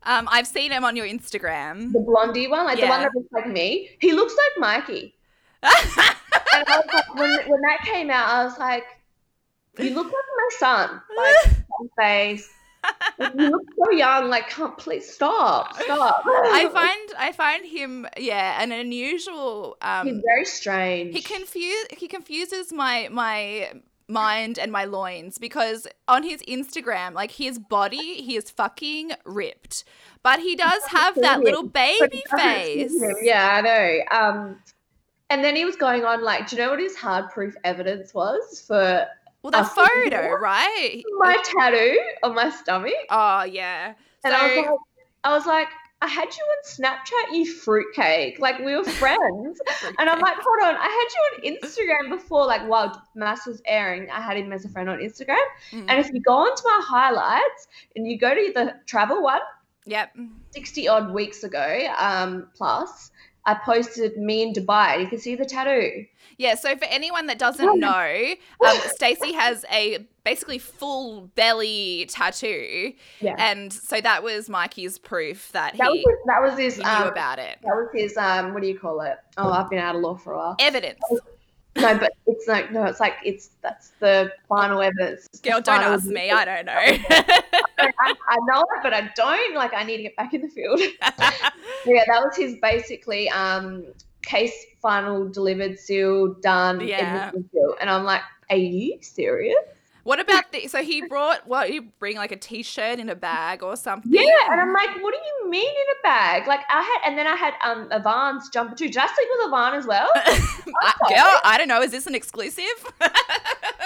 Um, 0.04 0.28
I've 0.30 0.48
seen 0.48 0.72
him 0.72 0.84
on 0.84 0.96
your 0.96 1.08
Instagram. 1.08 1.94
the 1.94 2.00
blondie 2.00 2.48
one, 2.48 2.66
like 2.66 2.80
the 2.80 2.88
one 2.88 3.02
that 3.02 3.12
looks 3.16 3.32
like 3.32 3.48
me. 3.48 3.90
He 4.00 4.12
looks 4.14 4.36
like 4.36 4.52
Mikey. 4.58 5.16
And 6.56 6.66
I 6.68 6.78
was 6.78 6.86
like, 6.94 7.16
when, 7.16 7.32
when 7.50 7.62
that 7.62 7.80
came 7.84 8.12
out, 8.12 8.30
I 8.30 8.44
was 8.44 8.60
like, 8.60 8.84
you 9.80 9.90
look 9.96 10.06
like 10.06 10.14
my 10.14 10.50
son. 10.60 11.02
Like, 11.18 11.58
face. 12.00 12.48
You 13.20 13.50
look 13.50 13.64
so 13.78 13.92
young. 13.92 14.30
Like, 14.30 14.50
can't 14.50 14.78
please 14.78 15.08
stop. 15.10 15.76
Stop. 15.82 16.24
I 16.26 16.68
find 16.74 17.14
I 17.18 17.32
find 17.32 17.66
him 17.66 18.08
yeah 18.18 18.62
an 18.62 18.72
unusual. 18.72 19.78
He's 19.82 20.14
Um, 20.14 20.22
very 20.26 20.46
strange. 20.46 21.16
he 21.16 21.22
confuse 21.22 21.86
he 21.98 22.08
confuses 22.08 22.74
my 22.74 23.08
my 23.12 23.72
mind 24.10 24.60
and 24.60 24.72
my 24.72 24.84
loins 24.86 25.38
because 25.38 25.88
on 26.08 26.24
his 26.24 26.42
Instagram, 26.44 27.14
like 27.14 27.32
his 27.32 27.58
body, 27.60 28.16
he 28.22 28.36
is 28.36 28.50
fucking 28.50 29.12
ripped. 29.26 29.84
But 30.24 30.40
he 30.40 30.56
does 30.56 30.84
have 30.90 31.16
that 31.22 31.40
little 31.42 31.64
baby 31.68 32.24
face. 32.38 32.94
Yeah, 33.22 33.50
I 33.58 33.62
know. 33.62 34.00
Um, 34.12 34.60
and 35.30 35.44
then 35.44 35.56
he 35.56 35.66
was 35.66 35.76
going 35.76 36.04
on 36.06 36.22
like, 36.24 36.50
do 36.50 36.56
you 36.56 36.62
know 36.62 36.72
what 36.72 36.80
his 36.80 36.96
hard 36.96 37.30
proof 37.32 37.56
evidence 37.64 38.14
was 38.14 38.62
for 38.68 39.06
Well, 39.44 39.52
that 39.52 39.68
photo, 39.68 40.32
right? 40.40 41.04
my 41.18 41.38
tattoo 41.44 42.00
on 42.24 42.34
my 42.34 42.50
stomach? 42.50 42.94
Oh, 43.10 43.44
yeah. 43.44 43.94
And 44.24 44.34
I 44.34 44.48
was 44.48 44.56
like, 44.56 44.80
I 45.26 45.34
was 45.36 45.46
like, 45.46 45.68
I 46.02 46.08
had 46.08 46.28
you 46.36 46.44
on 46.44 46.64
Snapchat, 46.66 47.34
you 47.34 47.46
fruitcake. 47.46 48.40
Like 48.40 48.60
we 48.60 48.76
were 48.76 48.84
friends. 48.84 49.62
And 50.00 50.10
I'm 50.10 50.20
like, 50.20 50.36
hold 50.38 50.60
on, 50.64 50.76
I 50.76 51.40
had 51.42 51.46
you 51.46 51.52
on 51.52 51.56
Instagram 51.56 52.10
before, 52.10 52.46
like 52.46 52.68
while 52.68 53.02
MAFS 53.18 53.48
was 53.48 53.62
airing, 53.66 54.10
I 54.10 54.22
had 54.22 54.38
him 54.38 54.52
as 54.52 54.66
a 54.66 54.70
friend 54.70 54.90
on 54.90 55.00
Instagram. 55.00 55.46
Mm. 55.72 55.86
And 55.88 56.00
if 56.00 56.12
you 56.14 56.22
go 56.22 56.34
onto 56.34 56.64
my 56.66 56.82
highlights 56.84 57.68
and 57.96 58.08
you 58.08 58.18
go 58.18 58.34
to 58.34 58.52
the 58.54 58.76
travel 58.86 59.24
one, 59.24 59.42
Yep. 59.86 60.16
60 60.52 60.88
odd 60.88 61.14
weeks 61.14 61.44
ago, 61.44 61.88
um, 61.98 62.48
plus, 62.56 63.12
I 63.46 63.56
posted 63.56 64.18
me 64.18 64.42
in 64.42 64.54
Dubai 64.54 65.02
you 65.02 65.08
can 65.08 65.20
see 65.20 65.36
the 65.36 65.46
tattoo. 65.46 66.06
Yeah, 66.38 66.56
so 66.56 66.76
for 66.76 66.86
anyone 66.86 67.28
that 67.28 67.38
doesn't 67.40 67.80
know, 67.80 68.34
um, 68.66 68.78
Stacey 68.96 69.34
has 69.34 69.66
a 69.72 70.06
basically 70.24 70.58
full 70.58 71.28
belly 71.36 72.06
tattoo. 72.10 72.94
Yeah. 73.20 73.36
And 73.38 73.72
so 73.72 74.02
that 74.02 74.24
was 74.24 74.50
Mikey's 74.50 74.98
proof 74.98 75.52
that 75.52 75.78
That 75.78 75.92
was 75.92 76.00
he, 76.00 76.06
his, 76.08 76.18
that 76.26 76.42
was 76.42 76.58
his 76.58 76.78
knew 76.78 76.86
um, 76.86 77.08
about 77.08 77.40
it. 77.40 77.58
that 77.62 77.76
was 77.76 77.90
his 77.94 78.18
um 78.18 78.54
what 78.54 78.62
do 78.62 78.68
you 78.68 78.80
call 78.80 79.02
it? 79.02 79.18
Oh, 79.38 79.52
I've 79.52 79.70
been 79.70 79.80
out 79.80 79.96
of 79.96 80.02
law 80.02 80.16
for 80.16 80.34
a 80.34 80.38
while. 80.38 80.56
Evidence. 80.60 81.00
No, 81.76 81.98
but 81.98 82.14
it's 82.28 82.48
like 82.48 82.72
no, 82.72 82.84
it's 82.86 83.00
like 83.00 83.16
it's 83.26 83.50
that's 83.62 83.90
the 84.00 84.32
final 84.48 84.82
evidence. 84.82 85.28
It's 85.34 85.42
Girl, 85.42 85.60
don't 85.60 85.82
ask 85.82 86.06
me. 86.06 86.30
I 86.30 86.46
don't 86.46 86.66
know. 86.66 86.74
I, 86.76 88.14
I 88.30 88.38
know 88.46 88.62
it, 88.62 88.84
but 88.84 88.94
I 88.94 89.10
don't. 89.16 89.56
Like, 89.56 89.74
I 89.74 89.84
need 89.84 89.98
to 89.98 90.04
get 90.04 90.16
back 90.16 90.34
in 90.34 90.42
the 90.42 90.50
field. 90.50 90.80
yeah, 91.02 92.04
that 92.08 92.24
was 92.24 92.38
his 92.38 92.58
basically 92.62 93.28
um 93.30 93.86
case 94.22 94.54
final 94.84 95.28
delivered, 95.28 95.80
sealed, 95.80 96.44
done, 96.44 96.80
Yeah. 96.82 97.32
sealed. 97.32 97.78
And 97.82 97.90
I'm 97.90 98.04
like, 98.04 98.22
are 98.52 98.58
you 98.58 99.00
serious? 99.02 99.56
what 100.04 100.20
about 100.20 100.52
the? 100.52 100.68
So 100.68 100.84
he 100.84 101.08
brought 101.08 101.48
what? 101.48 101.72
You 101.72 101.84
bring 101.98 102.18
like 102.18 102.34
a 102.34 102.36
T-shirt 102.36 103.00
in 103.00 103.10
a 103.10 103.16
bag 103.16 103.64
or 103.64 103.78
something? 103.78 104.12
Yeah, 104.12 104.52
and 104.52 104.60
I'm 104.60 104.74
like, 104.74 105.02
what 105.02 105.14
do 105.14 105.20
you 105.20 105.50
mean 105.50 105.70
in 105.70 105.98
a 106.00 106.04
bag? 106.04 106.46
Like, 106.46 106.60
I 106.70 106.82
had, 106.82 107.10
and 107.10 107.18
then 107.18 107.26
I 107.26 107.36
had 107.36 107.54
um 107.64 107.88
Ivan's 107.92 108.50
jumper 108.50 108.76
too. 108.76 108.88
Did 108.88 108.98
I 108.98 109.08
sleep 109.08 109.28
with 109.32 109.54
Ivan 109.54 109.80
as 109.80 109.88
well? 109.88 110.10
I, 110.16 110.94
girl, 111.08 111.40
I 111.46 111.56
don't 111.58 111.70
know. 111.70 111.82
Is 111.82 111.92
this 111.92 112.06
an 112.06 112.16
exclusive? 112.16 112.64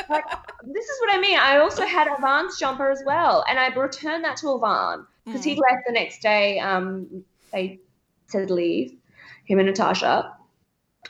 like, 0.10 0.26
this 0.64 0.86
is 0.86 1.00
what 1.02 1.16
I 1.16 1.20
mean. 1.22 1.38
I 1.38 1.58
also 1.58 1.86
had 1.86 2.08
Ivan's 2.08 2.58
jumper 2.58 2.90
as 2.90 3.04
well, 3.06 3.46
and 3.48 3.60
I 3.60 3.68
returned 3.68 4.24
that 4.24 4.38
to 4.38 4.60
Ivan 4.60 5.06
because 5.24 5.44
he 5.44 5.52
left 5.52 5.84
the 5.86 5.94
next 5.94 6.24
day. 6.24 6.60
Um, 6.60 7.24
they 7.52 7.80
said 8.26 8.50
leave 8.50 8.98
him 9.46 9.60
and 9.60 9.68
Natasha. 9.68 10.34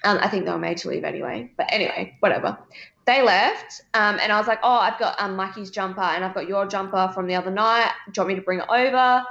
Um, 0.03 0.19
I 0.21 0.27
think 0.27 0.45
they 0.45 0.51
were 0.51 0.57
made 0.57 0.77
to 0.77 0.89
leave 0.89 1.03
anyway. 1.03 1.51
But 1.57 1.67
anyway, 1.71 2.15
whatever. 2.19 2.57
They 3.05 3.21
left, 3.21 3.81
um, 3.93 4.19
and 4.21 4.31
I 4.31 4.37
was 4.37 4.47
like, 4.47 4.59
"Oh, 4.63 4.77
I've 4.77 4.99
got 4.99 5.19
um, 5.19 5.35
Mikey's 5.35 5.69
jumper, 5.69 6.01
and 6.01 6.25
I've 6.25 6.33
got 6.33 6.47
your 6.47 6.67
jumper 6.67 7.09
from 7.13 7.27
the 7.27 7.35
other 7.35 7.51
night. 7.51 7.91
Do 8.11 8.11
you 8.15 8.21
want 8.21 8.27
me 8.29 8.35
to 8.35 8.41
bring 8.41 8.59
it 8.59 8.65
over?" 8.69 9.25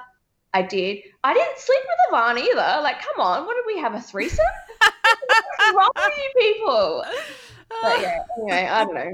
I 0.54 0.62
did. 0.62 1.00
I 1.22 1.34
didn't 1.34 1.58
sleep 1.58 1.80
with 1.82 2.18
Ivan 2.18 2.38
either. 2.42 2.82
Like, 2.82 3.02
come 3.02 3.20
on, 3.20 3.44
what 3.44 3.56
did 3.56 3.74
we 3.74 3.78
have 3.80 3.94
a 3.94 4.00
threesome? 4.00 4.44
What's 4.80 5.76
wrong 5.76 5.90
with 5.94 6.14
you 6.16 6.54
people? 6.54 7.04
But 7.82 8.00
yeah, 8.00 8.18
anyway, 8.38 8.68
I 8.68 8.84
don't 8.84 8.94
know. 8.94 9.12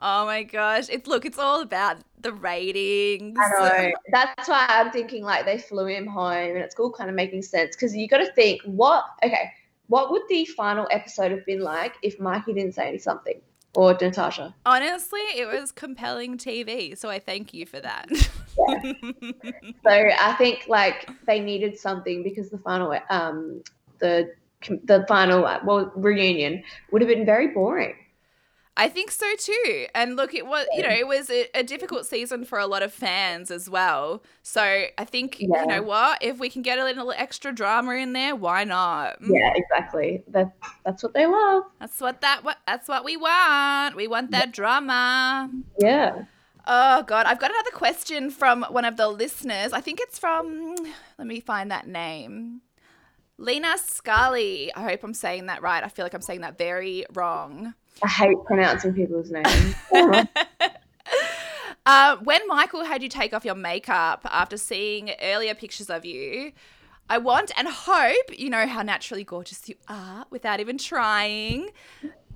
Oh 0.00 0.26
my 0.26 0.42
gosh! 0.42 0.88
It's 0.90 1.06
look, 1.06 1.24
it's 1.24 1.38
all 1.38 1.60
about 1.60 1.98
the 2.20 2.32
ratings. 2.32 3.38
I 3.38 3.62
know. 3.62 3.92
That's 4.10 4.48
why 4.48 4.66
I'm 4.68 4.90
thinking 4.90 5.22
like 5.22 5.44
they 5.44 5.58
flew 5.58 5.86
him 5.86 6.06
home, 6.06 6.32
and 6.32 6.58
it's 6.58 6.74
all 6.78 6.90
kind 6.90 7.08
of 7.08 7.14
making 7.14 7.42
sense 7.42 7.76
because 7.76 7.94
you 7.94 8.08
got 8.08 8.18
to 8.18 8.32
think 8.32 8.60
what. 8.62 9.04
Okay, 9.22 9.52
what 9.88 10.10
would 10.10 10.22
the 10.28 10.44
final 10.46 10.86
episode 10.90 11.30
have 11.30 11.44
been 11.46 11.60
like 11.60 11.94
if 12.02 12.18
Mikey 12.18 12.54
didn't 12.54 12.74
say 12.74 12.98
something 12.98 13.40
or 13.74 13.96
Natasha? 14.00 14.54
Honestly, 14.64 15.20
it 15.36 15.46
was 15.46 15.72
compelling 15.72 16.38
TV, 16.38 16.96
so 16.96 17.10
I 17.10 17.18
thank 17.18 17.52
you 17.52 17.66
for 17.66 17.80
that. 17.80 18.08
So 18.56 19.90
I 19.90 20.34
think 20.38 20.66
like 20.68 21.10
they 21.26 21.40
needed 21.40 21.78
something 21.78 22.22
because 22.22 22.50
the 22.50 22.58
final, 22.58 22.96
um, 23.10 23.62
the 23.98 24.30
the 24.84 25.04
final 25.08 25.44
uh, 25.44 25.58
well 25.64 25.92
reunion 25.96 26.62
would 26.90 27.02
have 27.02 27.08
been 27.08 27.26
very 27.26 27.48
boring. 27.48 27.94
I 28.76 28.88
think 28.88 29.12
so 29.12 29.26
too. 29.38 29.86
And 29.94 30.16
look, 30.16 30.34
it 30.34 30.46
was 30.46 30.66
you 30.74 30.82
know 30.82 30.88
it 30.90 31.06
was 31.06 31.30
a, 31.30 31.46
a 31.54 31.62
difficult 31.62 32.06
season 32.06 32.44
for 32.44 32.58
a 32.58 32.66
lot 32.66 32.82
of 32.82 32.92
fans 32.92 33.50
as 33.52 33.70
well. 33.70 34.22
So 34.42 34.62
I 34.62 35.04
think 35.04 35.38
Yeah. 35.38 35.60
you 35.60 35.66
know 35.66 35.82
what, 35.82 36.18
if 36.22 36.38
we 36.40 36.48
can 36.50 36.62
get 36.62 36.78
a 36.80 36.84
little 36.84 37.12
extra 37.12 37.52
drama 37.52 37.92
in 37.92 38.14
there, 38.14 38.34
why 38.34 38.64
not? 38.64 39.22
Mm. 39.22 39.30
Yeah, 39.34 39.52
exactly. 39.54 40.22
That 40.28 40.50
that's 40.84 41.02
what 41.04 41.14
they 41.14 41.26
love. 41.26 41.64
That's 41.78 42.00
what 42.00 42.20
that 42.22 42.42
what 42.42 42.58
that's 42.66 42.88
what 42.88 43.04
we 43.04 43.16
want. 43.16 43.94
We 43.94 44.08
want 44.08 44.32
that 44.32 44.52
drama. 44.52 45.50
Yeah. 45.78 46.24
Oh 46.66 47.02
god, 47.04 47.26
I've 47.26 47.38
got 47.38 47.50
another 47.50 47.70
question 47.72 48.30
from 48.30 48.64
one 48.70 48.84
of 48.84 48.96
the 48.96 49.06
listeners. 49.08 49.72
I 49.72 49.80
think 49.82 50.00
it's 50.00 50.18
from 50.18 50.74
let 51.18 51.26
me 51.28 51.38
find 51.38 51.70
that 51.70 51.86
name. 51.86 52.62
Lena 53.38 53.76
Scully. 53.78 54.72
I 54.74 54.82
hope 54.82 55.02
I'm 55.04 55.14
saying 55.14 55.46
that 55.46 55.62
right. 55.62 55.82
I 55.84 55.88
feel 55.88 56.04
like 56.04 56.14
I'm 56.14 56.20
saying 56.22 56.40
that 56.42 56.56
very 56.58 57.04
wrong. 57.12 57.74
I 58.02 58.08
hate 58.08 58.36
pronouncing 58.44 58.94
people's 58.94 59.30
names. 59.30 59.74
Uh, 61.86 62.16
when 62.22 62.40
Michael 62.48 62.82
had 62.82 63.02
you 63.02 63.10
take 63.10 63.34
off 63.34 63.44
your 63.44 63.54
makeup 63.54 64.22
after 64.24 64.56
seeing 64.56 65.10
earlier 65.20 65.54
pictures 65.54 65.90
of 65.90 66.04
you, 66.04 66.52
I 67.10 67.18
want 67.18 67.52
and 67.58 67.68
hope 67.68 68.38
you 68.38 68.48
know 68.48 68.66
how 68.66 68.82
naturally 68.82 69.24
gorgeous 69.24 69.68
you 69.68 69.74
are 69.88 70.24
without 70.30 70.60
even 70.60 70.78
trying. 70.78 71.68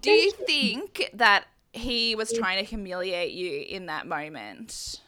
Do 0.02 0.10
you 0.10 0.32
think 0.32 1.10
that 1.14 1.46
he 1.72 2.14
was 2.14 2.32
trying 2.32 2.62
to 2.62 2.68
humiliate 2.68 3.32
you 3.32 3.64
in 3.66 3.86
that 3.86 4.06
moment? 4.06 5.00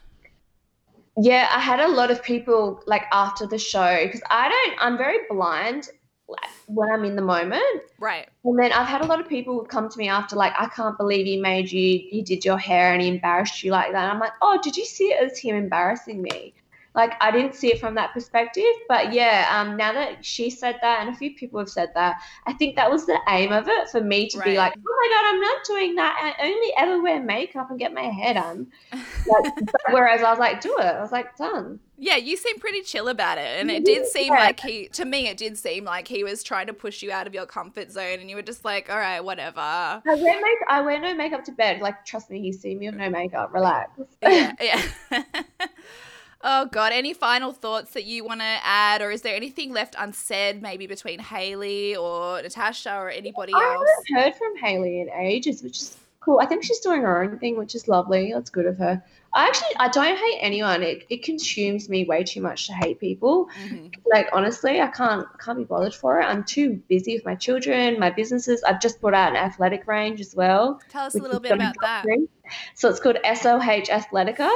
Yeah, 1.18 1.48
I 1.54 1.58
had 1.58 1.80
a 1.80 1.88
lot 1.88 2.10
of 2.10 2.22
people 2.22 2.82
like 2.86 3.04
after 3.12 3.46
the 3.46 3.58
show 3.58 4.00
because 4.02 4.22
I 4.30 4.48
don't. 4.48 4.78
I'm 4.80 4.96
very 4.96 5.18
blind 5.28 5.90
when 6.66 6.90
I'm 6.90 7.04
in 7.04 7.16
the 7.16 7.22
moment, 7.22 7.82
Right. 7.98 8.28
and 8.44 8.58
then 8.58 8.72
I've 8.72 8.86
had 8.86 9.00
a 9.00 9.06
lot 9.06 9.20
of 9.20 9.28
people 9.28 9.64
come 9.64 9.88
to 9.88 9.98
me 9.98 10.08
after 10.08 10.36
like, 10.36 10.52
I 10.58 10.66
can't 10.66 10.96
believe 10.96 11.26
he 11.26 11.36
made 11.38 11.70
you. 11.70 11.98
He 12.10 12.22
did 12.22 12.44
your 12.44 12.58
hair 12.58 12.92
and 12.92 13.02
he 13.02 13.08
embarrassed 13.08 13.62
you 13.62 13.72
like 13.72 13.92
that. 13.92 14.02
And 14.04 14.12
I'm 14.12 14.20
like, 14.20 14.32
oh, 14.42 14.58
did 14.62 14.76
you 14.76 14.84
see 14.84 15.06
it 15.06 15.22
as 15.22 15.38
him 15.38 15.56
embarrassing 15.56 16.22
me? 16.22 16.54
Like 16.94 17.12
I 17.20 17.30
didn't 17.30 17.54
see 17.54 17.68
it 17.68 17.78
from 17.78 17.94
that 17.94 18.12
perspective, 18.12 18.64
but 18.88 19.12
yeah. 19.12 19.46
Um, 19.52 19.76
now 19.76 19.92
that 19.92 20.24
she 20.24 20.50
said 20.50 20.78
that, 20.82 21.00
and 21.00 21.14
a 21.14 21.16
few 21.16 21.34
people 21.34 21.60
have 21.60 21.68
said 21.68 21.90
that, 21.94 22.20
I 22.46 22.52
think 22.54 22.74
that 22.76 22.90
was 22.90 23.06
the 23.06 23.18
aim 23.28 23.52
of 23.52 23.68
it 23.68 23.88
for 23.90 24.00
me 24.00 24.28
to 24.28 24.40
be 24.40 24.56
like, 24.56 24.74
oh 24.76 24.80
my 24.82 25.08
god, 25.14 25.34
I'm 25.34 25.40
not 25.40 25.64
doing 25.66 25.94
that. 25.96 26.34
I 26.38 26.46
only 26.46 26.72
ever 26.76 27.00
wear 27.00 27.22
makeup 27.22 27.70
and 27.70 27.78
get 27.78 27.94
my 27.94 28.02
hair 28.02 28.34
done. 28.34 28.66
Like, 28.92 29.52
whereas 29.90 30.22
I 30.22 30.30
was 30.30 30.40
like, 30.40 30.60
do 30.60 30.76
it. 30.78 30.84
I 30.84 31.00
was 31.00 31.12
like, 31.12 31.36
done. 31.36 31.78
Yeah, 32.02 32.16
you 32.16 32.38
seem 32.38 32.58
pretty 32.58 32.80
chill 32.80 33.08
about 33.08 33.36
it. 33.36 33.60
And 33.60 33.70
it 33.70 33.84
did 33.84 34.06
seem 34.06 34.30
like 34.30 34.58
he, 34.58 34.88
to 34.88 35.04
me, 35.04 35.28
it 35.28 35.36
did 35.36 35.58
seem 35.58 35.84
like 35.84 36.08
he 36.08 36.24
was 36.24 36.42
trying 36.42 36.66
to 36.68 36.72
push 36.72 37.02
you 37.02 37.12
out 37.12 37.26
of 37.26 37.34
your 37.34 37.44
comfort 37.44 37.92
zone 37.92 38.20
and 38.20 38.30
you 38.30 38.36
were 38.36 38.42
just 38.42 38.64
like, 38.64 38.88
all 38.88 38.96
right, 38.96 39.20
whatever. 39.20 39.60
I 39.60 40.00
wear 40.06 40.40
make 40.40 40.58
I 40.66 40.80
wear 40.80 40.98
no 40.98 41.14
makeup 41.14 41.44
to 41.44 41.52
bed. 41.52 41.82
Like, 41.82 42.06
trust 42.06 42.30
me, 42.30 42.40
he's 42.40 42.58
seen 42.58 42.78
me 42.78 42.88
with 42.88 42.98
no 42.98 43.10
makeup. 43.10 43.52
Relax. 43.52 44.00
yeah, 44.22 44.52
yeah. 44.60 44.82
oh 46.40 46.64
God, 46.72 46.94
any 46.94 47.12
final 47.12 47.52
thoughts 47.52 47.92
that 47.92 48.04
you 48.04 48.24
want 48.24 48.40
to 48.40 48.58
add, 48.64 49.02
or 49.02 49.10
is 49.10 49.20
there 49.20 49.36
anything 49.36 49.74
left 49.74 49.94
unsaid, 49.98 50.62
maybe 50.62 50.86
between 50.86 51.18
Hayley 51.18 51.96
or 51.96 52.40
Natasha 52.40 52.96
or 52.96 53.10
anybody 53.10 53.52
I 53.54 53.74
else? 53.74 53.86
I 53.86 54.18
haven't 54.18 54.24
heard 54.24 54.38
from 54.38 54.56
Hayley 54.56 55.02
in 55.02 55.10
ages, 55.10 55.62
which 55.62 55.76
is 55.76 55.98
cool. 56.20 56.38
I 56.40 56.46
think 56.46 56.62
she's 56.62 56.80
doing 56.80 57.02
her 57.02 57.22
own 57.22 57.38
thing, 57.38 57.56
which 57.58 57.74
is 57.74 57.88
lovely. 57.88 58.32
That's 58.32 58.50
good 58.50 58.66
of 58.66 58.78
her. 58.78 59.02
I 59.32 59.46
actually 59.46 59.76
I 59.78 59.88
don't 59.88 60.16
hate 60.16 60.38
anyone. 60.40 60.82
It, 60.82 61.06
it 61.08 61.22
consumes 61.22 61.88
me 61.88 62.04
way 62.04 62.24
too 62.24 62.40
much 62.40 62.66
to 62.66 62.72
hate 62.72 62.98
people. 62.98 63.48
Mhm. 63.64 63.94
Like 64.12 64.28
honestly, 64.32 64.80
I 64.80 64.88
can't 64.88 65.26
can't 65.38 65.58
be 65.58 65.64
bothered 65.64 65.94
for 65.94 66.20
it. 66.20 66.24
I'm 66.24 66.44
too 66.44 66.82
busy 66.88 67.14
with 67.14 67.24
my 67.24 67.36
children, 67.36 67.98
my 67.98 68.10
businesses. 68.10 68.62
I've 68.62 68.80
just 68.80 69.00
brought 69.00 69.14
out 69.14 69.30
an 69.30 69.36
athletic 69.36 69.86
range 69.86 70.20
as 70.20 70.34
well. 70.34 70.80
Tell 70.88 71.06
us 71.06 71.14
a 71.14 71.18
little 71.18 71.40
bit 71.40 71.52
about 71.52 71.74
that. 71.80 72.04
So 72.74 72.88
it's 72.88 72.98
called 72.98 73.18
SOH 73.24 73.88
Athletica, 73.90 74.50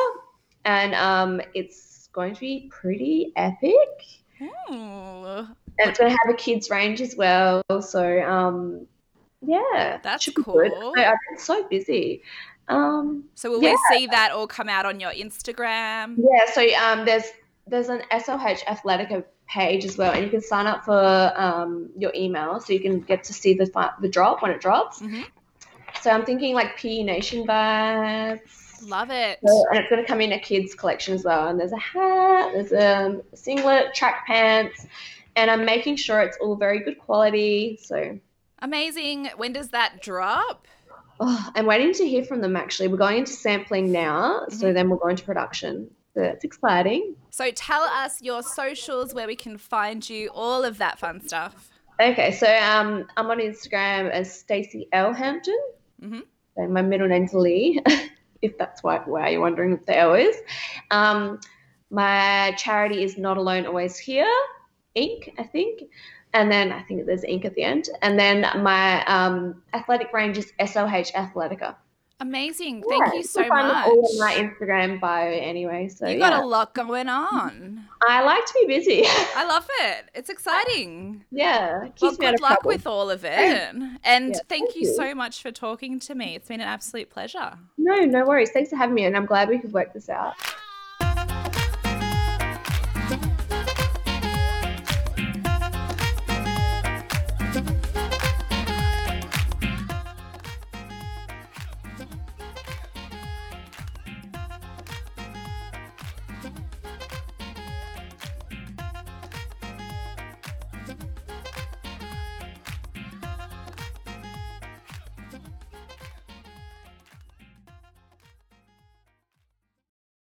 and 0.64 0.94
um, 0.94 1.40
it's 1.54 2.08
going 2.12 2.34
to 2.34 2.40
be 2.40 2.68
pretty 2.70 3.32
epic. 3.36 3.88
Ooh. 4.42 5.46
And 5.78 5.90
it's 5.90 5.98
going 5.98 6.10
to 6.10 6.18
have 6.24 6.34
a 6.34 6.36
kids 6.36 6.70
range 6.70 7.00
as 7.00 7.16
well. 7.16 7.62
So 7.80 8.22
um, 8.22 8.86
yeah, 9.46 9.98
That's 10.02 10.28
cool. 10.30 10.92
I, 10.96 11.04
I've 11.06 11.16
been 11.30 11.38
so 11.38 11.66
busy. 11.68 12.22
Um, 12.68 13.24
So 13.34 13.50
will 13.50 13.62
Yeah. 13.62 13.72
we 13.90 13.96
see 13.96 14.06
that 14.06 14.30
all 14.32 14.46
come 14.46 14.68
out 14.68 14.86
on 14.86 15.00
your 15.00 15.10
Instagram? 15.12 16.16
yeah, 16.18 16.50
so 16.52 16.62
um, 16.76 17.04
there's 17.04 17.24
there's 17.66 17.88
an 17.88 18.02
SOH 18.10 18.64
Athletica 18.66 19.24
page 19.48 19.84
as 19.84 19.96
well, 19.96 20.12
and 20.12 20.22
you 20.24 20.30
can 20.30 20.40
sign 20.42 20.66
up 20.66 20.84
for 20.84 21.32
um, 21.36 21.90
your 21.96 22.12
email 22.14 22.60
so 22.60 22.72
you 22.72 22.80
can 22.80 23.00
get 23.00 23.24
to 23.24 23.32
see 23.32 23.54
the 23.54 23.66
the 24.00 24.08
drop 24.08 24.42
when 24.42 24.50
it 24.50 24.60
drops. 24.60 25.00
Mhm. 25.00 25.24
So 26.00 26.10
I'm 26.10 26.24
thinking 26.24 26.54
like 26.54 26.76
PE 26.76 27.02
Nation 27.04 27.46
vibes. 27.46 28.40
Love 28.82 29.10
it. 29.10 29.38
So, 29.46 29.64
and 29.70 29.78
it's 29.78 29.88
going 29.88 30.02
to 30.02 30.06
come 30.06 30.20
in 30.20 30.32
a 30.32 30.38
kids 30.38 30.74
collection 30.74 31.14
as 31.14 31.24
well. 31.24 31.48
And 31.48 31.58
there's 31.58 31.72
a 31.72 31.78
hat, 31.78 32.52
there's 32.52 32.72
a 32.72 33.22
singlet, 33.34 33.94
track 33.94 34.26
pants, 34.26 34.86
and 35.36 35.50
I'm 35.50 35.64
making 35.64 35.96
sure 35.96 36.20
it's 36.20 36.36
all 36.40 36.56
very 36.56 36.80
good 36.80 36.98
quality. 36.98 37.78
So 37.82 38.18
Amazing. 38.64 39.28
When 39.36 39.52
does 39.52 39.68
that 39.70 40.00
drop? 40.00 40.66
oh, 41.20 41.50
I'm 41.54 41.66
waiting 41.66 41.92
to 41.94 42.08
hear 42.08 42.24
from 42.24 42.40
them. 42.40 42.56
Actually, 42.56 42.88
we're 42.88 42.96
going 42.96 43.18
into 43.18 43.32
sampling 43.32 43.92
now, 43.92 44.46
so 44.48 44.72
then 44.72 44.88
we'll 44.88 44.98
go 44.98 45.08
into 45.08 45.22
production. 45.22 45.90
So 46.14 46.20
that's 46.20 46.44
exciting. 46.44 47.14
So 47.30 47.50
tell 47.50 47.82
us 47.82 48.22
your 48.22 48.42
socials 48.42 49.12
where 49.14 49.26
we 49.26 49.36
can 49.36 49.58
find 49.58 50.08
you, 50.08 50.30
all 50.32 50.64
of 50.64 50.78
that 50.78 50.98
fun 50.98 51.20
stuff. 51.20 51.70
Okay, 52.00 52.32
so 52.32 52.46
um, 52.46 53.06
I'm 53.16 53.30
on 53.30 53.38
Instagram 53.38 54.10
as 54.10 54.32
Stacey 54.40 54.88
L 54.92 55.12
Hampton. 55.12 55.58
Mhm. 56.02 56.22
So 56.56 56.66
my 56.68 56.82
middle 56.82 57.06
name's 57.06 57.34
Lee, 57.34 57.80
if 58.42 58.56
that's 58.58 58.82
why, 58.82 58.98
why 59.04 59.28
you're 59.28 59.40
wondering 59.40 59.72
what 59.72 59.86
the 59.86 59.96
L 59.96 60.14
is. 60.14 60.36
Um, 60.90 61.38
my 61.90 62.54
charity 62.56 63.04
is 63.04 63.18
Not 63.18 63.36
Alone 63.36 63.66
Always 63.66 63.98
Here, 63.98 64.32
Inc. 64.96 65.32
I 65.38 65.42
think, 65.44 65.82
and 66.34 66.50
then 66.52 66.70
I 66.72 66.82
think 66.82 67.06
there's 67.06 67.24
ink 67.24 67.44
at 67.46 67.54
the 67.54 67.62
end, 67.62 67.88
and 68.02 68.18
then 68.18 68.42
my 68.62 69.02
um, 69.06 69.62
athletic 69.72 70.12
range 70.12 70.36
is 70.36 70.52
SOH 70.60 71.12
Athletica. 71.14 71.76
Amazing. 72.20 72.84
Thank 72.88 73.06
Yeah, 73.06 73.12
you 73.14 73.22
so 73.24 73.46
much. 73.48 73.86
All 73.88 74.08
in 74.12 74.18
my 74.20 74.34
Instagram 74.34 75.00
bio 75.00 75.30
anyway. 75.32 75.88
So 75.88 76.06
You 76.06 76.18
yeah. 76.18 76.30
got 76.30 76.42
a 76.44 76.46
lot 76.46 76.72
going 76.72 77.08
on. 77.08 77.84
I 78.06 78.22
like 78.22 78.46
to 78.46 78.54
be 78.60 78.66
busy. 78.68 79.02
I 79.04 79.44
love 79.44 79.68
it. 79.80 80.04
It's 80.14 80.30
exciting. 80.30 81.24
yeah, 81.32 81.88
keeps 81.96 82.00
Well, 82.02 82.12
good 82.32 82.40
luck 82.40 82.60
trouble. 82.60 82.68
with 82.68 82.86
all 82.86 83.10
of 83.10 83.24
it. 83.24 83.30
And 83.34 83.98
Yeah, 84.04 84.32
thank 84.34 84.46
thank 84.48 84.76
you 84.76 84.82
you. 84.88 84.94
so 84.94 85.12
much 85.14 85.42
for 85.42 85.50
talking 85.50 85.98
to 86.00 86.14
me. 86.14 86.36
It's 86.36 86.46
been 86.48 86.60
an 86.60 86.68
absolute 86.68 87.10
pleasure. 87.10 87.58
No, 87.78 87.96
no 88.04 88.24
worries. 88.24 88.50
Thanks 88.52 88.70
for 88.70 88.76
having 88.76 88.94
me, 88.94 89.04
and 89.06 89.16
I'm 89.16 89.26
glad 89.26 89.48
we 89.48 89.58
could 89.58 89.72
work 89.72 89.92
this 89.92 90.08
out. 90.08 90.34